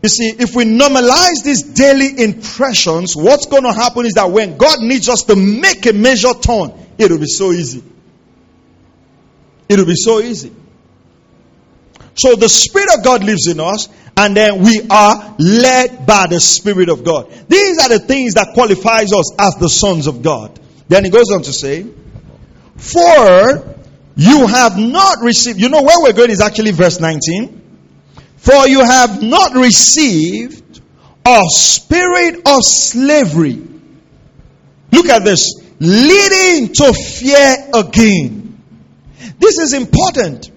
you 0.05 0.11
see, 0.11 0.29
if 0.39 0.55
we 0.55 0.67
normalize 0.67 1.43
these 1.43 1.63
daily 1.63 2.23
impressions, 2.23 3.17
what's 3.17 3.47
going 3.47 3.63
to 3.63 3.73
happen 3.73 4.05
is 4.05 4.13
that 4.15 4.31
when 4.31 4.59
God 4.59 4.81
needs 4.81 5.09
us 5.09 5.23
to 5.23 5.35
make 5.35 5.87
a 5.87 5.95
major 5.95 6.35
turn, 6.35 6.75
it'll 6.99 7.17
be 7.17 7.25
so 7.25 7.53
easy. 7.53 7.83
It'll 9.67 9.87
be 9.87 9.95
so 9.95 10.21
easy. 10.21 10.53
So 12.17 12.35
the 12.35 12.51
Spirit 12.51 12.91
of 12.99 13.03
God 13.03 13.25
lives 13.25 13.47
in 13.47 13.61
us, 13.61 13.89
and 14.15 14.37
then 14.37 14.63
we 14.63 14.87
are 14.91 15.37
led 15.39 16.07
by 16.07 16.27
the 16.27 16.39
Spirit 16.39 16.91
of 16.91 17.03
God. 17.03 17.33
These 17.49 17.79
are 17.79 17.89
the 17.89 17.99
things 17.99 18.35
that 18.35 18.53
qualifies 18.53 19.11
us 19.11 19.35
as 19.39 19.55
the 19.57 19.69
sons 19.71 20.07
of 20.07 20.21
God. 20.21 20.61
Then 20.87 21.07
he 21.07 21.11
goes 21.11 21.31
on 21.31 21.45
to 21.45 21.53
say, 21.55 21.87
For 22.77 23.75
you 24.17 24.47
have 24.47 24.79
not 24.79 25.19
received, 25.23 25.61
you 25.61 25.69
know 25.69 25.83
where 25.83 26.01
we're 26.01 26.13
going 26.13 26.31
is 26.31 26.41
actually 26.41 26.71
verse 26.71 27.01
19. 27.01 27.63
For 28.37 28.69
you 28.69 28.85
have 28.85 29.23
not 29.23 29.55
received 29.55 30.81
a 31.27 31.43
spirit 31.49 32.37
of 32.47 32.63
slavery. 32.63 33.67
Look 34.93 35.07
at 35.07 35.25
this. 35.25 35.55
Leading 35.81 36.73
to 36.75 36.93
fear 36.93 37.71
again. 37.75 38.63
This 39.39 39.59
is 39.59 39.73
important. 39.73 40.51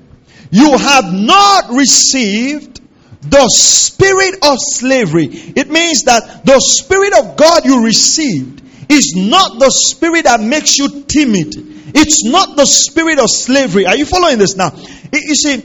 You 0.51 0.77
have 0.77 1.11
not 1.11 1.71
received 1.71 2.81
the 3.21 3.47
spirit 3.49 4.35
of 4.43 4.57
slavery. 4.59 5.25
It 5.25 5.69
means 5.69 6.03
that 6.03 6.45
the 6.45 6.59
spirit 6.59 7.13
of 7.17 7.35
God 7.35 7.65
you 7.65 7.83
received 7.83 8.61
is 8.89 9.13
not 9.15 9.59
the 9.59 9.69
spirit 9.69 10.23
that 10.23 10.39
makes 10.39 10.77
you 10.77 11.03
timid. 11.03 11.55
It's 11.95 12.23
not 12.23 12.55
the 12.55 12.65
spirit 12.65 13.19
of 13.19 13.29
slavery. 13.29 13.85
Are 13.85 13.95
you 13.95 14.05
following 14.05 14.37
this 14.37 14.55
now? 14.55 14.71
You 15.11 15.35
see, 15.35 15.59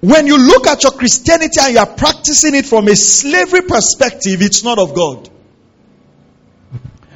when 0.00 0.26
you 0.26 0.38
look 0.38 0.66
at 0.66 0.82
your 0.82 0.92
Christianity 0.92 1.58
and 1.60 1.74
you 1.74 1.78
are 1.78 1.86
practicing 1.86 2.54
it 2.54 2.66
from 2.66 2.88
a 2.88 2.96
slavery 2.96 3.62
perspective, 3.62 4.42
it's 4.42 4.64
not 4.64 4.78
of 4.78 4.94
God. 4.94 5.28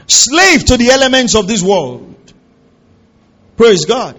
Slave 0.07 0.67
to 0.67 0.77
the 0.77 0.91
elements 0.91 1.35
of 1.35 1.47
this 1.47 1.63
world. 1.63 2.15
Praise 3.57 3.87
God. 3.87 4.19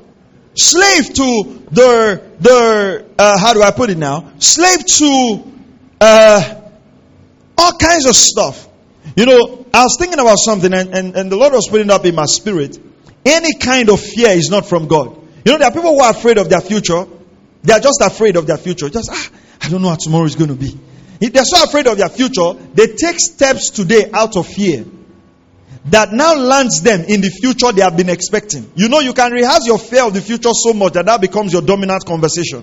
Slave 0.56 1.14
to 1.14 1.64
the, 1.72 2.24
the 2.40 3.06
uh, 3.20 3.38
how 3.38 3.54
do 3.54 3.62
I 3.62 3.72
put 3.72 3.90
it 3.90 3.98
now? 3.98 4.32
Slave 4.40 4.86
to 4.86 5.52
uh, 6.02 6.62
all 7.58 7.78
kinds 7.78 8.06
of 8.06 8.16
stuff. 8.16 8.68
You 9.16 9.26
know, 9.26 9.66
I 9.74 9.84
was 9.84 9.98
thinking 10.00 10.20
about 10.20 10.38
something 10.38 10.74
and, 10.74 10.96
and, 10.96 11.16
and 11.16 11.32
the 11.32 11.38
Lord 11.38 11.54
was 11.54 11.68
putting 11.70 11.90
up 11.90 12.06
in 12.06 12.16
my 12.16 12.26
spirit. 12.26 12.78
Any 13.26 13.56
kind 13.56 13.90
of 13.90 14.00
fear 14.00 14.30
is 14.30 14.50
not 14.50 14.66
from 14.66 14.88
God. 14.88 15.16
You 15.46 15.52
know, 15.52 15.58
there 15.58 15.68
are 15.68 15.74
people 15.74 15.92
who 15.92 16.02
are 16.02 16.12
afraid 16.12 16.38
of 16.38 16.50
their 16.50 16.62
future. 16.62 17.06
They 17.64 17.74
are 17.74 17.80
just 17.80 18.02
afraid 18.02 18.36
of 18.36 18.48
their 18.48 18.58
future. 18.58 18.90
Just, 18.90 19.10
ah, 19.12 19.30
I 19.62 19.70
don't 19.70 19.82
know 19.82 19.90
how 19.90 19.96
tomorrow 19.96 20.26
is 20.26 20.36
going 20.36 20.50
to 20.50 20.56
be. 20.56 20.78
They're 21.20 21.46
so 21.46 21.64
afraid 21.64 21.88
of 21.88 21.98
their 21.98 22.10
future, 22.10 22.54
they 22.74 22.88
take 22.88 23.20
steps 23.20 23.70
today 23.70 24.10
out 24.14 24.36
of 24.36 24.48
fear 24.48 24.86
that 25.86 26.12
now 26.12 26.36
lands 26.36 26.82
them 26.82 27.02
in 27.02 27.22
the 27.22 27.30
future 27.30 27.72
they 27.72 27.82
have 27.82 27.96
been 27.96 28.10
expecting. 28.10 28.72
You 28.76 28.90
know, 28.90 29.00
you 29.00 29.14
can 29.14 29.32
rehearse 29.32 29.68
your 29.68 29.78
fear 29.78 30.04
of 30.06 30.14
the 30.14 30.22
future 30.22 30.50
so 30.52 30.74
much 30.74 30.94
that 30.94 31.06
that 31.06 31.22
becomes 31.22 31.54
your 31.54 31.62
dominant 31.62 32.06
conversation. 32.06 32.62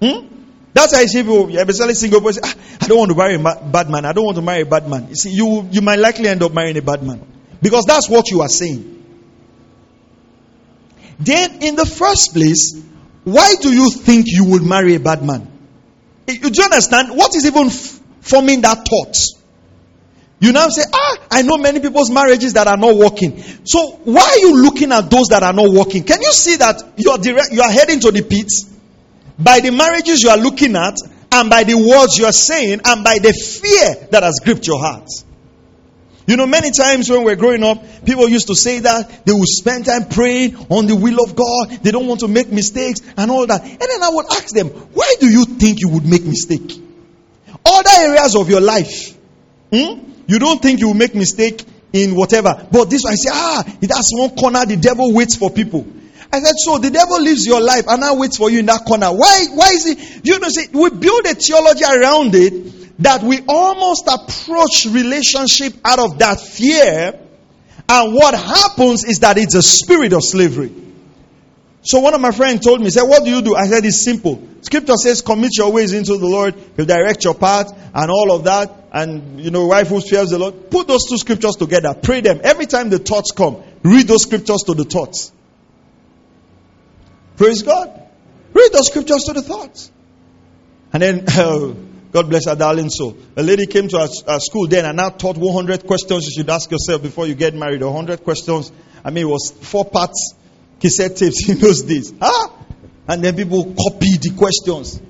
Hmm? 0.00 0.33
That's 0.74 0.92
why 0.92 1.02
you 1.02 1.08
see 1.08 1.22
people, 1.22 1.56
especially 1.56 1.94
single 1.94 2.20
boys, 2.20 2.38
ah, 2.42 2.54
I 2.80 2.88
don't 2.88 2.98
want 2.98 3.10
to 3.12 3.16
marry 3.16 3.36
a 3.36 3.38
bad 3.38 3.88
man. 3.88 4.04
I 4.04 4.12
don't 4.12 4.24
want 4.24 4.36
to 4.36 4.42
marry 4.42 4.62
a 4.62 4.66
bad 4.66 4.88
man. 4.88 5.08
You 5.08 5.14
see, 5.14 5.30
you, 5.30 5.68
you 5.70 5.80
might 5.80 6.00
likely 6.00 6.26
end 6.28 6.42
up 6.42 6.52
marrying 6.52 6.76
a 6.76 6.82
bad 6.82 7.02
man. 7.02 7.24
Because 7.62 7.84
that's 7.84 8.08
what 8.10 8.30
you 8.30 8.42
are 8.42 8.48
saying. 8.48 8.90
Then, 11.20 11.62
in 11.62 11.76
the 11.76 11.86
first 11.86 12.34
place, 12.34 12.76
why 13.22 13.54
do 13.60 13.72
you 13.72 13.88
think 13.88 14.26
you 14.28 14.46
would 14.46 14.62
marry 14.62 14.96
a 14.96 15.00
bad 15.00 15.24
man? 15.24 15.48
You, 16.26 16.40
do 16.40 16.50
you 16.52 16.64
understand? 16.64 17.16
What 17.16 17.36
is 17.36 17.46
even 17.46 17.68
f- 17.68 18.00
forming 18.20 18.62
that 18.62 18.88
thought? 18.88 19.16
You 20.40 20.52
now 20.52 20.68
say, 20.70 20.82
ah, 20.92 21.18
I 21.30 21.42
know 21.42 21.56
many 21.56 21.78
people's 21.78 22.10
marriages 22.10 22.54
that 22.54 22.66
are 22.66 22.76
not 22.76 22.96
working. 22.96 23.40
So 23.64 24.00
why 24.02 24.22
are 24.22 24.38
you 24.38 24.60
looking 24.60 24.90
at 24.90 25.08
those 25.08 25.28
that 25.28 25.44
are 25.44 25.52
not 25.52 25.70
working? 25.70 26.02
Can 26.02 26.20
you 26.20 26.32
see 26.32 26.56
that 26.56 26.82
you 26.96 27.12
are 27.12 27.18
direct, 27.18 27.52
you 27.52 27.62
are 27.62 27.70
heading 27.70 28.00
to 28.00 28.10
the 28.10 28.22
pit 28.22 28.50
by 29.38 29.60
the 29.60 29.70
marriages 29.70 30.22
you 30.22 30.30
are 30.30 30.38
looking 30.38 30.76
at, 30.76 30.96
and 31.32 31.50
by 31.50 31.64
the 31.64 31.74
words 31.74 32.16
you 32.16 32.26
are 32.26 32.32
saying, 32.32 32.80
and 32.84 33.04
by 33.04 33.18
the 33.18 33.32
fear 33.32 34.08
that 34.10 34.22
has 34.22 34.40
gripped 34.42 34.66
your 34.66 34.78
heart? 34.78 35.08
You 36.26 36.36
know, 36.36 36.46
many 36.46 36.70
times 36.70 37.10
when 37.10 37.22
we're 37.24 37.36
growing 37.36 37.62
up, 37.62 37.84
people 38.06 38.28
used 38.28 38.46
to 38.46 38.54
say 38.54 38.78
that 38.78 39.26
they 39.26 39.32
will 39.32 39.44
spend 39.44 39.84
time 39.84 40.08
praying 40.08 40.56
on 40.70 40.86
the 40.86 40.96
will 40.96 41.22
of 41.22 41.36
God. 41.36 41.82
They 41.82 41.90
don't 41.90 42.06
want 42.06 42.20
to 42.20 42.28
make 42.28 42.50
mistakes 42.50 43.00
and 43.16 43.30
all 43.30 43.46
that. 43.46 43.62
And 43.62 43.78
then 43.78 44.02
I 44.02 44.08
would 44.10 44.26
ask 44.30 44.54
them, 44.54 44.68
why 44.68 45.16
do 45.20 45.28
you 45.28 45.44
think 45.44 45.80
you 45.80 45.90
would 45.90 46.06
make 46.06 46.24
mistake? 46.24 46.80
Other 47.66 47.90
areas 47.94 48.36
of 48.36 48.48
your 48.48 48.62
life, 48.62 49.14
hmm? 49.70 50.12
you 50.26 50.38
don't 50.38 50.62
think 50.62 50.80
you 50.80 50.88
will 50.88 50.94
make 50.94 51.14
mistake 51.14 51.64
in 51.92 52.14
whatever. 52.14 52.68
But 52.72 52.88
this 52.88 53.04
I 53.04 53.14
say, 53.16 53.30
ah, 53.32 53.64
that's 53.80 54.10
one 54.14 54.30
corner 54.30 54.64
the 54.64 54.76
devil 54.76 55.12
waits 55.12 55.36
for 55.36 55.50
people. 55.50 55.86
I 56.32 56.40
said, 56.40 56.54
so 56.56 56.78
the 56.78 56.90
devil 56.90 57.20
lives 57.20 57.46
your 57.46 57.60
life 57.60 57.84
and 57.88 58.00
now 58.00 58.16
waits 58.16 58.36
for 58.36 58.50
you 58.50 58.60
in 58.60 58.66
that 58.66 58.84
corner. 58.84 59.08
Why, 59.12 59.46
why 59.52 59.70
is 59.70 59.86
it? 59.86 60.26
You 60.26 60.38
know, 60.38 60.48
see, 60.48 60.66
we 60.72 60.90
build 60.90 61.26
a 61.26 61.34
theology 61.34 61.84
around 61.84 62.34
it 62.34 63.02
that 63.02 63.22
we 63.22 63.40
almost 63.48 64.06
approach 64.06 64.86
relationship 64.86 65.74
out 65.84 65.98
of 65.98 66.18
that 66.18 66.40
fear. 66.40 67.20
And 67.88 68.14
what 68.14 68.34
happens 68.34 69.04
is 69.04 69.20
that 69.20 69.36
it's 69.36 69.54
a 69.54 69.62
spirit 69.62 70.12
of 70.12 70.24
slavery. 70.24 70.72
So 71.82 72.00
one 72.00 72.14
of 72.14 72.20
my 72.20 72.30
friends 72.30 72.64
told 72.64 72.80
me, 72.80 72.88
said, 72.88 73.02
what 73.02 73.24
do 73.24 73.30
you 73.30 73.42
do? 73.42 73.54
I 73.54 73.66
said, 73.66 73.84
it's 73.84 74.02
simple. 74.02 74.42
Scripture 74.62 74.96
says, 74.96 75.20
commit 75.20 75.50
your 75.58 75.70
ways 75.70 75.92
into 75.92 76.16
the 76.16 76.26
Lord. 76.26 76.54
He'll 76.76 76.86
direct 76.86 77.24
your 77.24 77.34
path 77.34 77.76
and 77.94 78.10
all 78.10 78.32
of 78.32 78.44
that. 78.44 78.72
And, 78.90 79.38
you 79.38 79.50
know, 79.50 79.66
wife 79.66 79.88
who 79.88 80.00
fears 80.00 80.30
the 80.30 80.38
Lord. 80.38 80.70
Put 80.70 80.88
those 80.88 81.04
two 81.06 81.18
scriptures 81.18 81.56
together. 81.56 81.92
Pray 81.92 82.22
them. 82.22 82.40
Every 82.42 82.64
time 82.64 82.88
the 82.88 82.98
thoughts 82.98 83.32
come, 83.32 83.62
read 83.82 84.08
those 84.08 84.22
scriptures 84.22 84.62
to 84.62 84.72
the 84.72 84.84
thoughts. 84.84 85.30
Praise 87.36 87.62
God. 87.62 88.02
Read 88.52 88.72
those 88.72 88.86
scriptures 88.86 89.24
to 89.24 89.32
the 89.32 89.42
thoughts. 89.42 89.90
And 90.92 91.02
then, 91.02 91.24
uh, 91.28 91.74
God 92.12 92.30
bless 92.30 92.46
her 92.46 92.54
darling 92.54 92.90
soul. 92.90 93.16
A 93.36 93.42
lady 93.42 93.66
came 93.66 93.88
to 93.88 93.98
our, 93.98 94.08
our 94.28 94.40
school 94.40 94.68
then 94.68 94.84
and 94.84 94.96
now 94.96 95.10
taught 95.10 95.36
100 95.36 95.84
questions 95.86 96.26
you 96.26 96.42
should 96.42 96.50
ask 96.50 96.70
yourself 96.70 97.02
before 97.02 97.26
you 97.26 97.34
get 97.34 97.54
married. 97.54 97.82
100 97.82 98.22
questions. 98.22 98.70
I 99.04 99.10
mean, 99.10 99.26
it 99.26 99.30
was 99.30 99.50
four 99.50 99.84
parts 99.84 100.34
cassette 100.80 101.16
tapes 101.16 101.48
in 101.48 101.58
those 101.58 101.82
days. 101.82 102.12
Ah! 102.20 102.52
And 103.08 103.24
then 103.24 103.34
people 103.36 103.64
copy 103.64 104.16
the 104.20 104.34
questions. 104.36 105.00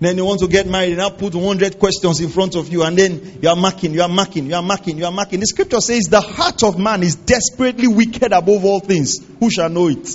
Then 0.00 0.16
you 0.16 0.24
want 0.24 0.40
to 0.40 0.48
get 0.48 0.66
married, 0.66 0.90
and 0.90 0.98
now 0.98 1.10
put 1.10 1.34
100 1.34 1.78
questions 1.78 2.20
in 2.20 2.30
front 2.30 2.54
of 2.54 2.72
you, 2.72 2.82
and 2.84 2.96
then 2.96 3.40
you 3.42 3.48
are 3.50 3.56
marking, 3.56 3.92
you 3.92 4.00
are 4.00 4.08
marking, 4.08 4.46
you 4.46 4.54
are 4.54 4.62
marking, 4.62 4.96
you 4.96 5.04
are 5.04 5.12
marking. 5.12 5.40
The 5.40 5.46
scripture 5.46 5.80
says, 5.80 6.04
The 6.04 6.22
heart 6.22 6.62
of 6.62 6.78
man 6.78 7.02
is 7.02 7.16
desperately 7.16 7.86
wicked 7.86 8.32
above 8.32 8.64
all 8.64 8.80
things. 8.80 9.18
Who 9.40 9.50
shall 9.50 9.68
know 9.68 9.88
it? 9.88 10.08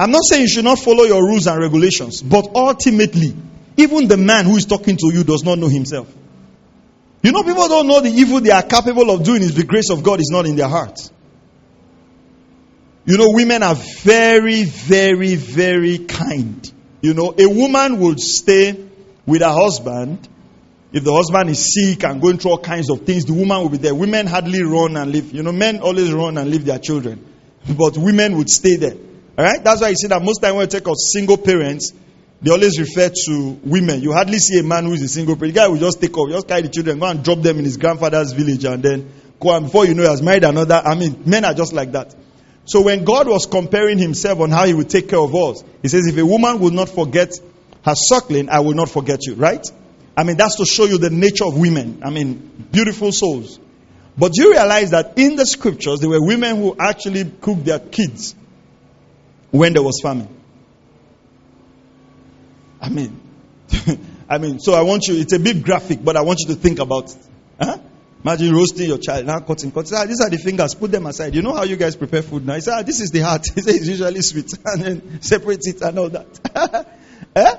I'm 0.00 0.12
not 0.12 0.22
saying 0.24 0.40
you 0.40 0.48
should 0.48 0.64
not 0.64 0.78
follow 0.78 1.04
your 1.04 1.22
rules 1.22 1.46
and 1.46 1.60
regulations, 1.60 2.22
but 2.22 2.52
ultimately, 2.54 3.36
even 3.76 4.08
the 4.08 4.16
man 4.16 4.46
who 4.46 4.56
is 4.56 4.64
talking 4.64 4.96
to 4.96 5.12
you 5.12 5.24
does 5.24 5.44
not 5.44 5.58
know 5.58 5.68
himself. 5.68 6.10
You 7.22 7.32
know, 7.32 7.42
people 7.42 7.68
don't 7.68 7.86
know 7.86 8.00
the 8.00 8.08
evil 8.08 8.40
they 8.40 8.50
are 8.50 8.62
capable 8.62 9.10
of 9.10 9.22
doing 9.24 9.42
is 9.42 9.54
the 9.54 9.64
grace 9.64 9.90
of 9.90 10.02
God 10.02 10.20
is 10.20 10.30
not 10.30 10.46
in 10.46 10.56
their 10.56 10.68
hearts. 10.68 11.12
You 13.04 13.18
know, 13.18 13.26
women 13.28 13.62
are 13.62 13.74
very, 13.74 14.64
very, 14.64 15.34
very 15.34 15.98
kind. 15.98 16.72
You 17.02 17.12
know, 17.12 17.34
a 17.36 17.46
woman 17.46 17.98
would 17.98 18.20
stay 18.20 18.82
with 19.26 19.42
her 19.42 19.52
husband. 19.52 20.26
If 20.94 21.04
the 21.04 21.12
husband 21.12 21.50
is 21.50 21.74
sick 21.74 22.04
and 22.04 22.22
going 22.22 22.38
through 22.38 22.52
all 22.52 22.58
kinds 22.58 22.88
of 22.88 23.02
things, 23.02 23.26
the 23.26 23.34
woman 23.34 23.60
will 23.60 23.68
be 23.68 23.76
there. 23.76 23.94
Women 23.94 24.26
hardly 24.26 24.62
run 24.62 24.96
and 24.96 25.12
leave. 25.12 25.34
You 25.34 25.42
know, 25.42 25.52
men 25.52 25.80
always 25.80 26.10
run 26.10 26.38
and 26.38 26.50
leave 26.50 26.64
their 26.64 26.78
children. 26.78 27.22
But 27.68 27.98
women 27.98 28.38
would 28.38 28.48
stay 28.48 28.76
there. 28.76 28.96
Alright? 29.40 29.64
That's 29.64 29.80
why 29.80 29.88
you 29.88 29.94
see 29.94 30.08
that 30.08 30.22
most 30.22 30.42
time 30.42 30.56
when 30.56 30.64
you 30.64 30.70
take 30.70 30.86
out 30.86 30.98
single 30.98 31.38
parents, 31.38 31.94
they 32.42 32.50
always 32.50 32.78
refer 32.78 33.08
to 33.08 33.58
women. 33.64 34.02
You 34.02 34.12
hardly 34.12 34.38
see 34.38 34.58
a 34.58 34.62
man 34.62 34.84
who 34.84 34.92
is 34.92 35.00
a 35.00 35.08
single 35.08 35.34
parent. 35.34 35.54
The 35.54 35.60
guy 35.60 35.68
will 35.68 35.78
just 35.78 35.98
take 35.98 36.14
off, 36.18 36.28
just 36.28 36.46
carry 36.46 36.60
the 36.60 36.68
children, 36.68 36.98
go 36.98 37.06
and 37.06 37.24
drop 37.24 37.40
them 37.40 37.58
in 37.58 37.64
his 37.64 37.78
grandfather's 37.78 38.32
village, 38.32 38.66
and 38.66 38.82
then 38.82 39.10
go 39.40 39.56
and 39.56 39.64
before 39.64 39.86
you 39.86 39.94
know 39.94 40.02
he 40.02 40.08
has 40.10 40.20
married 40.20 40.44
another. 40.44 40.82
I 40.84 40.94
mean, 40.94 41.22
men 41.24 41.46
are 41.46 41.54
just 41.54 41.72
like 41.72 41.92
that. 41.92 42.14
So 42.66 42.82
when 42.82 43.04
God 43.04 43.28
was 43.28 43.46
comparing 43.46 43.96
himself 43.96 44.40
on 44.40 44.50
how 44.50 44.66
he 44.66 44.74
would 44.74 44.90
take 44.90 45.08
care 45.08 45.18
of 45.18 45.34
us, 45.34 45.64
he 45.80 45.88
says, 45.88 46.06
if 46.06 46.18
a 46.18 46.26
woman 46.26 46.58
will 46.58 46.70
not 46.70 46.90
forget 46.90 47.32
her 47.82 47.94
suckling, 47.94 48.50
I 48.50 48.60
will 48.60 48.74
not 48.74 48.90
forget 48.90 49.20
you, 49.26 49.36
right? 49.36 49.66
I 50.18 50.24
mean, 50.24 50.36
that's 50.36 50.56
to 50.56 50.66
show 50.66 50.84
you 50.84 50.98
the 50.98 51.08
nature 51.08 51.46
of 51.46 51.58
women. 51.58 52.02
I 52.04 52.10
mean, 52.10 52.68
beautiful 52.70 53.10
souls. 53.10 53.58
But 54.18 54.36
you 54.36 54.50
realize 54.50 54.90
that 54.90 55.18
in 55.18 55.36
the 55.36 55.46
scriptures, 55.46 56.00
there 56.00 56.10
were 56.10 56.22
women 56.22 56.56
who 56.56 56.76
actually 56.78 57.24
cooked 57.40 57.64
their 57.64 57.78
kids 57.78 58.34
when 59.50 59.72
there 59.72 59.82
was 59.82 60.00
famine. 60.02 60.28
I 62.80 62.88
mean, 62.88 63.20
I 64.28 64.38
mean, 64.38 64.58
so 64.60 64.74
I 64.74 64.82
want 64.82 65.06
you, 65.06 65.16
it's 65.16 65.32
a 65.32 65.38
bit 65.38 65.62
graphic, 65.62 66.02
but 66.02 66.16
I 66.16 66.22
want 66.22 66.40
you 66.40 66.54
to 66.54 66.60
think 66.60 66.78
about 66.78 67.10
it. 67.10 67.26
Huh? 67.60 67.78
Imagine 68.22 68.54
roasting 68.54 68.88
your 68.88 68.98
child, 68.98 69.26
now 69.26 69.40
cutting, 69.40 69.72
cutting. 69.72 69.96
Ah, 69.96 70.04
these 70.04 70.20
are 70.20 70.28
the 70.28 70.36
fingers, 70.36 70.74
put 70.74 70.90
them 70.92 71.06
aside. 71.06 71.34
You 71.34 71.42
know 71.42 71.54
how 71.54 71.62
you 71.64 71.76
guys 71.76 71.96
prepare 71.96 72.22
food 72.22 72.46
now? 72.46 72.54
He 72.54 72.60
said, 72.60 72.74
ah, 72.78 72.82
this 72.82 73.00
is 73.00 73.10
the 73.10 73.20
heart. 73.20 73.46
He 73.54 73.60
said, 73.62 73.74
it's 73.76 73.86
usually 73.86 74.20
sweet. 74.22 74.52
And 74.64 74.82
then 74.82 75.22
separate 75.22 75.60
it 75.62 75.80
and 75.80 75.98
all 75.98 76.10
that. 76.10 76.86
eh? 77.34 77.54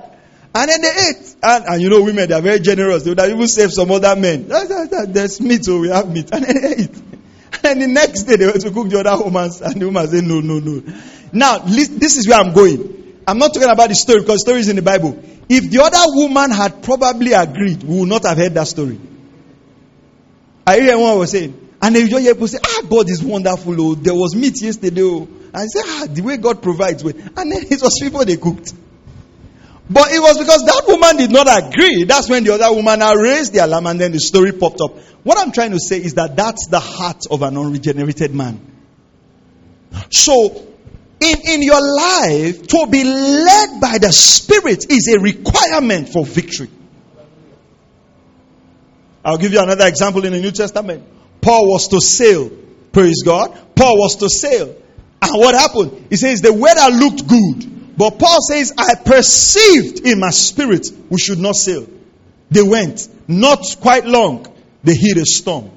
And 0.54 0.70
then 0.70 0.80
they 0.82 0.90
ate. 0.90 1.36
And, 1.42 1.64
and, 1.64 1.82
you 1.82 1.88
know, 1.88 2.02
women, 2.02 2.28
they 2.28 2.34
are 2.34 2.42
very 2.42 2.60
generous. 2.60 3.02
They 3.02 3.10
would 3.10 3.20
have 3.20 3.30
even 3.30 3.48
saved 3.48 3.72
some 3.72 3.90
other 3.90 4.14
men. 4.14 4.48
There's 4.48 5.40
meat, 5.40 5.64
so 5.64 5.80
we 5.80 5.88
have 5.88 6.08
meat. 6.08 6.28
And 6.32 6.44
then 6.44 6.60
they 6.60 6.74
ate. 6.84 7.02
And 7.64 7.82
the 7.82 7.86
next 7.88 8.24
day, 8.24 8.36
they 8.36 8.46
went 8.46 8.60
to 8.62 8.70
cook 8.70 8.88
the 8.88 9.00
other 9.00 9.24
woman. 9.24 9.50
And 9.62 9.80
the 9.80 9.86
woman 9.86 10.08
said, 10.08 10.24
no, 10.24 10.40
no, 10.40 10.58
no. 10.58 10.82
Now, 11.32 11.58
this 11.58 12.16
is 12.16 12.28
where 12.28 12.38
I'm 12.38 12.52
going. 12.52 13.22
I'm 13.26 13.38
not 13.38 13.54
talking 13.54 13.70
about 13.70 13.88
the 13.88 13.94
story 13.94 14.20
because 14.20 14.36
the 14.36 14.50
story 14.50 14.60
is 14.60 14.68
in 14.68 14.76
the 14.76 14.82
Bible. 14.82 15.22
If 15.48 15.70
the 15.70 15.82
other 15.82 16.02
woman 16.06 16.50
had 16.50 16.82
probably 16.82 17.32
agreed, 17.32 17.82
we 17.82 18.00
would 18.00 18.08
not 18.08 18.24
have 18.24 18.36
heard 18.36 18.54
that 18.54 18.68
story. 18.68 18.98
I 20.66 20.80
hear 20.80 20.98
what 20.98 21.12
I 21.12 21.16
was 21.16 21.30
saying. 21.30 21.70
And 21.80 21.94
then 21.96 22.02
you 22.02 22.08
just 22.08 22.22
hear 22.22 22.34
people 22.34 22.48
say, 22.48 22.58
ah, 22.64 22.82
God 22.88 23.10
is 23.10 23.22
wonderful. 23.22 23.80
Oh, 23.80 23.94
there 23.94 24.14
was 24.14 24.36
meat 24.36 24.62
yesterday. 24.62 25.02
Oh. 25.02 25.28
I 25.52 25.66
said, 25.66 25.82
ah, 25.84 26.06
the 26.08 26.22
way 26.22 26.36
God 26.36 26.62
provides. 26.62 27.02
And 27.02 27.52
then 27.52 27.64
it 27.70 27.82
was 27.82 27.98
people 28.00 28.24
they 28.24 28.36
cooked. 28.36 28.72
But 29.90 30.12
it 30.12 30.20
was 30.20 30.38
because 30.38 30.64
that 30.64 30.84
woman 30.86 31.16
did 31.16 31.32
not 31.32 31.48
agree. 31.48 32.04
That's 32.04 32.28
when 32.30 32.44
the 32.44 32.54
other 32.54 32.72
woman 32.74 33.00
raised 33.18 33.52
the 33.52 33.64
alarm 33.64 33.86
and 33.86 34.00
then 34.00 34.12
the 34.12 34.20
story 34.20 34.52
popped 34.52 34.80
up. 34.80 34.96
What 35.24 35.38
I'm 35.38 35.52
trying 35.52 35.72
to 35.72 35.80
say 35.80 35.98
is 35.98 36.14
that 36.14 36.36
that's 36.36 36.68
the 36.68 36.80
heart 36.80 37.24
of 37.30 37.42
an 37.42 37.56
unregenerated 37.56 38.32
man. 38.32 38.60
So 40.10 40.71
in, 41.22 41.54
in 41.54 41.62
your 41.62 41.80
life, 41.80 42.66
to 42.66 42.86
be 42.90 43.04
led 43.04 43.80
by 43.80 43.98
the 43.98 44.12
Spirit 44.12 44.90
is 44.90 45.08
a 45.08 45.20
requirement 45.20 46.08
for 46.08 46.24
victory. 46.24 46.68
I'll 49.24 49.38
give 49.38 49.52
you 49.52 49.60
another 49.60 49.86
example 49.86 50.24
in 50.24 50.32
the 50.32 50.40
New 50.40 50.50
Testament. 50.50 51.04
Paul 51.40 51.68
was 51.68 51.88
to 51.88 52.00
sail. 52.00 52.50
Praise 52.92 53.22
God. 53.22 53.56
Paul 53.74 53.98
was 53.98 54.16
to 54.16 54.28
sail. 54.28 54.74
And 55.22 55.30
what 55.34 55.54
happened? 55.54 56.06
He 56.10 56.16
says 56.16 56.40
the 56.40 56.52
weather 56.52 56.90
looked 56.92 57.26
good. 57.28 57.96
But 57.96 58.18
Paul 58.18 58.38
says, 58.40 58.72
I 58.76 58.94
perceived 58.96 60.06
in 60.06 60.18
my 60.18 60.30
spirit 60.30 60.88
we 61.08 61.18
should 61.18 61.38
not 61.38 61.54
sail. 61.54 61.86
They 62.50 62.62
went. 62.62 63.08
Not 63.28 63.64
quite 63.80 64.04
long. 64.04 64.46
They 64.82 64.94
hit 64.94 65.16
a 65.18 65.24
storm. 65.24 65.70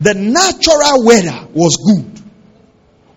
The 0.00 0.14
natural 0.14 1.04
weather 1.04 1.48
was 1.52 1.76
good. 1.76 2.19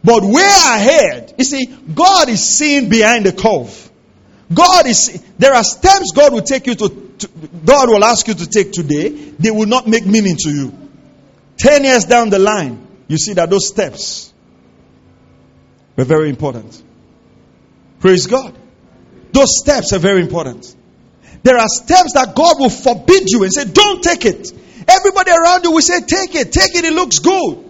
But 0.04 0.24
way 0.24 0.42
ahead, 0.44 1.36
you 1.38 1.46
see, 1.46 1.66
God 1.66 2.30
is 2.30 2.44
seeing 2.44 2.90
behind 2.90 3.26
the 3.26 3.32
curve. 3.32 3.90
God 4.54 4.86
is, 4.86 5.24
there 5.38 5.54
are 5.54 5.64
steps 5.64 6.12
God 6.14 6.34
will 6.34 6.42
take 6.42 6.68
you 6.68 6.76
to, 6.76 6.90
to, 7.20 7.30
God 7.66 7.90
will 7.90 8.04
ask 8.04 8.28
you 8.28 8.34
to 8.34 8.48
take 8.48 8.74
today. 8.74 9.10
They 9.10 9.52
will 9.52 9.68
not 9.68 9.88
make 9.88 10.06
meaning 10.06 10.36
to 10.38 10.50
you. 10.50 10.78
Ten 11.58 11.84
years 11.84 12.06
down 12.06 12.30
the 12.30 12.40
line, 12.40 12.86
you 13.08 13.18
see 13.18 13.34
that 13.34 13.50
those 13.50 13.68
steps 13.68 14.34
They're 15.96 16.06
very 16.06 16.30
important. 16.30 16.82
Praise 18.00 18.28
God. 18.28 18.56
Those 19.32 19.60
steps 19.62 19.94
are 19.94 20.00
very 20.00 20.22
important. 20.22 20.76
There 21.44 21.58
are 21.58 21.68
steps 21.68 22.14
that 22.14 22.36
God 22.36 22.60
will 22.60 22.70
forbid 22.70 23.30
you 23.30 23.44
and 23.44 23.54
say, 23.54 23.66
don't 23.66 24.04
take 24.04 24.26
it. 24.26 24.52
Everybody 24.88 25.32
around 25.32 25.64
you 25.64 25.72
will 25.72 25.82
say, 25.82 26.02
take 26.02 26.36
it, 26.36 26.52
take 26.52 26.76
it, 26.76 26.86
it 26.86 26.94
looks 26.94 27.20
good. 27.20 27.70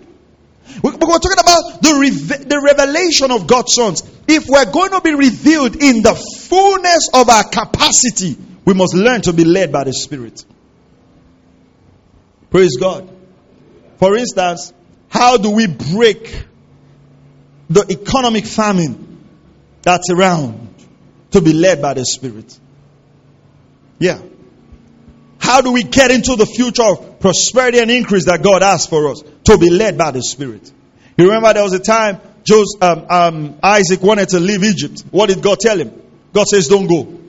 We're 0.84 0.92
talking 0.92 1.32
about 1.40 1.82
the, 1.82 2.46
the 2.46 2.62
revelation 2.62 3.32
of 3.32 3.48
God's 3.48 3.74
sons. 3.74 4.04
If 4.28 4.48
we're 4.50 4.70
going 4.70 4.92
to 4.92 5.00
be 5.00 5.16
revealed 5.16 5.82
in 5.82 6.02
the 6.02 6.14
fullness 6.14 7.10
of 7.14 7.30
our 7.30 7.44
capacity, 7.46 8.38
we 8.66 8.74
must 8.74 8.94
learn 8.94 9.22
to 9.22 9.34
be 9.34 9.46
led 9.46 9.72
by 9.72 9.86
the 9.86 9.94
Spirit. 9.94 10.44
Praise 12.52 12.76
God. 12.78 13.10
For 13.98 14.18
instance, 14.18 14.74
how 15.08 15.38
do 15.38 15.52
we 15.52 15.68
break 15.68 16.44
the 17.70 17.86
economic 17.90 18.46
famine 18.46 19.24
that's 19.84 20.10
around 20.10 20.76
to 21.32 21.40
be 21.40 21.54
led 21.54 21.82
by 21.82 21.94
the 21.94 22.06
Spirit? 22.06 22.60
Yeah. 24.00 24.22
How 25.40 25.62
do 25.62 25.72
we 25.72 25.84
get 25.84 26.12
into 26.12 26.36
the 26.36 26.46
future 26.46 26.84
of 26.84 27.22
prosperity 27.22 27.80
and 27.80 27.90
increase 27.90 28.26
that 28.26 28.44
God 28.44 28.62
has 28.64 28.86
for 28.86 29.10
us? 29.10 29.24
To 29.46 29.58
be 29.58 29.70
led 29.70 29.98
by 29.98 30.12
the 30.12 30.22
Spirit. 30.22 30.73
You 31.18 31.26
remember 31.26 31.54
there 31.54 31.64
was 31.64 31.74
a 31.74 31.80
time 31.80 32.20
Joseph, 32.44 32.82
um, 32.82 33.06
um, 33.10 33.60
Isaac 33.64 34.02
wanted 34.02 34.30
to 34.30 34.40
leave 34.40 34.64
Egypt. 34.64 35.04
What 35.12 35.30
did 35.30 35.42
God 35.42 35.60
tell 35.60 35.78
him? 35.78 36.02
God 36.34 36.48
says, 36.48 36.68
Don't 36.68 36.88
go. 36.88 37.20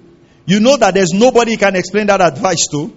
You 0.47 0.61
know 0.61 0.76
that 0.76 0.95
there's 0.95 1.12
nobody 1.12 1.57
can 1.57 1.76
explain 1.76 2.07
that 2.09 2.20
advice 2.20 2.66
to. 2.72 2.93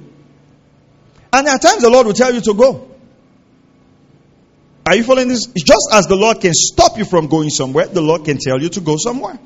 And 1.32 1.48
at 1.48 1.62
times 1.62 1.82
the 1.82 1.90
Lord 1.90 2.08
will 2.08 2.14
tell 2.14 2.34
you 2.34 2.42
to 2.42 2.54
go. 2.54 2.92
Are 4.88 4.96
you 4.96 5.04
following 5.04 5.28
this? 5.28 5.46
Just 5.48 5.90
as 5.94 6.08
the 6.08 6.16
Lord 6.16 6.42
can 6.42 6.54
stop 6.54 6.98
you 6.98 7.06
from 7.06 7.28
going 7.28 7.50
somewhere, 7.50 7.88
the 7.88 8.02
Lord 8.02 8.26
can 8.26 8.38
tell 8.38 8.60
you 8.62 8.70
to 8.70 8.82
go 8.82 8.96
somewhere. 8.98 9.38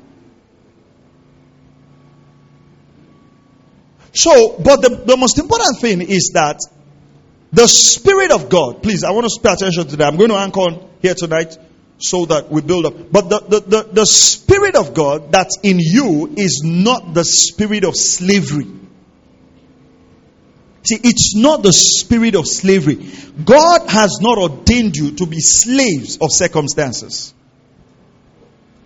So, 4.14 4.56
but 4.58 4.82
the, 4.82 5.02
the 5.04 5.16
most 5.16 5.38
important 5.38 5.80
thing 5.80 6.00
is 6.02 6.32
that 6.34 6.60
the 7.52 7.66
Spirit 7.66 8.32
of 8.32 8.48
God, 8.48 8.82
please, 8.82 9.04
I 9.04 9.10
want 9.10 9.28
to 9.28 9.40
pay 9.40 9.52
attention 9.52 9.86
to 9.88 9.96
that. 9.96 10.08
I'm 10.08 10.16
going 10.16 10.30
to 10.30 10.36
anchor 10.36 10.60
on 10.60 10.90
here 11.02 11.14
tonight 11.14 11.56
so 11.98 12.24
that 12.26 12.50
we 12.50 12.62
build 12.62 12.86
up. 12.86 13.12
But 13.12 13.28
the, 13.28 13.40
the, 13.40 13.60
the, 13.60 13.82
the 13.92 14.06
Spirit 14.06 14.74
of 14.74 14.94
God 14.94 15.30
that's 15.30 15.58
in 15.62 15.78
you 15.78 16.32
is 16.36 16.62
not 16.64 17.14
the 17.14 17.24
spirit 17.24 17.84
of 17.84 17.94
slavery. 17.94 18.66
See, 20.84 20.98
it's 21.04 21.36
not 21.36 21.62
the 21.62 21.72
spirit 21.72 22.34
of 22.34 22.46
slavery. 22.46 23.06
God 23.44 23.88
has 23.88 24.18
not 24.20 24.38
ordained 24.38 24.96
you 24.96 25.12
to 25.12 25.26
be 25.26 25.38
slaves 25.38 26.18
of 26.20 26.32
circumstances, 26.32 27.32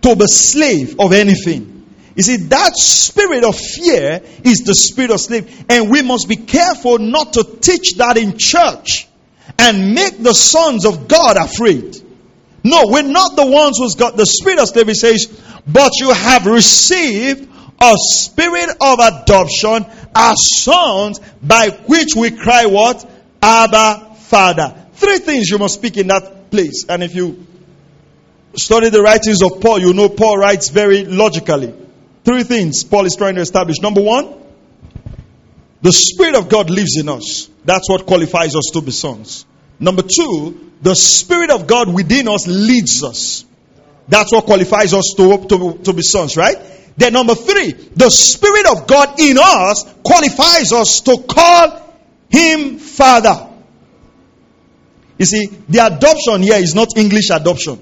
to 0.01 0.15
be 0.15 0.27
slave 0.27 0.99
of 0.99 1.11
anything. 1.13 1.76
You 2.17 2.23
see, 2.23 2.37
that 2.47 2.75
spirit 2.75 3.43
of 3.43 3.55
fear 3.55 4.21
is 4.43 4.63
the 4.63 4.73
spirit 4.73 5.11
of 5.11 5.21
slave. 5.21 5.65
And 5.69 5.91
we 5.91 6.01
must 6.01 6.27
be 6.27 6.35
careful 6.35 6.97
not 6.97 7.33
to 7.33 7.43
teach 7.43 7.93
that 7.97 8.17
in 8.17 8.39
church 8.39 9.07
and 9.59 9.93
make 9.93 10.17
the 10.23 10.33
sons 10.33 10.85
of 10.85 11.07
God 11.07 11.37
afraid. 11.37 11.95
No, 12.63 12.85
we're 12.87 13.03
not 13.03 13.35
the 13.35 13.45
ones 13.45 13.77
who's 13.77 13.93
got 13.93 14.17
the 14.17 14.25
spirit 14.25 14.57
of 14.57 14.67
slavery 14.67 14.95
says, 14.95 15.27
but 15.67 15.91
you 15.99 16.11
have 16.11 16.47
received 16.47 17.47
a 17.79 17.93
spirit 17.95 18.69
of 18.81 18.97
adoption 18.99 19.85
as 20.15 20.37
sons 20.55 21.19
by 21.43 21.69
which 21.85 22.15
we 22.15 22.31
cry 22.31 22.65
what? 22.65 23.07
Abba 23.43 24.15
Father. 24.21 24.87
Three 24.93 25.19
things 25.19 25.51
you 25.51 25.59
must 25.59 25.75
speak 25.75 25.97
in 25.97 26.07
that 26.07 26.49
place. 26.49 26.83
And 26.89 27.03
if 27.03 27.13
you 27.13 27.45
study 28.55 28.89
the 28.89 29.03
writings 29.03 29.43
of 29.43 29.61
Paul, 29.61 29.77
you 29.77 29.93
know 29.93 30.09
Paul 30.09 30.39
writes 30.39 30.69
very 30.69 31.05
logically. 31.05 31.75
Three 32.27 32.43
things 32.43 32.83
Paul 32.83 33.05
is 33.05 33.15
trying 33.15 33.35
to 33.35 33.41
establish. 33.41 33.79
Number 33.79 34.01
one, 34.01 34.35
the 35.81 35.93
Spirit 35.93 36.35
of 36.35 36.49
God 36.49 36.69
lives 36.69 36.97
in 36.99 37.07
us. 37.07 37.47
That's 37.63 37.89
what 37.89 38.05
qualifies 38.05 38.53
us 38.53 38.69
to 38.73 38.81
be 38.81 38.91
sons. 38.91 39.45
Number 39.79 40.01
two, 40.01 40.73
the 40.81 40.93
Spirit 40.93 41.51
of 41.51 41.67
God 41.67 41.93
within 41.93 42.27
us 42.27 42.45
leads 42.45 43.01
us. 43.01 43.45
That's 44.09 44.33
what 44.33 44.43
qualifies 44.43 44.93
us 44.93 45.13
to, 45.15 45.45
to, 45.47 45.79
to 45.85 45.93
be 45.93 46.01
sons, 46.01 46.35
right? 46.35 46.57
Then 46.97 47.13
number 47.13 47.33
three, 47.33 47.71
the 47.71 48.09
Spirit 48.09 48.67
of 48.75 48.87
God 48.87 49.17
in 49.21 49.37
us 49.39 49.85
qualifies 50.03 50.73
us 50.73 50.99
to 51.01 51.23
call 51.29 51.81
Him 52.29 52.77
Father. 52.77 53.47
You 55.17 55.25
see, 55.25 55.45
the 55.69 55.85
adoption 55.85 56.43
here 56.43 56.57
is 56.57 56.75
not 56.75 56.97
English 56.97 57.29
adoption. 57.29 57.81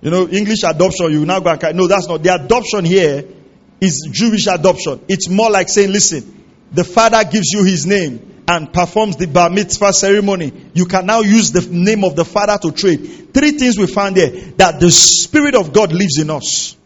You 0.00 0.10
know, 0.10 0.26
English 0.26 0.62
adoption, 0.62 1.12
you 1.12 1.26
now 1.26 1.40
go 1.40 1.50
and 1.50 1.76
no, 1.76 1.86
that's 1.86 2.08
not. 2.08 2.22
The 2.22 2.34
adoption 2.34 2.86
here 2.86 3.36
is 3.80 4.08
Jewish 4.10 4.46
adoption. 4.46 5.00
It's 5.08 5.28
more 5.28 5.50
like 5.50 5.68
saying, 5.68 5.92
listen, 5.92 6.44
the 6.72 6.84
father 6.84 7.22
gives 7.24 7.52
you 7.52 7.64
his 7.64 7.86
name 7.86 8.44
and 8.48 8.72
performs 8.72 9.16
the 9.16 9.26
bar 9.26 9.50
mitzvah 9.50 9.92
ceremony. 9.92 10.52
You 10.74 10.86
can 10.86 11.06
now 11.06 11.20
use 11.20 11.52
the 11.52 11.66
name 11.70 12.04
of 12.04 12.16
the 12.16 12.24
father 12.24 12.58
to 12.62 12.72
trade. 12.72 13.34
Three 13.34 13.52
things 13.52 13.78
we 13.78 13.86
found 13.86 14.16
there 14.16 14.30
that 14.56 14.80
the 14.80 14.90
Spirit 14.90 15.54
of 15.54 15.72
God 15.72 15.92
lives 15.92 16.18
in 16.18 16.30
us. 16.30 16.76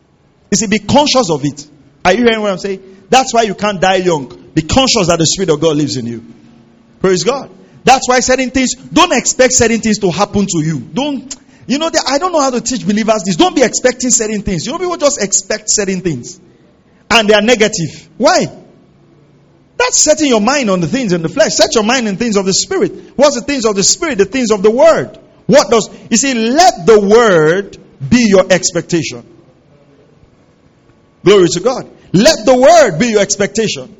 You 0.51 0.57
see, 0.57 0.67
be 0.67 0.79
conscious 0.79 1.31
of 1.31 1.45
it. 1.45 1.69
Are 2.05 2.13
you 2.13 2.25
hearing 2.25 2.41
what 2.41 2.51
I'm 2.51 2.59
saying? 2.59 3.05
That's 3.11 3.35
why 3.35 3.43
you 3.43 3.55
can't 3.55 3.81
die 3.81 3.97
young. 3.97 4.51
Be 4.55 4.63
conscious 4.63 5.09
that 5.09 5.19
the 5.19 5.27
Spirit 5.27 5.51
of 5.51 5.61
God 5.61 5.77
lives 5.77 5.97
in 5.97 6.07
you. 6.07 6.25
Praise 7.01 7.25
God. 7.25 7.51
That's 7.85 8.09
why 8.09 8.21
certain 8.21 8.51
things, 8.51 8.75
don't 8.75 9.13
expect 9.13 9.55
certain 9.55 9.81
things 9.81 9.99
to 9.99 10.11
happen 10.11 10.47
to 10.47 10.59
you. 10.59 10.81
Don't, 10.81 11.35
you 11.67 11.79
know, 11.79 11.91
I 12.07 12.19
don't 12.19 12.33
know 12.33 12.41
how 12.41 12.51
to 12.51 12.61
teach 12.61 12.87
believers 12.87 13.23
this. 13.25 13.37
Don't 13.37 13.55
be 13.55 13.63
expecting 13.63 14.11
certain 14.11 14.43
things. 14.43 14.67
You 14.67 14.73
know, 14.73 14.79
people 14.79 14.97
just 14.97 15.23
expect 15.23 15.65
certain 15.69 16.01
things 16.01 16.41
and 17.11 17.29
they 17.29 17.35
are 17.35 17.43
negative. 17.43 18.09
Why? 18.17 18.47
That's 19.77 20.03
setting 20.03 20.29
your 20.29 20.41
mind 20.41 20.71
on 20.71 20.81
the 20.81 20.87
things 20.87 21.13
in 21.13 21.23
the 21.23 21.29
flesh. 21.29 21.53
Set 21.53 21.75
your 21.75 21.85
mind 21.85 22.07
in 22.07 22.17
things 22.17 22.37
of 22.37 22.45
the 22.45 22.53
spirit. 22.53 23.17
What's 23.17 23.35
the 23.35 23.43
things 23.43 23.65
of 23.65 23.75
the 23.75 23.83
spirit? 23.83 24.19
The 24.19 24.27
things 24.27 24.51
of 24.51 24.63
the 24.63 24.71
word. 24.71 25.19
What 25.47 25.71
does, 25.71 25.91
you 26.11 26.17
see, 26.17 26.35
let 26.35 26.87
the 26.87 27.01
word 27.01 27.79
be 28.09 28.27
your 28.29 28.53
expectation. 28.53 29.27
Glory 31.25 31.49
to 31.49 31.61
God. 31.61 31.91
Let 32.13 32.45
the 32.45 32.57
word 32.57 32.99
be 32.99 33.09
your 33.09 33.21
expectation. 33.21 33.97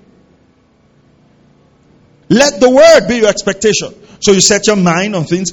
Let 2.29 2.61
the 2.61 2.71
word 2.71 3.09
be 3.09 3.17
your 3.17 3.29
expectation. 3.29 3.95
So 4.21 4.33
you 4.33 4.41
set 4.41 4.67
your 4.67 4.77
mind 4.77 5.17
on 5.17 5.25
things 5.25 5.53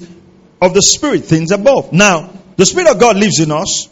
of 0.61 0.73
the 0.73 0.81
spirit, 0.81 1.25
things 1.25 1.51
above. 1.51 1.93
Now, 1.93 2.31
the 2.57 2.65
spirit 2.65 2.89
of 2.89 2.99
God 2.99 3.17
lives 3.17 3.39
in 3.39 3.51
us. 3.51 3.89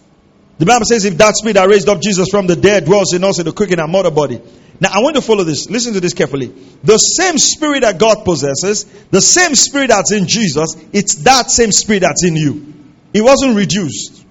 The 0.57 0.65
Bible 0.65 0.85
says, 0.85 1.03
if 1.03 1.17
that 1.17 1.35
spirit 1.35 1.55
that 1.55 1.67
raised 1.67 1.89
up 1.89 2.01
Jesus 2.01 2.29
from 2.29 2.47
the 2.47 2.55
dead 2.55 2.85
dwells 2.85 3.13
in 3.13 3.23
us 3.23 3.39
in 3.39 3.45
the 3.45 3.51
quickened 3.51 3.81
and 3.81 3.91
mortal 3.91 4.11
body. 4.11 4.41
Now, 4.79 4.89
I 4.93 4.99
want 4.99 5.15
to 5.15 5.21
follow 5.21 5.43
this. 5.43 5.69
Listen 5.69 5.93
to 5.93 5.99
this 5.99 6.13
carefully. 6.13 6.47
The 6.83 6.97
same 6.97 7.37
spirit 7.37 7.81
that 7.81 7.97
God 7.97 8.23
possesses, 8.25 8.85
the 9.11 9.21
same 9.21 9.55
spirit 9.55 9.89
that's 9.89 10.11
in 10.11 10.27
Jesus, 10.27 10.75
it's 10.93 11.15
that 11.23 11.49
same 11.49 11.71
spirit 11.71 12.01
that's 12.01 12.25
in 12.25 12.35
you. 12.35 12.73
It 13.13 13.21
wasn't 13.21 13.55
reduced. 13.55 14.25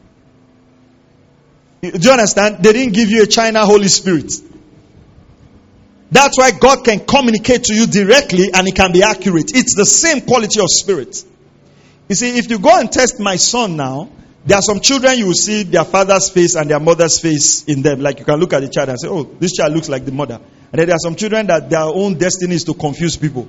Do 1.83 1.91
you 1.99 2.11
understand? 2.11 2.63
They 2.63 2.73
didn't 2.73 2.95
give 2.95 3.11
you 3.11 3.23
a 3.23 3.27
China 3.27 3.65
Holy 3.67 3.89
Spirit. 3.89 4.33
That's 6.11 6.39
why 6.39 6.53
God 6.53 6.85
can 6.85 7.01
communicate 7.01 7.65
to 7.65 7.75
you 7.75 7.87
directly 7.87 8.51
and 8.53 8.69
it 8.69 8.75
can 8.75 8.93
be 8.93 9.03
accurate. 9.03 9.51
It's 9.55 9.75
the 9.75 9.85
same 9.85 10.23
quality 10.23 10.61
of 10.61 10.67
spirit. 10.69 11.23
You 12.09 12.15
see, 12.15 12.39
if 12.39 12.51
you 12.51 12.59
go 12.59 12.79
and 12.79 12.91
test 12.91 13.19
my 13.19 13.37
son 13.37 13.77
now, 13.77 14.11
there 14.47 14.59
are 14.59 14.63
some 14.63 14.81
children 14.81 15.17
you 15.17 15.27
will 15.27 15.33
see 15.33 15.63
their 15.63 15.85
father's 15.85 16.29
face 16.29 16.55
and 16.55 16.71
their 16.71 16.81
mother's 16.81 17.19
face 17.21 17.65
in 17.65 17.81
them. 17.83 18.01
Like 18.01 18.19
you 18.19 18.25
can 18.27 18.39
look 18.39 18.53
at 18.53 18.61
the 18.61 18.69
child 18.69 18.91
and 18.91 19.01
say, 19.01 19.09
oh, 19.09 19.25
this 19.25 19.53
child 19.53 19.73
looks 19.73 19.89
like 19.89 20.05
the 20.05 20.13
mother. 20.13 20.35
And 20.71 20.79
then 20.79 20.87
there 20.87 20.97
are 20.97 21.03
some 21.03 21.17
children 21.17 21.47
that 21.47 21.71
their 21.71 21.81
own 21.81 22.19
destiny 22.19 22.55
is 22.55 22.65
to 22.65 22.75
confuse 22.75 23.17
people. 23.17 23.49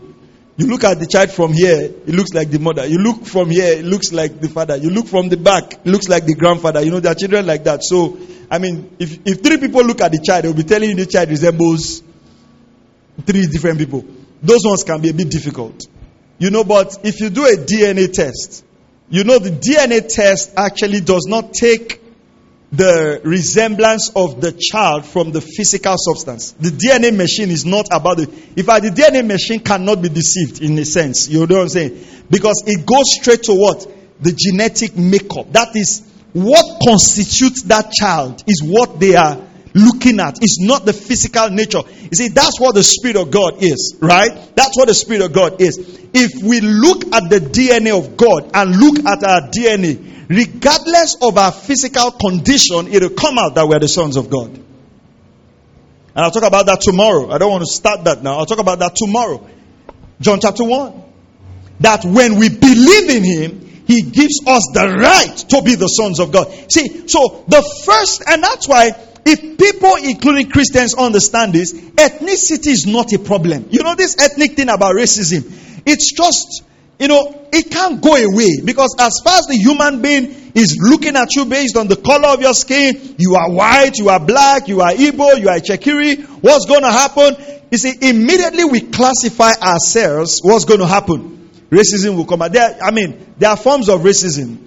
You 0.58 0.68
look 0.68 0.86
at 0.86 1.00
the 1.00 1.06
child 1.06 1.32
from 1.32 1.52
here, 1.52 1.82
it 1.82 2.08
looks 2.08 2.34
like 2.34 2.50
the 2.50 2.60
mother. 2.60 2.86
You 2.86 3.00
look 3.00 3.26
from 3.26 3.50
here, 3.50 3.74
it 3.78 3.84
looks 3.84 4.14
like 4.14 4.40
the 4.40 4.48
father. 4.48 4.78
You 4.78 4.90
look 4.90 5.08
from 5.08 5.28
the 5.28 5.36
back, 5.36 5.74
it 5.74 5.86
looks 5.86 6.08
like 6.08 6.26
the 6.26 6.36
grandfather. 6.36 6.82
You 6.82 6.92
know, 6.92 7.02
there 7.02 7.12
are 7.12 7.16
children 7.16 7.46
like 7.46 7.66
that. 7.66 7.84
So, 7.84 8.18
I 8.50 8.60
mean, 8.60 8.96
if, 8.98 9.20
if 9.26 9.42
three 9.42 9.58
people 9.58 9.84
look 9.84 10.00
at 10.00 10.14
the 10.14 10.24
child, 10.26 10.46
they'll 10.46 10.54
be 10.54 10.64
telling 10.64 10.92
you 10.92 10.96
the 10.96 11.08
child 11.08 11.30
resembles 11.30 12.02
three 13.26 13.48
different 13.48 13.80
people. 13.80 14.06
Those 14.42 14.64
ones 14.64 14.86
can 14.86 15.02
be 15.02 15.10
a 15.10 15.14
bit 15.14 15.30
difficult. 15.30 15.82
You 16.38 16.52
know, 16.52 16.64
but 16.64 17.00
if 17.04 17.20
you 17.20 17.30
do 17.30 17.44
a 17.44 17.58
DNA 17.58 18.14
test, 18.14 18.64
you 19.10 19.24
know, 19.24 19.40
the 19.40 19.52
DNA 19.52 20.08
test 20.08 20.54
actually 20.58 21.02
does 21.02 21.26
not 21.28 21.54
take 21.54 22.02
the 22.72 23.22
resemblance 23.24 24.12
of 24.16 24.42
the 24.42 24.52
child 24.52 25.06
from 25.06 25.32
the 25.32 25.42
physical 25.42 25.96
substance. 25.98 26.52
The 26.54 26.70
DNA 26.70 27.16
machine 27.16 27.50
is 27.50 27.66
not 27.66 27.88
about. 27.92 28.20
In 28.20 28.64
fact, 28.66 28.84
the 28.84 28.90
DNA 28.90 29.26
machine 29.26 29.60
cannot 29.60 30.02
be 30.02 30.10
deceived 30.10 30.62
in 30.62 30.78
a 30.80 30.86
sense. 30.86 31.30
You 31.30 31.46
know 31.46 31.56
what 31.56 31.62
I'm 31.64 31.70
saying? 31.70 32.06
Because 32.30 32.64
it 32.66 32.86
goes 32.86 33.16
straight 33.16 33.44
to 33.44 33.54
what? 33.54 33.88
The 34.22 34.32
genetic 34.32 34.98
makeup. 34.98 35.54
That 35.54 35.76
is 35.76 36.04
what 36.34 36.82
constitutes 36.86 37.64
that 37.64 37.92
child, 37.92 38.44
is 38.48 38.62
what 38.64 39.00
they 39.00 39.16
are 39.16 39.40
looking 39.76 40.20
at. 40.20 40.38
It's 40.42 40.60
not 40.60 40.86
the 40.86 40.94
physical 40.94 41.50
nature. 41.50 41.82
You 42.02 42.16
see, 42.16 42.30
that's 42.30 42.60
what 42.60 42.74
the 42.74 42.84
Spirit 42.84 43.18
of 43.18 43.30
God 43.30 43.62
is, 43.62 43.98
right? 44.02 44.32
That's 44.56 44.76
what 44.78 44.88
the 44.88 44.94
Spirit 44.96 45.22
of 45.22 45.34
God 45.34 45.62
is. 45.62 45.78
If 46.14 46.42
we 46.42 46.62
look 46.62 47.14
at 47.14 47.30
the 47.30 47.40
DNA 47.40 47.96
of 47.96 48.18
God 48.18 48.50
and 48.54 48.76
look 48.76 49.06
at 49.06 49.24
our 49.24 49.50
DNA, 49.52 50.28
regardless 50.30 51.18
of 51.22 51.38
our 51.38 51.52
physical 51.52 52.12
condition, 52.12 52.88
it 52.88 53.04
will 53.04 53.10
come 53.10 53.38
out 53.38 53.56
that 53.56 53.68
we're 53.68 53.80
the 53.80 53.90
sons 53.90 54.16
of 54.16 54.30
God. 54.30 54.48
And 56.16 56.24
I'll 56.24 56.32
talk 56.32 56.44
about 56.44 56.68
that 56.68 56.80
tomorrow. 56.80 57.30
I 57.30 57.38
don't 57.38 57.52
want 57.52 57.64
to 57.64 57.72
start 57.72 58.06
that 58.06 58.24
now. 58.24 58.38
I'll 58.38 58.46
talk 58.46 58.60
about 58.60 58.80
that 58.80 58.96
tomorrow. 58.96 59.46
John 60.22 60.40
chapter 60.40 60.64
1. 60.64 61.04
That 61.82 62.06
when 62.06 62.40
we 62.40 62.48
believe 62.48 63.10
in 63.10 63.24
Him, 63.26 63.84
He 63.86 64.02
gives 64.04 64.40
us 64.48 64.72
the 64.74 64.96
right 64.98 65.36
to 65.50 65.62
be 65.62 65.76
the 65.76 65.88
sons 65.88 66.22
of 66.22 66.32
God. 66.32 66.48
See, 66.72 67.10
so 67.10 67.44
the 67.50 67.62
first, 67.86 68.24
and 68.26 68.42
that's 68.42 68.66
why 68.66 68.92
if 69.26 69.58
people, 69.58 69.96
including 69.96 70.50
Christians, 70.52 70.94
understand 70.94 71.54
this, 71.54 71.74
ethnicity 71.74 72.68
is 72.68 72.86
not 72.86 73.12
a 73.12 73.18
problem. 73.18 73.68
You 73.72 73.82
know, 73.82 73.96
this 73.96 74.16
ethnic 74.20 74.52
thing 74.54 74.70
about 74.70 74.96
racism, 74.96 75.52
it's 75.84 76.14
just, 76.14 76.64
you 77.00 77.08
know, 77.08 77.48
it 77.52 77.72
can't 77.72 78.02
go 78.02 78.16
away 78.16 78.62
because 78.64 78.96
as 79.00 79.20
far 79.24 79.40
as 79.40 79.48
the 79.48 79.56
human 79.56 80.04
being 80.04 80.52
is 80.54 80.78
looking 80.80 81.16
at 81.16 81.30
you 81.36 81.46
based 81.46 81.76
on 81.76 81.88
the 81.88 81.96
color 81.96 82.30
of 82.30 82.42
your 82.42 82.54
skin, 82.54 83.16
you 83.18 83.36
are 83.36 83.50
white, 83.50 83.98
you 83.98 84.10
are 84.10 84.20
black, 84.20 84.68
you 84.68 84.82
are 84.82 84.92
Igbo, 84.92 85.40
you 85.40 85.50
are 85.50 85.58
Itsekiri, 85.58 86.24
what's 86.44 86.66
going 86.66 86.82
to 86.84 86.92
happen? 86.92 87.36
You 87.72 87.80
see, 87.80 87.94
immediately 88.08 88.64
we 88.66 88.82
classify 88.82 89.54
ourselves, 89.54 90.40
what's 90.44 90.66
going 90.66 90.82
to 90.82 90.88
happen? 90.88 91.50
Racism 91.72 92.16
will 92.16 92.26
come 92.26 92.44
out. 92.44 92.54
There, 92.54 92.78
I 92.80 92.92
mean, 92.92 93.34
there 93.40 93.50
are 93.50 93.58
forms 93.58 93.90
of 93.90 94.02
racism. 94.02 94.60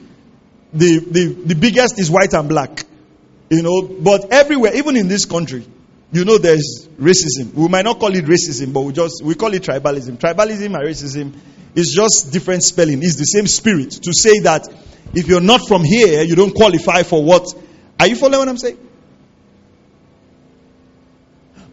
The, 0.72 0.98
the, 0.98 1.26
the 1.46 1.54
biggest 1.54 1.98
is 2.00 2.10
white 2.10 2.34
and 2.34 2.48
black. 2.48 2.84
You 3.50 3.62
know, 3.62 3.82
but 3.82 4.30
everywhere, 4.32 4.74
even 4.74 4.96
in 4.96 5.08
this 5.08 5.24
country, 5.24 5.66
you 6.12 6.24
know 6.24 6.38
there's 6.38 6.88
racism. 7.00 7.54
We 7.54 7.68
might 7.68 7.84
not 7.84 7.98
call 7.98 8.14
it 8.14 8.24
racism, 8.24 8.72
but 8.72 8.80
we 8.80 8.92
just 8.92 9.22
we 9.22 9.34
call 9.34 9.52
it 9.54 9.62
tribalism. 9.62 10.18
Tribalism 10.18 10.66
and 10.66 10.76
racism 10.76 11.34
is 11.74 11.92
just 11.92 12.32
different 12.32 12.62
spelling. 12.62 13.02
It's 13.02 13.16
the 13.16 13.24
same 13.24 13.46
spirit 13.46 13.90
to 13.90 14.12
say 14.12 14.40
that 14.40 14.68
if 15.14 15.28
you're 15.28 15.40
not 15.40 15.66
from 15.66 15.84
here, 15.84 16.22
you 16.22 16.34
don't 16.34 16.54
qualify 16.54 17.02
for 17.02 17.22
what. 17.22 17.46
Are 17.98 18.06
you 18.06 18.16
following 18.16 18.40
what 18.40 18.48
I'm 18.48 18.58
saying? 18.58 18.78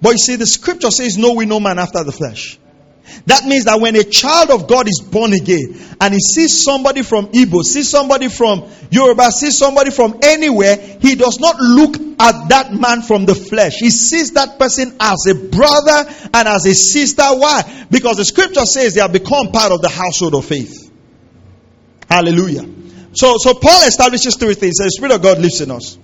But 0.02 0.12
you 0.12 0.18
see, 0.18 0.36
the 0.36 0.46
scripture 0.46 0.92
says, 0.92 1.18
"No, 1.18 1.34
we 1.34 1.46
no 1.46 1.60
man 1.60 1.80
after 1.80 2.04
the 2.04 2.12
flesh." 2.12 2.60
That 3.28 3.46
means 3.46 3.66
that 3.66 3.80
when 3.80 3.96
a 3.96 4.04
child 4.04 4.50
of 4.50 4.68
God 4.68 4.88
is 4.88 5.02
born 5.02 5.34
again 5.34 5.76
and 6.00 6.14
he 6.14 6.20
sees 6.20 6.64
somebody 6.64 7.02
from 7.02 7.28
Igbo, 7.28 7.64
sees 7.64 7.90
somebody 7.90 8.30
from 8.30 8.70
Yoruba, 8.92 9.32
sees 9.32 9.58
somebody 9.58 9.92
from 9.92 10.20
anywhere, 10.22 10.76
he 10.78 11.16
does 11.16 11.40
not 11.40 11.60
look 11.60 11.96
at 12.20 12.50
that 12.50 12.74
man 12.74 13.02
from 13.02 13.26
the 13.26 13.36
flesh. 13.36 13.76
He 13.78 13.90
sees 13.90 14.34
that 14.34 14.60
person 14.60 14.96
as 15.00 15.26
a 15.28 15.36
brother 15.36 16.10
and 16.34 16.48
as 16.48 16.66
a 16.66 16.74
sister. 16.74 17.24
Why? 17.24 17.86
Because 17.90 18.18
the 18.18 18.26
scripture 18.26 18.66
says 18.66 18.94
they 18.94 19.02
have 19.02 19.14
become 19.14 19.52
part 19.52 19.72
of 19.72 19.82
the 19.82 19.90
household 19.90 20.36
of 20.36 20.46
faith. 20.46 20.92
Hallelujah. 22.10 22.66
So, 23.14 23.38
so 23.38 23.54
Paul 23.54 23.88
establishes 23.88 24.36
three 24.36 24.54
things. 24.56 24.76
The 24.78 24.92
Spirit 24.92 25.16
of 25.16 25.22
God 25.22 25.40
lives 25.40 25.62
in 25.62 25.72
us. 25.72 25.98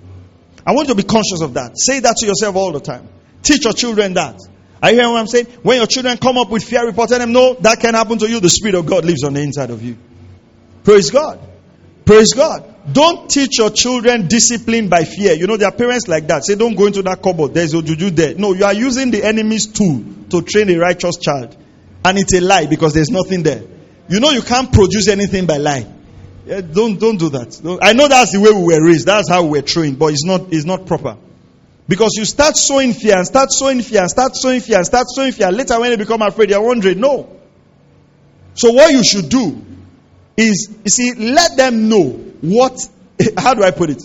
I 0.66 0.72
want 0.72 0.88
you 0.88 0.94
to 0.94 1.02
be 1.02 1.06
conscious 1.06 1.40
of 1.40 1.54
that. 1.54 1.72
Say 1.76 2.00
that 2.00 2.16
to 2.18 2.26
yourself 2.26 2.56
all 2.56 2.72
the 2.72 2.80
time. 2.80 3.08
Teach 3.42 3.64
your 3.64 3.72
children 3.74 4.14
that. 4.14 4.40
Are 4.82 4.90
you 4.90 4.96
hearing 4.96 5.12
what 5.12 5.20
I'm 5.20 5.26
saying? 5.28 5.46
When 5.62 5.76
your 5.76 5.86
children 5.86 6.18
come 6.18 6.36
up 6.36 6.50
with 6.50 6.64
fear 6.64 6.84
report, 6.84 7.10
them, 7.10 7.32
no, 7.32 7.54
that 7.54 7.78
can 7.78 7.94
happen 7.94 8.18
to 8.18 8.28
you. 8.28 8.40
The 8.40 8.50
Spirit 8.50 8.74
of 8.74 8.84
God 8.84 9.04
lives 9.04 9.22
on 9.22 9.34
the 9.34 9.40
inside 9.40 9.70
of 9.70 9.82
you. 9.82 9.96
Praise 10.82 11.10
God. 11.10 11.38
Praise 12.04 12.32
God. 12.32 12.68
Don't 12.92 13.30
teach 13.30 13.58
your 13.58 13.70
children 13.70 14.26
discipline 14.26 14.88
by 14.88 15.04
fear. 15.04 15.34
You 15.34 15.46
know, 15.46 15.56
there 15.56 15.68
are 15.68 15.72
parents 15.72 16.08
like 16.08 16.26
that. 16.26 16.44
Say, 16.44 16.56
don't 16.56 16.74
go 16.74 16.86
into 16.86 17.02
that 17.02 17.22
cupboard. 17.22 17.54
There's 17.54 17.74
a 17.74 17.82
juju 17.82 18.10
there. 18.10 18.34
No, 18.34 18.54
you 18.54 18.64
are 18.64 18.74
using 18.74 19.12
the 19.12 19.22
enemy's 19.22 19.66
tool 19.68 20.04
to 20.30 20.42
train 20.42 20.68
a 20.70 20.76
righteous 20.78 21.16
child. 21.16 21.56
And 22.04 22.18
it's 22.18 22.34
a 22.34 22.40
lie 22.40 22.66
because 22.66 22.92
there's 22.92 23.10
nothing 23.10 23.44
there. 23.44 23.62
You 24.08 24.18
know, 24.18 24.30
you 24.30 24.42
can't 24.42 24.72
produce 24.72 25.06
anything 25.06 25.46
by 25.46 25.58
lie. 25.58 25.86
Yeah, 26.44 26.60
don't, 26.60 26.98
don't 26.98 27.18
do 27.18 27.28
that. 27.28 27.78
I 27.80 27.92
know 27.92 28.08
that's 28.08 28.32
the 28.32 28.40
way 28.40 28.50
we 28.50 28.74
were 28.74 28.84
raised. 28.84 29.06
That's 29.06 29.30
how 29.30 29.44
we 29.44 29.60
were 29.60 29.62
trained, 29.62 30.00
but 30.00 30.12
it's 30.12 30.24
not, 30.24 30.52
it's 30.52 30.64
not 30.64 30.86
proper. 30.86 31.16
Because 31.88 32.12
you 32.16 32.24
start 32.24 32.56
sowing 32.56 32.92
fear 32.92 33.16
and 33.16 33.26
start 33.26 33.50
sowing 33.52 33.82
fear 33.82 34.00
and 34.00 34.10
start 34.10 34.36
sowing 34.36 34.60
fear 34.60 34.76
and 34.76 34.86
start 34.86 35.06
sowing 35.08 35.32
fear. 35.32 35.50
Later, 35.50 35.80
when 35.80 35.90
they 35.90 35.96
become 35.96 36.22
afraid, 36.22 36.50
they're 36.50 36.60
wondering, 36.60 37.00
no. 37.00 37.40
So, 38.54 38.72
what 38.72 38.92
you 38.92 39.02
should 39.02 39.28
do 39.28 39.64
is, 40.36 40.74
you 40.84 40.90
see, 40.90 41.14
let 41.14 41.56
them 41.56 41.88
know 41.88 42.10
what, 42.40 42.78
how 43.36 43.54
do 43.54 43.64
I 43.64 43.70
put 43.70 43.90
it? 43.90 44.02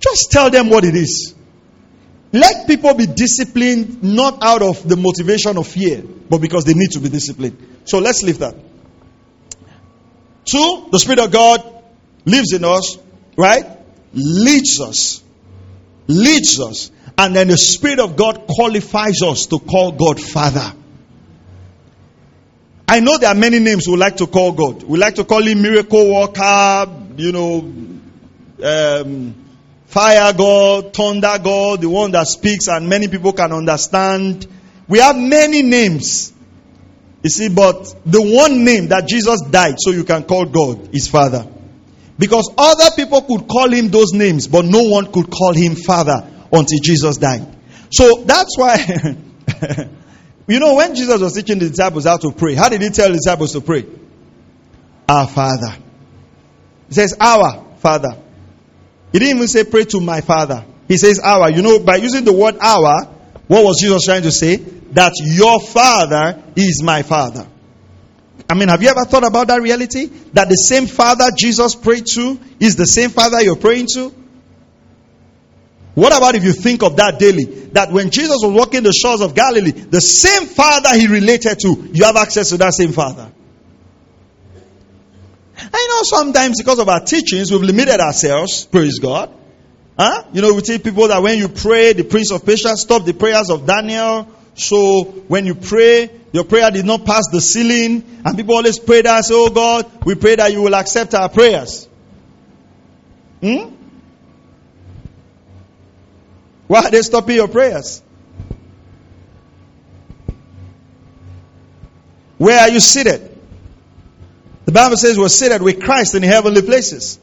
Just 0.00 0.30
tell 0.30 0.50
them 0.50 0.70
what 0.70 0.84
it 0.84 0.94
is. 0.94 1.34
Let 2.32 2.66
people 2.66 2.94
be 2.94 3.06
disciplined 3.06 4.02
not 4.02 4.42
out 4.42 4.62
of 4.62 4.88
the 4.88 4.96
motivation 4.96 5.56
of 5.56 5.68
fear, 5.68 6.02
but 6.02 6.38
because 6.38 6.64
they 6.64 6.74
need 6.74 6.90
to 6.92 7.00
be 7.00 7.08
disciplined. 7.08 7.80
So, 7.84 7.98
let's 7.98 8.22
leave 8.22 8.38
that. 8.38 8.54
Two, 10.44 10.88
the 10.90 10.98
Spirit 10.98 11.20
of 11.20 11.30
God 11.30 11.84
lives 12.24 12.52
in 12.52 12.64
us, 12.64 12.98
right? 13.36 13.64
Leads 14.12 14.80
us. 14.80 15.22
Leads 16.06 16.60
us. 16.60 16.90
And 17.16 17.34
then 17.34 17.48
the 17.48 17.56
Spirit 17.56 18.00
of 18.00 18.16
God 18.16 18.46
qualifies 18.48 19.22
us 19.22 19.46
to 19.46 19.58
call 19.60 19.92
God 19.92 20.20
Father. 20.20 20.74
I 22.86 23.00
know 23.00 23.18
there 23.18 23.30
are 23.30 23.36
many 23.36 23.60
names 23.60 23.86
we 23.86 23.96
like 23.96 24.16
to 24.16 24.26
call 24.26 24.52
God. 24.52 24.82
We 24.82 24.98
like 24.98 25.14
to 25.14 25.24
call 25.24 25.42
him 25.42 25.62
miracle 25.62 26.12
worker, 26.12 26.86
you 27.16 27.32
know, 27.32 27.72
um, 28.62 29.34
fire 29.86 30.32
God, 30.32 30.92
thunder 30.92 31.38
God, 31.42 31.80
the 31.80 31.88
one 31.88 32.10
that 32.12 32.26
speaks 32.26 32.66
and 32.66 32.88
many 32.88 33.08
people 33.08 33.32
can 33.32 33.52
understand. 33.52 34.46
We 34.88 34.98
have 34.98 35.16
many 35.16 35.62
names. 35.62 36.32
You 37.22 37.30
see, 37.30 37.48
but 37.48 37.94
the 38.04 38.20
one 38.20 38.64
name 38.64 38.88
that 38.88 39.06
Jesus 39.08 39.40
died 39.50 39.76
so 39.78 39.92
you 39.92 40.04
can 40.04 40.24
call 40.24 40.44
God 40.44 40.94
is 40.94 41.08
Father. 41.08 41.46
Because 42.18 42.52
other 42.58 42.94
people 42.94 43.22
could 43.22 43.48
call 43.48 43.72
him 43.72 43.88
those 43.88 44.12
names, 44.12 44.46
but 44.46 44.64
no 44.64 44.82
one 44.82 45.10
could 45.10 45.30
call 45.30 45.52
him 45.54 45.74
Father 45.74 46.33
until 46.54 46.78
Jesus 46.80 47.16
died. 47.16 47.46
So 47.90 48.22
that's 48.24 48.56
why, 48.56 48.76
you 50.46 50.60
know, 50.60 50.74
when 50.74 50.94
Jesus 50.94 51.20
was 51.20 51.34
teaching 51.34 51.58
the 51.58 51.68
disciples 51.68 52.04
how 52.04 52.16
to 52.16 52.32
pray, 52.32 52.54
how 52.54 52.68
did 52.68 52.80
he 52.80 52.90
tell 52.90 53.08
the 53.08 53.14
disciples 53.14 53.52
to 53.52 53.60
pray? 53.60 53.86
Our 55.08 55.28
Father. 55.28 55.76
He 56.88 56.94
says, 56.94 57.14
Our 57.20 57.76
Father. 57.78 58.16
He 59.12 59.18
didn't 59.18 59.36
even 59.36 59.48
say, 59.48 59.64
Pray 59.64 59.84
to 59.84 60.00
my 60.00 60.20
Father. 60.20 60.64
He 60.88 60.96
says, 60.96 61.20
Our. 61.20 61.50
You 61.50 61.62
know, 61.62 61.80
by 61.80 61.96
using 61.96 62.24
the 62.24 62.32
word 62.32 62.56
our, 62.60 63.04
what 63.46 63.64
was 63.64 63.80
Jesus 63.80 64.04
trying 64.04 64.22
to 64.22 64.32
say? 64.32 64.56
That 64.56 65.12
your 65.20 65.60
Father 65.60 66.42
is 66.56 66.82
my 66.82 67.02
Father. 67.02 67.46
I 68.48 68.54
mean, 68.54 68.68
have 68.68 68.82
you 68.82 68.88
ever 68.88 69.04
thought 69.04 69.24
about 69.24 69.48
that 69.48 69.60
reality? 69.62 70.06
That 70.32 70.48
the 70.48 70.56
same 70.56 70.86
Father 70.86 71.30
Jesus 71.36 71.74
prayed 71.74 72.06
to 72.14 72.38
is 72.60 72.76
the 72.76 72.86
same 72.86 73.10
Father 73.10 73.42
you're 73.42 73.56
praying 73.56 73.88
to? 73.94 74.23
What 75.94 76.16
about 76.16 76.34
if 76.34 76.42
you 76.42 76.52
think 76.52 76.82
of 76.82 76.96
that 76.96 77.18
daily? 77.18 77.44
That 77.44 77.92
when 77.92 78.10
Jesus 78.10 78.38
was 78.42 78.52
walking 78.52 78.82
the 78.82 78.92
shores 78.92 79.20
of 79.20 79.34
Galilee, 79.34 79.70
the 79.70 80.00
same 80.00 80.46
Father 80.46 80.98
he 80.98 81.06
related 81.06 81.60
to, 81.60 81.88
you 81.92 82.04
have 82.04 82.16
access 82.16 82.50
to 82.50 82.56
that 82.58 82.74
same 82.74 82.92
Father. 82.92 83.30
I 85.56 85.86
know 85.88 86.00
sometimes 86.02 86.60
because 86.60 86.80
of 86.80 86.88
our 86.88 87.00
teachings, 87.00 87.50
we've 87.52 87.62
limited 87.62 88.00
ourselves. 88.00 88.64
Praise 88.66 88.98
God. 88.98 89.32
Huh? 89.98 90.24
You 90.32 90.42
know, 90.42 90.52
we 90.54 90.62
tell 90.62 90.78
people 90.78 91.08
that 91.08 91.22
when 91.22 91.38
you 91.38 91.48
pray, 91.48 91.92
the 91.92 92.02
Prince 92.02 92.32
of 92.32 92.44
Persia 92.44 92.76
stopped 92.76 93.06
the 93.06 93.14
prayers 93.14 93.50
of 93.50 93.64
Daniel. 93.64 94.28
So 94.54 95.04
when 95.28 95.46
you 95.46 95.54
pray, 95.54 96.10
your 96.32 96.44
prayer 96.44 96.70
did 96.72 96.84
not 96.84 97.04
pass 97.04 97.28
the 97.30 97.40
ceiling. 97.40 98.22
And 98.24 98.36
people 98.36 98.56
always 98.56 98.80
pray 98.80 99.02
that 99.02 99.24
say, 99.24 99.34
Oh 99.36 99.50
God, 99.50 100.04
we 100.04 100.16
pray 100.16 100.34
that 100.36 100.52
you 100.52 100.62
will 100.62 100.74
accept 100.74 101.14
our 101.14 101.28
prayers. 101.28 101.88
Hmm? 103.40 103.73
Why 106.66 106.80
are 106.80 106.90
they 106.90 107.02
stopping 107.02 107.36
your 107.36 107.48
prayers? 107.48 108.02
Where 112.38 112.60
are 112.60 112.68
you 112.68 112.80
seated? 112.80 113.30
The 114.64 114.72
Bible 114.72 114.96
says 114.96 115.18
we're 115.18 115.28
seated 115.28 115.62
with 115.62 115.82
Christ 115.82 116.14
in 116.14 116.22
heavenly 116.22 116.62
places. 116.62 117.18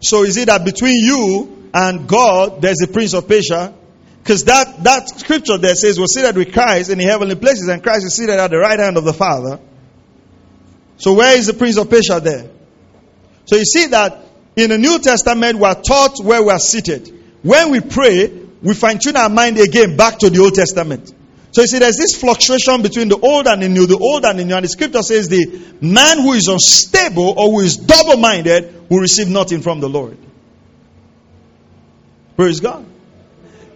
So 0.00 0.24
is 0.24 0.36
it 0.36 0.46
that 0.46 0.64
between 0.64 1.04
you 1.04 1.70
and 1.72 2.08
God 2.08 2.62
there's 2.62 2.82
a 2.82 2.88
prince 2.88 3.14
of 3.14 3.28
Persia? 3.28 3.74
Because 4.22 4.44
that, 4.44 4.82
that 4.82 5.08
scripture 5.08 5.58
there 5.58 5.74
says 5.74 6.00
we're 6.00 6.06
seated 6.06 6.36
with 6.36 6.52
Christ 6.52 6.90
in 6.90 6.98
the 6.98 7.04
heavenly 7.04 7.36
places 7.36 7.68
and 7.68 7.82
Christ 7.82 8.06
is 8.06 8.14
seated 8.14 8.38
at 8.38 8.50
the 8.50 8.58
right 8.58 8.78
hand 8.78 8.96
of 8.96 9.04
the 9.04 9.12
Father. 9.12 9.60
So 10.96 11.14
where 11.14 11.36
is 11.36 11.46
the 11.46 11.54
prince 11.54 11.76
of 11.76 11.90
Persia 11.90 12.20
there? 12.20 12.50
So 13.44 13.56
you 13.56 13.64
see 13.64 13.86
that 13.88 14.24
in 14.56 14.70
the 14.70 14.78
New 14.78 14.98
Testament 14.98 15.58
we're 15.58 15.80
taught 15.80 16.18
where 16.22 16.42
we're 16.42 16.58
seated. 16.58 17.12
When 17.42 17.70
we 17.70 17.80
pray, 17.80 18.45
we 18.66 18.74
fine 18.74 18.98
tune 18.98 19.16
our 19.16 19.28
mind 19.28 19.58
again 19.58 19.96
back 19.96 20.18
to 20.18 20.28
the 20.28 20.40
Old 20.40 20.54
Testament. 20.54 21.14
So 21.52 21.60
you 21.60 21.68
see, 21.68 21.78
there's 21.78 21.96
this 21.96 22.16
fluctuation 22.16 22.82
between 22.82 23.08
the 23.08 23.16
old 23.16 23.46
and 23.46 23.62
the 23.62 23.68
new, 23.68 23.86
the 23.86 23.96
old 23.96 24.24
and 24.24 24.40
the 24.40 24.44
new. 24.44 24.56
And 24.56 24.64
the 24.64 24.68
scripture 24.68 25.02
says 25.02 25.28
the 25.28 25.62
man 25.80 26.18
who 26.18 26.32
is 26.32 26.48
unstable 26.48 27.38
or 27.38 27.52
who 27.52 27.60
is 27.60 27.76
double 27.76 28.16
minded 28.16 28.90
will 28.90 28.98
receive 28.98 29.28
nothing 29.28 29.62
from 29.62 29.78
the 29.78 29.88
Lord. 29.88 30.18
Praise 32.34 32.58
God. 32.58 32.84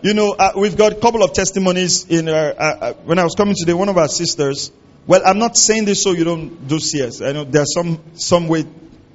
you 0.02 0.12
know, 0.12 0.32
uh, 0.36 0.54
we've 0.56 0.76
got 0.76 0.90
a 0.90 0.96
couple 0.96 1.22
of 1.22 1.34
testimonies 1.34 2.06
in 2.10 2.28
our, 2.28 2.50
uh, 2.50 2.54
uh, 2.58 2.92
when 3.04 3.20
I 3.20 3.22
was 3.22 3.36
coming 3.36 3.54
today, 3.56 3.74
one 3.74 3.88
of 3.88 3.96
our 3.96 4.08
sisters, 4.08 4.72
well, 5.06 5.22
I'm 5.24 5.38
not 5.38 5.56
saying 5.56 5.84
this 5.84 6.02
so 6.02 6.10
you 6.10 6.24
don't 6.24 6.66
do 6.66 6.80
CS. 6.80 7.20
I 7.20 7.30
know 7.30 7.44
there's 7.44 7.72
some, 7.72 8.00
some 8.14 8.48
way 8.48 8.64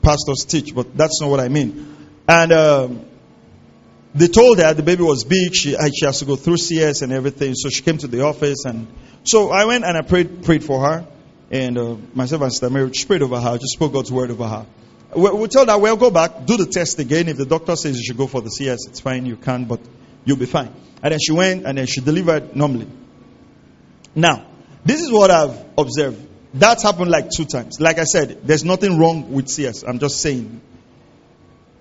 pastors 0.01 0.45
teach, 0.45 0.73
but 0.73 0.95
that's 0.95 1.19
not 1.19 1.30
what 1.30 1.41
I 1.41 1.49
mean. 1.49 1.97
And, 2.30 2.53
um, 2.53 3.05
they 4.16 4.30
told 4.30 4.59
her 4.59 4.74
the 4.74 4.82
baby 4.82 5.03
was 5.03 5.26
big. 5.26 5.53
She, 5.53 5.76
uh, 5.76 5.89
she 5.93 6.05
has 6.05 6.20
to 6.20 6.26
go 6.26 6.38
through 6.38 6.57
CS 6.57 7.01
and 7.01 7.11
everything. 7.11 7.53
So 7.53 7.70
she 7.70 7.82
came 7.82 7.97
to 7.97 8.07
the 8.07 8.22
office. 8.22 8.63
And 8.66 8.88
so 9.26 9.51
I 9.51 9.66
went 9.66 9.84
and 9.84 9.97
I 9.97 10.01
prayed, 10.03 10.43
prayed 10.43 10.63
for 10.63 10.82
her. 10.88 11.05
And 11.51 11.78
uh, 11.78 11.97
myself 12.13 12.41
and 12.41 12.51
Sister 12.51 12.70
Mary 12.70 12.89
prayed 13.05 13.22
over 13.22 13.39
her. 13.39 13.57
Just 13.57 13.74
spoke 13.74 13.91
God's 13.91 14.11
word 14.11 14.32
over 14.32 14.47
her. 14.47 14.66
We, 15.18 15.32
we 15.32 15.47
told 15.49 15.68
her, 15.68 15.78
well, 15.78 15.97
go 15.97 16.11
back, 16.11 16.45
do 16.45 16.55
the 16.55 16.66
test 16.66 16.97
again. 16.99 17.28
If 17.28 17.36
the 17.36 17.45
doctor 17.45 17.76
says 17.76 17.97
you 17.97 18.03
should 18.05 18.18
go 18.18 18.28
for 18.28 18.39
the 18.39 18.49
CS, 18.49 18.88
it's 18.88 19.01
fine. 19.01 19.26
You 19.26 19.36
can, 19.36 19.66
but 19.66 19.82
you'll 20.24 20.38
be 20.38 20.45
fine. 20.45 20.74
And 21.03 21.11
then 21.11 21.20
she 21.20 21.34
went 21.34 21.66
and 21.66 21.78
then 21.78 21.86
she 21.86 21.99
delivered 21.99 22.55
normally. 22.55 22.88
Now, 24.16 24.47
this 24.86 25.01
is 25.01 25.11
what 25.11 25.30
I've 25.30 25.61
observed. 25.78 26.26
That's 26.53 26.84
happened 26.84 27.11
like 27.11 27.32
two 27.32 27.43
times. 27.43 27.82
Like 27.82 27.99
I 27.99 28.05
said, 28.05 28.47
there's 28.47 28.63
nothing 28.63 28.97
wrong 28.97 29.34
with 29.34 29.49
CS. 29.49 29.84
I'm 29.84 29.99
just 29.99 30.22
saying. 30.22 30.61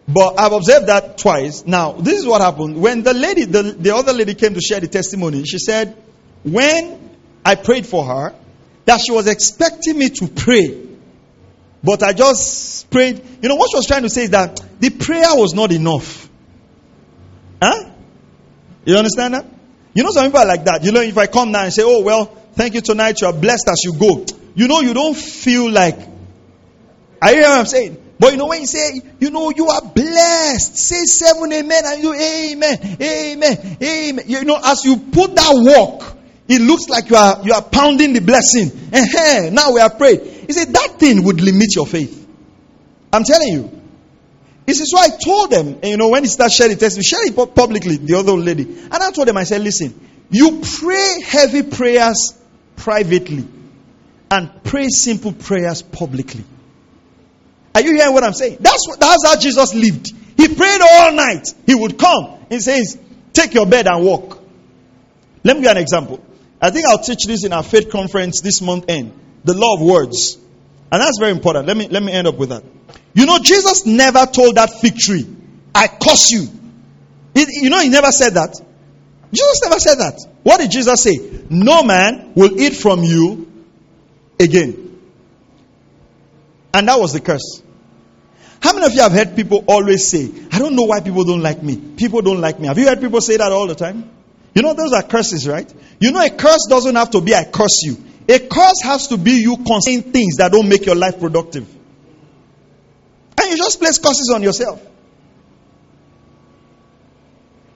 But 0.06 0.38
I've 0.38 0.52
observed 0.52 0.88
that 0.88 1.18
twice. 1.18 1.64
Now, 1.64 1.92
this 1.92 2.18
is 2.18 2.26
what 2.26 2.40
happened. 2.42 2.80
When 2.80 3.02
the 3.02 3.14
lady, 3.14 3.44
the, 3.44 3.62
the 3.62 3.94
other 3.94 4.12
lady 4.12 4.34
came 4.34 4.54
to 4.54 4.60
share 4.60 4.80
the 4.80 4.88
testimony, 4.88 5.44
she 5.44 5.58
said, 5.58 5.96
when 6.42 7.16
I 7.44 7.54
prayed 7.54 7.86
for 7.86 8.04
her, 8.04 8.34
that 8.84 9.00
she 9.00 9.12
was 9.12 9.26
expecting 9.26 9.98
me 9.98 10.10
to 10.10 10.28
pray. 10.28 10.78
But 11.82 12.02
I 12.02 12.12
just 12.12 12.90
prayed. 12.90 13.22
You 13.42 13.48
know, 13.48 13.56
what 13.56 13.70
she 13.70 13.76
was 13.76 13.86
trying 13.86 14.02
to 14.02 14.10
say 14.10 14.24
is 14.24 14.30
that 14.30 14.60
the 14.78 14.90
prayer 14.90 15.34
was 15.34 15.54
not 15.54 15.72
enough. 15.72 16.28
Huh? 17.62 17.90
You 18.84 18.96
understand 18.96 19.34
that? 19.34 19.46
You 19.94 20.02
know, 20.02 20.10
some 20.10 20.26
people 20.26 20.40
are 20.40 20.46
like 20.46 20.64
that. 20.64 20.84
You 20.84 20.92
know, 20.92 21.00
if 21.00 21.16
I 21.16 21.26
come 21.26 21.52
now 21.52 21.64
and 21.64 21.72
say, 21.72 21.82
oh, 21.84 22.02
well, 22.02 22.26
thank 22.52 22.74
you 22.74 22.80
tonight, 22.82 23.20
you 23.20 23.26
are 23.26 23.32
blessed 23.32 23.68
as 23.68 23.82
you 23.84 23.98
go. 23.98 24.26
You 24.54 24.68
know, 24.68 24.80
you 24.80 24.92
don't 24.92 25.16
feel 25.16 25.70
like. 25.70 25.98
I 27.22 27.32
hear 27.32 27.42
what 27.42 27.58
I'm 27.60 27.66
saying? 27.66 28.03
But 28.18 28.32
you 28.32 28.38
know, 28.38 28.46
when 28.46 28.60
you 28.60 28.66
say, 28.66 29.00
you 29.18 29.30
know, 29.30 29.50
you 29.50 29.66
are 29.68 29.82
blessed, 29.82 30.76
say 30.76 31.04
seven 31.04 31.52
amen 31.52 31.82
and 31.84 32.02
you 32.02 32.14
amen, 32.14 32.96
amen, 33.00 33.78
amen. 33.82 34.24
You 34.26 34.44
know, 34.44 34.60
as 34.62 34.84
you 34.84 34.96
put 34.96 35.34
that 35.34 35.50
walk, 35.50 36.16
it 36.46 36.60
looks 36.60 36.88
like 36.88 37.10
you 37.10 37.16
are, 37.16 37.40
you 37.44 37.52
are 37.52 37.62
pounding 37.62 38.12
the 38.12 38.20
blessing. 38.20 38.70
And 38.92 39.54
now 39.54 39.72
we 39.72 39.80
are 39.80 39.90
praying. 39.90 40.46
He 40.46 40.52
said 40.52 40.68
that 40.68 40.96
thing 40.98 41.24
would 41.24 41.40
limit 41.40 41.74
your 41.74 41.86
faith. 41.86 42.26
I'm 43.12 43.24
telling 43.24 43.48
you. 43.48 43.80
This 44.66 44.80
is 44.80 44.94
why 44.94 45.06
I 45.06 45.16
told 45.22 45.50
them, 45.50 45.74
and 45.82 45.84
you 45.84 45.96
know, 45.98 46.08
when 46.08 46.22
he 46.22 46.28
started 46.28 46.54
sharing 46.54 46.72
the 46.72 46.80
testimony, 46.80 47.04
share 47.04 47.26
it 47.26 47.54
publicly, 47.54 47.96
the 47.96 48.14
other 48.14 48.32
lady. 48.32 48.62
And 48.62 48.94
I 48.94 49.10
told 49.10 49.28
them, 49.28 49.36
I 49.36 49.44
said, 49.44 49.60
listen, 49.60 49.92
you 50.30 50.62
pray 50.78 51.20
heavy 51.22 51.62
prayers 51.64 52.38
privately 52.76 53.44
and 54.30 54.50
pray 54.64 54.88
simple 54.88 55.32
prayers 55.32 55.82
publicly. 55.82 56.44
Are 57.74 57.80
you 57.80 57.94
hearing 57.94 58.12
what 58.12 58.24
I'm 58.24 58.32
saying? 58.32 58.58
That's, 58.60 58.86
what, 58.86 59.00
that's 59.00 59.26
how 59.26 59.36
Jesus 59.36 59.74
lived. 59.74 60.12
He 60.36 60.48
prayed 60.54 60.80
all 60.80 61.12
night. 61.12 61.48
He 61.66 61.74
would 61.74 61.98
come. 61.98 62.46
He 62.48 62.60
says, 62.60 62.98
Take 63.32 63.54
your 63.54 63.66
bed 63.66 63.86
and 63.88 64.04
walk. 64.04 64.40
Let 65.42 65.56
me 65.56 65.62
give 65.62 65.64
you 65.64 65.70
an 65.70 65.76
example. 65.78 66.24
I 66.60 66.70
think 66.70 66.86
I'll 66.86 67.02
teach 67.02 67.26
this 67.26 67.44
in 67.44 67.52
our 67.52 67.62
faith 67.62 67.90
conference 67.90 68.40
this 68.40 68.62
month 68.62 68.86
end. 68.88 69.12
The 69.44 69.54
law 69.54 69.74
of 69.74 69.82
words. 69.82 70.38
And 70.90 71.02
that's 71.02 71.18
very 71.18 71.32
important. 71.32 71.66
Let 71.66 71.76
me, 71.76 71.88
let 71.88 72.02
me 72.02 72.12
end 72.12 72.28
up 72.28 72.36
with 72.36 72.50
that. 72.50 72.62
You 73.12 73.26
know, 73.26 73.38
Jesus 73.38 73.84
never 73.84 74.26
told 74.26 74.54
that 74.54 74.70
fig 74.80 74.96
tree, 74.96 75.26
I 75.74 75.88
curse 75.88 76.30
you. 76.30 76.48
You 77.34 77.70
know, 77.70 77.80
he 77.80 77.88
never 77.88 78.12
said 78.12 78.34
that. 78.34 78.54
Jesus 79.32 79.60
never 79.62 79.80
said 79.80 79.96
that. 79.96 80.20
What 80.44 80.60
did 80.60 80.70
Jesus 80.70 81.02
say? 81.02 81.44
No 81.50 81.82
man 81.82 82.32
will 82.36 82.60
eat 82.60 82.76
from 82.76 83.02
you 83.02 83.50
again. 84.38 84.93
And 86.74 86.88
that 86.88 86.98
was 86.98 87.12
the 87.12 87.20
curse. 87.20 87.62
How 88.60 88.72
many 88.72 88.86
of 88.86 88.92
you 88.92 89.00
have 89.00 89.12
heard 89.12 89.36
people 89.36 89.64
always 89.68 90.08
say, 90.08 90.30
I 90.50 90.58
don't 90.58 90.74
know 90.74 90.84
why 90.84 91.00
people 91.00 91.24
don't 91.24 91.42
like 91.42 91.62
me. 91.62 91.76
People 91.76 92.20
don't 92.20 92.40
like 92.40 92.58
me. 92.58 92.66
Have 92.66 92.78
you 92.78 92.86
heard 92.86 93.00
people 93.00 93.20
say 93.20 93.36
that 93.36 93.52
all 93.52 93.66
the 93.66 93.74
time? 93.74 94.10
You 94.54 94.62
know, 94.62 94.74
those 94.74 94.92
are 94.92 95.02
curses, 95.02 95.46
right? 95.48 95.72
You 96.00 96.12
know, 96.12 96.24
a 96.24 96.30
curse 96.30 96.66
doesn't 96.68 96.94
have 96.94 97.10
to 97.10 97.20
be 97.20 97.34
I 97.34 97.44
curse 97.44 97.82
you. 97.82 97.96
A 98.28 98.38
curse 98.38 98.82
has 98.82 99.08
to 99.08 99.18
be 99.18 99.32
you 99.32 99.56
saying 99.80 100.12
things 100.12 100.36
that 100.36 100.50
don't 100.50 100.68
make 100.68 100.86
your 100.86 100.94
life 100.94 101.20
productive. 101.20 101.68
And 103.40 103.50
you 103.50 103.56
just 103.56 103.78
place 103.78 103.98
curses 103.98 104.32
on 104.34 104.42
yourself. 104.42 104.80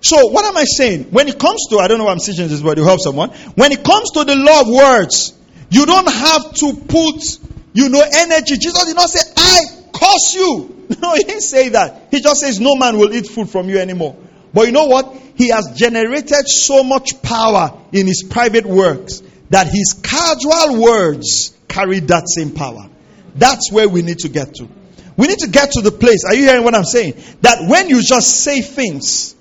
So, 0.01 0.29
what 0.29 0.45
am 0.45 0.57
I 0.57 0.65
saying? 0.65 1.05
When 1.11 1.29
it 1.29 1.39
comes 1.39 1.67
to, 1.71 1.79
I 1.79 1.89
don't 1.89 1.99
know 1.99 2.05
why 2.05 2.13
I'm 2.13 2.19
teaching 2.19 2.49
this, 2.49 2.63
but 2.63 2.77
to 2.77 2.85
help 2.85 3.01
someone. 3.01 3.31
When 3.57 3.73
it 3.73 3.85
comes 3.85 4.13
to 4.13 4.25
the 4.25 4.37
law 4.37 4.61
of 4.61 4.69
words, 4.69 5.35
you 5.71 5.85
don't 5.85 6.09
have 6.09 6.55
to 6.55 6.73
put, 6.73 7.39
you 7.73 7.89
know, 7.89 8.03
energy. 8.03 8.57
Jesus 8.57 8.85
did 8.85 8.97
not 8.97 9.09
say, 9.09 9.21
I 9.37 9.61
curse 9.93 10.35
you. 10.35 10.75
No, 11.03 11.15
he 11.15 11.23
didn't 11.23 11.43
say 11.43 11.69
that. 11.69 12.09
He 12.11 12.23
just 12.23 12.41
says, 12.41 12.61
No 12.61 12.75
man 12.75 12.97
will 12.97 13.13
eat 13.13 13.27
food 13.27 13.51
from 13.51 13.69
you 13.69 13.79
anymore. 13.79 14.17
But 14.55 14.67
you 14.67 14.73
know 14.73 14.87
what? 14.87 15.15
He 15.37 15.51
has 15.51 15.73
generated 15.77 16.49
so 16.49 16.83
much 16.83 17.21
power 17.21 17.79
in 17.93 18.07
his 18.07 18.23
private 18.23 18.65
works 18.65 19.23
that 19.51 19.67
his 19.67 20.01
casual 20.03 20.83
words 20.83 21.55
carry 21.69 22.01
that 22.01 22.25
same 22.27 22.53
power. 22.53 22.89
That's 23.35 23.71
where 23.71 23.89
we 23.89 24.03
need 24.03 24.21
to 24.21 24.29
get 24.29 24.55
to. 24.55 24.69
We 25.17 25.27
need 25.27 25.41
to 25.41 25.49
get 25.49 25.73
to 25.73 25.81
the 25.81 25.93
place. 25.93 26.25
Are 26.25 26.35
you 26.35 26.45
hearing 26.45 26.65
what 26.65 26.75
I'm 26.75 26.85
saying? 26.85 27.15
That 27.43 27.69
when 27.69 27.89
you 27.89 28.03
just 28.03 28.41
say 28.41 28.63
things, 28.63 29.37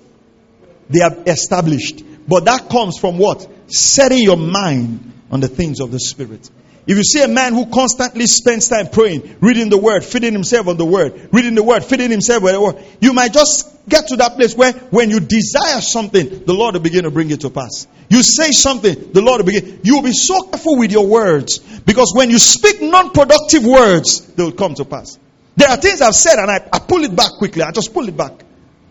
they 0.90 1.00
are 1.00 1.16
established. 1.26 2.04
But 2.28 2.44
that 2.44 2.68
comes 2.68 2.98
from 2.98 3.16
what? 3.18 3.46
Setting 3.72 4.18
your 4.18 4.36
mind 4.36 5.12
on 5.30 5.40
the 5.40 5.48
things 5.48 5.80
of 5.80 5.90
the 5.90 6.00
Spirit. 6.00 6.50
If 6.88 6.96
you 6.96 7.04
see 7.04 7.22
a 7.22 7.28
man 7.28 7.52
who 7.52 7.66
constantly 7.66 8.26
spends 8.26 8.70
time 8.70 8.88
praying, 8.88 9.36
reading 9.42 9.68
the 9.68 9.76
word, 9.76 10.02
feeding 10.02 10.32
himself 10.32 10.68
on 10.68 10.78
the 10.78 10.86
word, 10.86 11.28
reading 11.34 11.54
the 11.54 11.62
word, 11.62 11.84
feeding 11.84 12.10
himself 12.10 12.42
on 12.44 12.52
the 12.52 12.60
word, 12.62 12.76
you 12.98 13.12
might 13.12 13.34
just 13.34 13.86
get 13.86 14.08
to 14.08 14.16
that 14.16 14.36
place 14.36 14.54
where 14.56 14.72
when 14.72 15.10
you 15.10 15.20
desire 15.20 15.82
something, 15.82 16.46
the 16.46 16.54
Lord 16.54 16.72
will 16.72 16.80
begin 16.80 17.04
to 17.04 17.10
bring 17.10 17.30
it 17.30 17.42
to 17.42 17.50
pass. 17.50 17.86
You 18.08 18.22
say 18.22 18.52
something, 18.52 19.12
the 19.12 19.20
Lord 19.20 19.40
will 19.40 19.52
begin. 19.52 19.80
You 19.84 19.96
will 19.96 20.02
be 20.02 20.14
so 20.14 20.44
careful 20.44 20.78
with 20.78 20.90
your 20.90 21.06
words 21.06 21.58
because 21.58 22.14
when 22.16 22.30
you 22.30 22.38
speak 22.38 22.80
non-productive 22.80 23.66
words, 23.66 24.20
they 24.20 24.44
will 24.44 24.52
come 24.52 24.74
to 24.76 24.86
pass. 24.86 25.18
There 25.56 25.68
are 25.68 25.76
things 25.76 26.00
I've 26.00 26.14
said 26.14 26.38
and 26.38 26.50
I, 26.50 26.66
I 26.72 26.78
pull 26.78 27.04
it 27.04 27.14
back 27.14 27.32
quickly. 27.36 27.64
I 27.64 27.70
just 27.70 27.92
pull 27.92 28.08
it 28.08 28.16
back. 28.16 28.32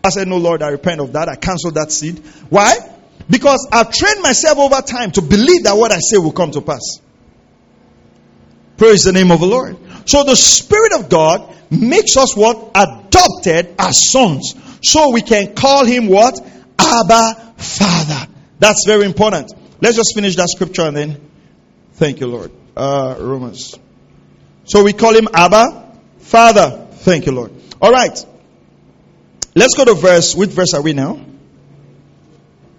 I 0.04 0.10
said, 0.10 0.28
No, 0.28 0.36
Lord, 0.36 0.62
I 0.62 0.68
repent 0.68 1.00
of 1.00 1.14
that. 1.14 1.28
I 1.28 1.34
cancel 1.34 1.72
that 1.72 1.90
seed. 1.90 2.20
Why? 2.48 2.76
Because 3.28 3.66
I've 3.72 3.90
trained 3.90 4.22
myself 4.22 4.58
over 4.58 4.80
time 4.82 5.10
to 5.12 5.20
believe 5.20 5.64
that 5.64 5.76
what 5.76 5.90
I 5.90 5.98
say 5.98 6.18
will 6.18 6.30
come 6.30 6.52
to 6.52 6.60
pass. 6.60 7.00
Praise 8.78 9.02
the 9.02 9.12
name 9.12 9.32
of 9.32 9.40
the 9.40 9.46
Lord. 9.46 9.76
So 10.08 10.22
the 10.24 10.36
Spirit 10.36 10.92
of 10.92 11.08
God 11.10 11.54
makes 11.70 12.16
us 12.16 12.36
what? 12.36 12.70
Adopted 12.74 13.74
as 13.78 14.10
sons. 14.10 14.54
So 14.82 15.10
we 15.10 15.20
can 15.20 15.54
call 15.54 15.84
him 15.84 16.06
what? 16.06 16.40
Abba 16.78 17.54
Father. 17.56 18.32
That's 18.60 18.84
very 18.86 19.04
important. 19.04 19.52
Let's 19.80 19.96
just 19.96 20.14
finish 20.14 20.36
that 20.36 20.48
scripture 20.48 20.82
and 20.82 20.96
then 20.96 21.20
thank 21.94 22.20
you, 22.20 22.28
Lord. 22.28 22.52
Uh, 22.76 23.16
Romans. 23.18 23.76
So 24.64 24.84
we 24.84 24.92
call 24.92 25.14
him 25.14 25.28
Abba 25.34 25.92
Father. 26.20 26.86
Thank 26.92 27.26
you, 27.26 27.32
Lord. 27.32 27.52
All 27.82 27.90
right. 27.90 28.24
Let's 29.56 29.76
go 29.76 29.84
to 29.86 29.94
verse. 29.94 30.36
Which 30.36 30.50
verse 30.50 30.72
are 30.74 30.82
we 30.82 30.92
now? 30.92 31.20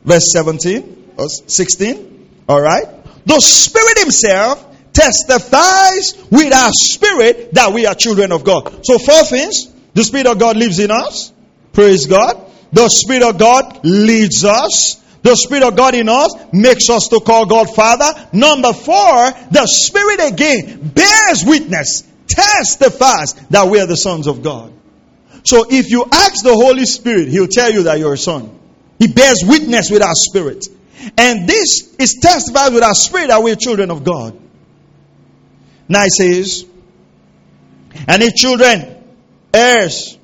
Verse 0.05 0.31
17 0.31 1.13
or 1.17 1.27
16. 1.27 2.29
All 2.47 2.61
right. 2.61 2.85
The 3.25 3.39
Spirit 3.41 3.99
Himself 3.99 4.68
testifies 4.99 6.13
with 6.29 6.53
our 6.53 6.71
spirit 6.73 7.53
that 7.53 7.71
we 7.73 7.85
are 7.85 7.95
children 7.95 8.31
of 8.31 8.43
God. 8.43 8.85
So, 8.85 8.97
four 8.97 9.23
things 9.23 9.71
the 9.93 10.03
Spirit 10.03 10.27
of 10.27 10.39
God 10.39 10.57
lives 10.57 10.79
in 10.79 10.91
us. 10.91 11.33
Praise 11.73 12.05
God. 12.05 12.45
The 12.71 12.87
Spirit 12.89 13.23
of 13.23 13.37
God 13.37 13.81
leads 13.83 14.45
us. 14.45 14.95
The 15.21 15.35
Spirit 15.35 15.63
of 15.63 15.75
God 15.75 15.95
in 15.95 16.07
us 16.07 16.33
makes 16.53 16.89
us 16.89 17.07
to 17.09 17.19
call 17.19 17.45
God 17.45 17.73
Father. 17.73 18.29
Number 18.31 18.71
four, 18.73 19.31
the 19.51 19.65
Spirit 19.65 20.31
again 20.31 20.91
bears 20.93 21.43
witness, 21.45 22.03
testifies 22.27 23.33
that 23.49 23.67
we 23.67 23.79
are 23.79 23.87
the 23.87 23.97
sons 23.97 24.27
of 24.27 24.43
God. 24.43 24.71
So 25.43 25.65
if 25.69 25.89
you 25.89 26.05
ask 26.11 26.43
the 26.43 26.53
Holy 26.53 26.85
Spirit, 26.85 27.29
He'll 27.29 27.47
tell 27.47 27.71
you 27.71 27.83
that 27.83 27.99
you're 27.99 28.13
a 28.13 28.17
son. 28.17 28.57
He 28.99 29.07
bears 29.07 29.43
witness 29.45 29.89
with 29.89 30.03
our 30.03 30.13
spirit. 30.13 30.67
And 31.17 31.47
this 31.47 31.95
is 31.97 32.19
testified 32.21 32.73
with 32.73 32.83
our 32.83 32.93
spirit 32.93 33.27
that 33.27 33.41
we're 33.41 33.55
children 33.55 33.91
of 33.91 34.03
God. 34.03 34.37
Now 35.89 36.03
it 36.03 36.11
says, 36.11 36.65
and 38.07 38.21
if 38.21 38.35
children, 38.35 39.03
heirs, 39.51 40.17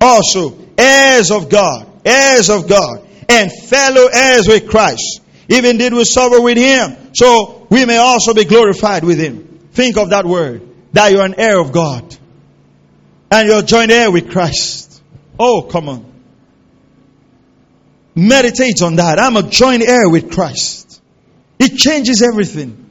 also 0.00 0.58
heirs 0.76 1.30
of 1.30 1.48
God, 1.48 1.86
heirs 2.04 2.50
of 2.50 2.68
God, 2.68 3.06
and 3.28 3.50
fellow 3.52 4.08
heirs 4.12 4.48
with 4.48 4.68
Christ, 4.68 5.22
even 5.48 5.78
did 5.78 5.94
we 5.94 6.04
suffer 6.04 6.40
with 6.40 6.58
him, 6.58 7.14
so 7.14 7.66
we 7.70 7.84
may 7.86 7.98
also 7.98 8.34
be 8.34 8.44
glorified 8.44 9.04
with 9.04 9.18
him. 9.18 9.68
Think 9.72 9.96
of 9.96 10.10
that 10.10 10.26
word, 10.26 10.62
that 10.92 11.12
you're 11.12 11.24
an 11.24 11.36
heir 11.38 11.58
of 11.60 11.70
God, 11.72 12.16
and 13.30 13.48
you're 13.48 13.62
joint 13.62 13.92
heir 13.92 14.10
with 14.10 14.30
Christ. 14.30 15.02
Oh, 15.38 15.62
come 15.62 15.88
on. 15.88 16.12
Meditate 18.16 18.82
on 18.82 18.96
that. 18.96 19.18
I'm 19.18 19.36
a 19.36 19.42
joint 19.42 19.82
heir 19.82 20.08
with 20.08 20.32
Christ. 20.32 21.00
It 21.58 21.76
changes 21.76 22.22
everything. 22.22 22.83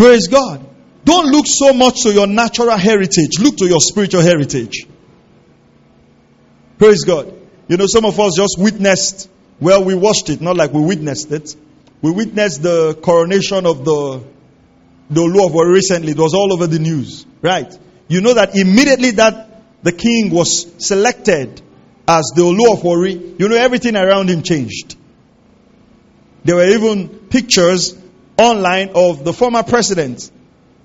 Praise 0.00 0.28
God. 0.28 0.64
Don't 1.04 1.26
look 1.26 1.44
so 1.46 1.74
much 1.74 2.04
to 2.04 2.12
your 2.14 2.26
natural 2.26 2.74
heritage. 2.74 3.38
Look 3.38 3.58
to 3.58 3.66
your 3.66 3.80
spiritual 3.80 4.22
heritage. 4.22 4.86
Praise 6.78 7.04
God. 7.04 7.30
You 7.68 7.76
know, 7.76 7.86
some 7.86 8.06
of 8.06 8.18
us 8.18 8.32
just 8.34 8.56
witnessed, 8.58 9.28
well, 9.60 9.84
we 9.84 9.94
watched 9.94 10.30
it, 10.30 10.40
not 10.40 10.56
like 10.56 10.72
we 10.72 10.80
witnessed 10.80 11.30
it. 11.32 11.54
We 12.00 12.12
witnessed 12.12 12.62
the 12.62 12.94
coronation 12.94 13.66
of 13.66 13.84
the, 13.84 14.24
the 15.10 15.20
Olu 15.20 15.44
of 15.44 15.52
Warri 15.52 15.72
recently. 15.74 16.12
It 16.12 16.18
was 16.18 16.32
all 16.32 16.50
over 16.50 16.66
the 16.66 16.78
news. 16.78 17.26
Right. 17.42 17.70
You 18.08 18.22
know 18.22 18.32
that 18.32 18.56
immediately 18.56 19.10
that 19.10 19.50
the 19.82 19.92
king 19.92 20.30
was 20.30 20.66
selected 20.78 21.60
as 22.08 22.32
the 22.34 22.40
Olu 22.40 22.72
of 22.72 22.82
Warri, 22.82 23.34
you 23.38 23.50
know 23.50 23.56
everything 23.56 23.96
around 23.96 24.30
him 24.30 24.42
changed. 24.42 24.96
There 26.44 26.56
were 26.56 26.68
even 26.68 27.06
pictures 27.28 27.99
online 28.40 28.90
of 28.94 29.22
the 29.24 29.32
former 29.32 29.62
president, 29.62 30.30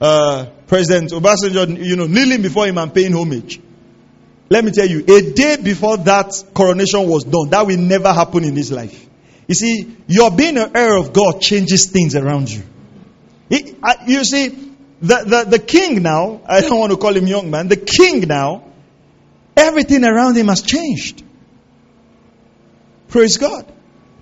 uh, 0.02 0.48
President 0.68 1.12
Obasanjo, 1.12 1.84
you 1.84 1.96
know, 1.96 2.06
kneeling 2.08 2.42
before 2.42 2.68
him 2.68 2.78
and 2.78 2.94
paying 2.94 3.14
homage. 3.14 3.62
Let 4.50 4.64
me 4.64 4.72
tell 4.72 4.88
you, 4.88 5.00
a 5.08 5.32
day 5.34 5.58
before 5.64 5.98
that 5.98 6.32
coronation 6.54 7.08
was 7.08 7.24
done, 7.24 7.50
that 7.50 7.66
will 7.66 7.78
never 7.78 8.12
happen 8.14 8.44
in 8.44 8.56
his 8.56 8.72
life. 8.72 9.08
You 9.48 9.56
see, 9.56 9.96
your 10.08 10.32
being 10.32 10.58
an 10.58 10.76
heir 10.76 10.98
of 10.98 11.14
God 11.14 11.40
changes 11.42 11.86
things 11.88 12.16
around 12.16 12.52
you. 12.52 12.64
Uh, 13.52 13.94
you 14.06 14.24
see, 14.24 14.50
the, 15.02 15.24
the, 15.26 15.46
the 15.50 15.60
king 15.60 16.04
now, 16.04 16.42
I 16.48 16.62
don't 16.62 16.80
want 16.80 16.92
to 16.92 16.98
call 16.98 17.16
him 17.16 17.26
young 17.28 17.50
man, 17.50 17.68
the 17.68 17.78
king 17.78 18.22
now, 18.28 18.64
everything 19.56 20.04
around 20.04 20.36
him 20.36 20.48
has 20.48 20.62
changed. 20.62 21.24
Praise 23.08 23.38
God. 23.38 23.72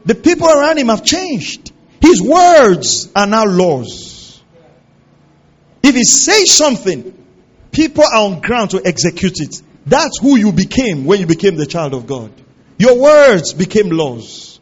The 0.05 0.15
people 0.15 0.47
around 0.47 0.77
him 0.77 0.87
have 0.87 1.03
changed. 1.03 1.71
His 2.03 2.21
words 2.21 3.09
are 3.15 3.25
now 3.25 3.45
laws. 3.45 4.41
If 5.81 5.95
he 5.95 6.03
says 6.03 6.51
something, 6.51 7.17
people 7.71 8.03
are 8.03 8.25
on 8.25 8.41
ground 8.41 8.71
to 8.71 8.81
execute 8.83 9.39
it. 9.39 9.61
That's 9.85 10.19
who 10.19 10.35
you 10.35 10.51
became 10.51 11.05
when 11.05 11.21
you 11.21 11.27
became 11.27 11.55
the 11.55 11.65
child 11.65 11.93
of 11.93 12.05
God. 12.05 12.29
Your 12.77 12.99
words 12.99 13.53
became 13.53 13.89
laws. 13.89 14.59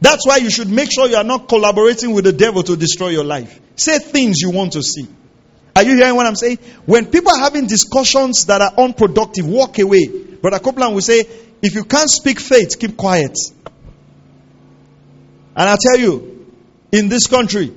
That's 0.00 0.26
why 0.26 0.38
you 0.38 0.50
should 0.50 0.68
make 0.68 0.90
sure 0.92 1.06
you 1.06 1.14
are 1.14 1.22
not 1.22 1.48
collaborating 1.48 2.12
with 2.12 2.24
the 2.24 2.32
devil 2.32 2.64
to 2.64 2.76
destroy 2.76 3.10
your 3.10 3.22
life. 3.22 3.60
Say 3.76 4.00
things 4.00 4.40
you 4.40 4.50
want 4.50 4.72
to 4.72 4.82
see. 4.82 5.06
Are 5.76 5.84
you 5.84 5.94
hearing 5.94 6.16
what 6.16 6.26
I'm 6.26 6.34
saying? 6.34 6.58
When 6.86 7.06
people 7.06 7.30
are 7.30 7.38
having 7.38 7.68
discussions 7.68 8.46
that 8.46 8.62
are 8.62 8.72
unproductive, 8.76 9.46
walk 9.46 9.78
away. 9.78 10.08
Brother 10.08 10.58
Copeland 10.58 10.94
will 10.94 11.02
say, 11.02 11.20
if 11.62 11.76
you 11.76 11.84
can't 11.84 12.10
speak 12.10 12.40
faith, 12.40 12.80
keep 12.80 12.96
quiet. 12.96 13.38
And 15.54 15.68
I 15.68 15.76
tell 15.80 15.96
you, 15.96 16.29
in 16.92 17.08
this 17.08 17.26
country, 17.26 17.72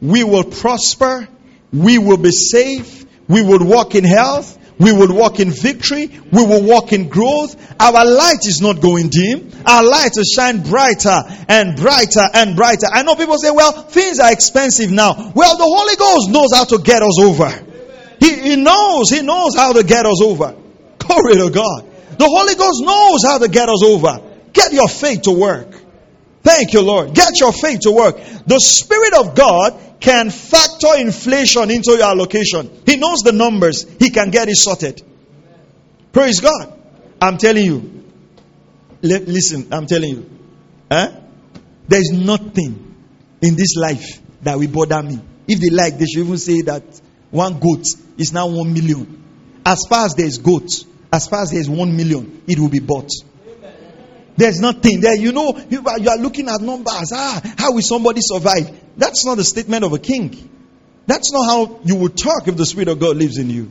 we 0.00 0.24
will 0.24 0.44
prosper, 0.44 1.28
we 1.72 1.98
will 1.98 2.18
be 2.18 2.30
safe, 2.30 3.06
we 3.28 3.42
will 3.42 3.64
walk 3.64 3.94
in 3.94 4.04
health, 4.04 4.58
we 4.78 4.92
will 4.92 5.12
walk 5.12 5.40
in 5.40 5.50
victory. 5.50 6.06
We 6.06 6.46
will 6.46 6.62
walk 6.62 6.92
in 6.92 7.08
growth. 7.08 7.56
Our 7.80 8.04
light 8.04 8.46
is 8.46 8.60
not 8.62 8.80
going 8.80 9.08
dim. 9.08 9.50
Our 9.66 9.82
light 9.82 10.12
will 10.14 10.22
shine 10.22 10.62
brighter 10.62 11.20
and 11.48 11.76
brighter 11.76 12.28
and 12.32 12.54
brighter. 12.54 12.86
I 12.92 13.02
know 13.02 13.16
people 13.16 13.38
say, 13.38 13.50
well, 13.50 13.72
things 13.72 14.20
are 14.20 14.32
expensive 14.32 14.90
now. 14.90 15.32
Well, 15.34 15.56
the 15.56 15.64
Holy 15.64 15.96
Ghost 15.96 16.30
knows 16.30 16.54
how 16.54 16.64
to 16.64 16.78
get 16.78 17.02
us 17.02 17.18
over. 17.20 17.50
He, 18.20 18.50
he 18.50 18.56
knows, 18.56 19.10
He 19.10 19.22
knows 19.22 19.56
how 19.56 19.72
to 19.72 19.82
get 19.82 20.06
us 20.06 20.22
over. 20.22 20.56
Glory 20.98 21.36
to 21.36 21.50
God. 21.50 21.84
The 22.18 22.26
Holy 22.26 22.54
Ghost 22.54 22.82
knows 22.82 23.24
how 23.24 23.38
to 23.38 23.48
get 23.48 23.68
us 23.68 23.82
over. 23.84 24.20
Get 24.52 24.72
your 24.72 24.88
faith 24.88 25.22
to 25.22 25.32
work. 25.32 25.68
Thank 26.42 26.72
you, 26.72 26.82
Lord. 26.82 27.14
Get 27.14 27.40
your 27.40 27.52
faith 27.52 27.80
to 27.80 27.92
work. 27.92 28.16
The 28.46 28.58
Spirit 28.58 29.14
of 29.14 29.34
God 29.34 29.78
can 30.00 30.30
factor 30.30 30.96
inflation 30.96 31.70
into 31.70 31.92
your 31.92 32.04
allocation. 32.04 32.70
He 32.86 32.96
knows 32.96 33.20
the 33.20 33.32
numbers. 33.32 33.86
He 33.98 34.10
can 34.10 34.30
get 34.30 34.48
it 34.48 34.56
sorted. 34.56 35.02
Praise 36.12 36.40
God. 36.40 36.72
I'm 37.20 37.38
telling 37.38 37.64
you. 37.64 38.04
listen, 39.02 39.68
I'm 39.72 39.86
telling 39.86 40.10
you. 40.10 40.30
Eh? 40.90 41.12
There's 41.88 42.10
nothing 42.10 42.94
in 43.40 43.56
this 43.56 43.76
life 43.76 44.20
that 44.42 44.58
will 44.58 44.68
bother 44.68 45.02
me. 45.02 45.20
If 45.46 45.60
they 45.60 45.70
like, 45.70 45.98
they 45.98 46.06
should 46.06 46.24
even 46.24 46.38
say 46.38 46.62
that 46.62 46.82
one 47.30 47.58
goat 47.58 47.84
is 48.16 48.32
now 48.32 48.48
one 48.48 48.72
million. 48.72 49.24
As 49.64 49.84
far 49.88 50.06
as 50.06 50.14
there's 50.14 50.38
goats, 50.38 50.84
as 51.12 51.26
far 51.26 51.42
as 51.42 51.50
there's 51.50 51.68
one 51.68 51.96
million, 51.96 52.42
it 52.46 52.58
will 52.58 52.68
be 52.68 52.80
bought. 52.80 53.10
There's 54.38 54.60
nothing 54.60 55.00
there. 55.00 55.16
You 55.16 55.32
know, 55.32 55.60
you 55.68 55.82
are, 55.84 55.98
you 55.98 56.08
are 56.10 56.16
looking 56.16 56.48
at 56.48 56.60
numbers. 56.60 57.10
Ah, 57.12 57.40
how 57.58 57.72
will 57.72 57.82
somebody 57.82 58.20
survive? 58.22 58.70
That's 58.96 59.26
not 59.26 59.36
the 59.36 59.42
statement 59.42 59.82
of 59.82 59.92
a 59.92 59.98
king. 59.98 60.48
That's 61.08 61.32
not 61.32 61.44
how 61.44 61.80
you 61.84 61.96
would 61.96 62.16
talk 62.16 62.46
if 62.46 62.56
the 62.56 62.64
Spirit 62.64 62.86
of 62.86 63.00
God 63.00 63.16
lives 63.16 63.36
in 63.36 63.50
you. 63.50 63.68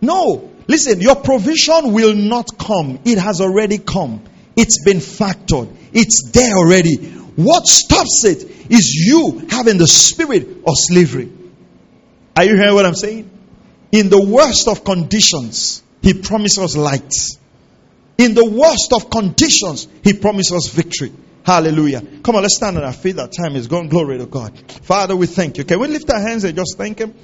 No. 0.00 0.50
Listen, 0.66 1.00
your 1.00 1.14
provision 1.14 1.92
will 1.92 2.14
not 2.16 2.58
come. 2.58 2.98
It 3.04 3.18
has 3.18 3.40
already 3.40 3.78
come. 3.78 4.24
It's 4.56 4.82
been 4.84 4.96
factored. 4.96 5.72
It's 5.92 6.32
there 6.32 6.56
already. 6.56 6.96
What 6.96 7.68
stops 7.68 8.24
it 8.24 8.42
is 8.72 8.92
you 8.92 9.46
having 9.50 9.78
the 9.78 9.86
spirit 9.86 10.48
of 10.66 10.74
slavery. 10.74 11.30
Are 12.36 12.44
you 12.44 12.56
hearing 12.56 12.74
what 12.74 12.86
I'm 12.86 12.96
saying? 12.96 13.30
In 13.92 14.08
the 14.08 14.20
worst 14.20 14.66
of 14.66 14.82
conditions, 14.82 15.80
He 16.02 16.14
promises 16.14 16.76
light. 16.76 17.12
In 18.20 18.34
the 18.34 18.44
worst 18.44 18.92
of 18.92 19.08
conditions, 19.08 19.88
He 20.04 20.12
promises 20.12 20.52
us 20.52 20.68
victory. 20.68 21.10
Hallelujah. 21.42 22.02
Come 22.22 22.36
on, 22.36 22.42
let's 22.42 22.56
stand 22.56 22.76
on 22.76 22.84
our 22.84 22.92
feet. 22.92 23.16
That 23.16 23.32
time 23.32 23.56
is 23.56 23.66
gone. 23.66 23.88
Glory 23.88 24.18
to 24.18 24.26
God. 24.26 24.52
Father, 24.82 25.16
we 25.16 25.26
thank 25.26 25.56
you. 25.56 25.64
Can 25.64 25.80
we 25.80 25.88
lift 25.88 26.10
our 26.10 26.20
hands 26.20 26.44
and 26.44 26.54
just 26.54 26.76
thank 26.76 26.98
Him? 26.98 27.14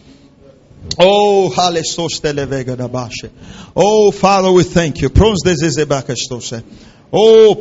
Oh, 0.98 1.50
hallelujah! 1.50 3.30
Oh, 3.76 4.10
Father, 4.10 4.50
we 4.50 4.62
thank 4.62 5.02
you. 5.02 5.10
Oh. 7.12 7.54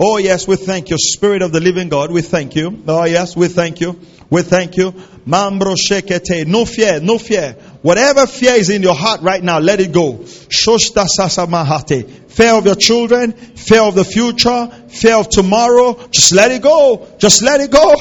Oh, 0.00 0.18
yes, 0.18 0.46
we 0.46 0.56
thank 0.56 0.90
you, 0.90 0.98
Spirit 0.98 1.40
of 1.40 1.52
the 1.52 1.60
living 1.60 1.88
God. 1.88 2.10
We 2.10 2.20
thank 2.20 2.56
you. 2.56 2.82
Oh, 2.86 3.04
yes, 3.04 3.34
we 3.34 3.48
thank 3.48 3.80
you. 3.80 3.98
We 4.30 4.42
thank 4.42 4.76
you. 4.76 4.92
Mambro 5.26 5.76
shekete. 5.76 6.46
No 6.46 6.64
fear, 6.64 7.00
no 7.00 7.18
fear. 7.18 7.56
Whatever 7.82 8.26
fear 8.26 8.54
is 8.54 8.70
in 8.70 8.82
your 8.82 8.94
heart 8.94 9.20
right 9.22 9.42
now, 9.42 9.58
let 9.58 9.80
it 9.80 9.92
go. 9.92 10.14
Shoshta 10.14 11.06
sasamahate. 11.06 12.30
Fear 12.30 12.54
of 12.54 12.66
your 12.66 12.74
children, 12.74 13.32
fear 13.32 13.82
of 13.82 13.94
the 13.94 14.04
future, 14.04 14.68
fear 14.88 15.16
of 15.16 15.28
tomorrow. 15.28 16.08
Just 16.10 16.34
let 16.34 16.50
it 16.50 16.62
go. 16.62 17.08
Just 17.18 17.42
let 17.42 17.60
it 17.60 17.70
go. 17.70 17.94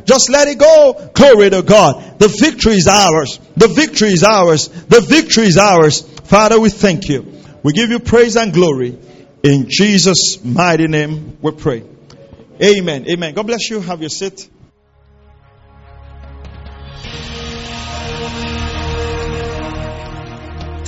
Just 0.04 0.28
let 0.28 0.48
it 0.48 0.58
go. 0.58 1.10
Glory 1.14 1.50
to 1.50 1.62
God. 1.62 2.18
The 2.18 2.28
victory 2.28 2.74
is 2.74 2.86
ours. 2.86 3.40
The 3.56 3.68
victory 3.68 4.08
is 4.08 4.24
ours. 4.24 4.68
The 4.68 5.00
victory 5.00 5.44
is 5.44 5.56
ours. 5.56 6.02
Father, 6.24 6.60
we 6.60 6.68
thank 6.68 7.08
you. 7.08 7.40
We 7.62 7.72
give 7.72 7.90
you 7.90 8.00
praise 8.00 8.36
and 8.36 8.52
glory. 8.52 8.98
In 9.42 9.66
Jesus' 9.68 10.44
mighty 10.44 10.86
name 10.86 11.38
we 11.40 11.52
pray. 11.52 11.84
Amen. 12.62 13.08
Amen. 13.08 13.34
God 13.34 13.46
bless 13.46 13.70
you. 13.70 13.80
Have 13.80 14.00
your 14.00 14.10
seat. 14.10 14.48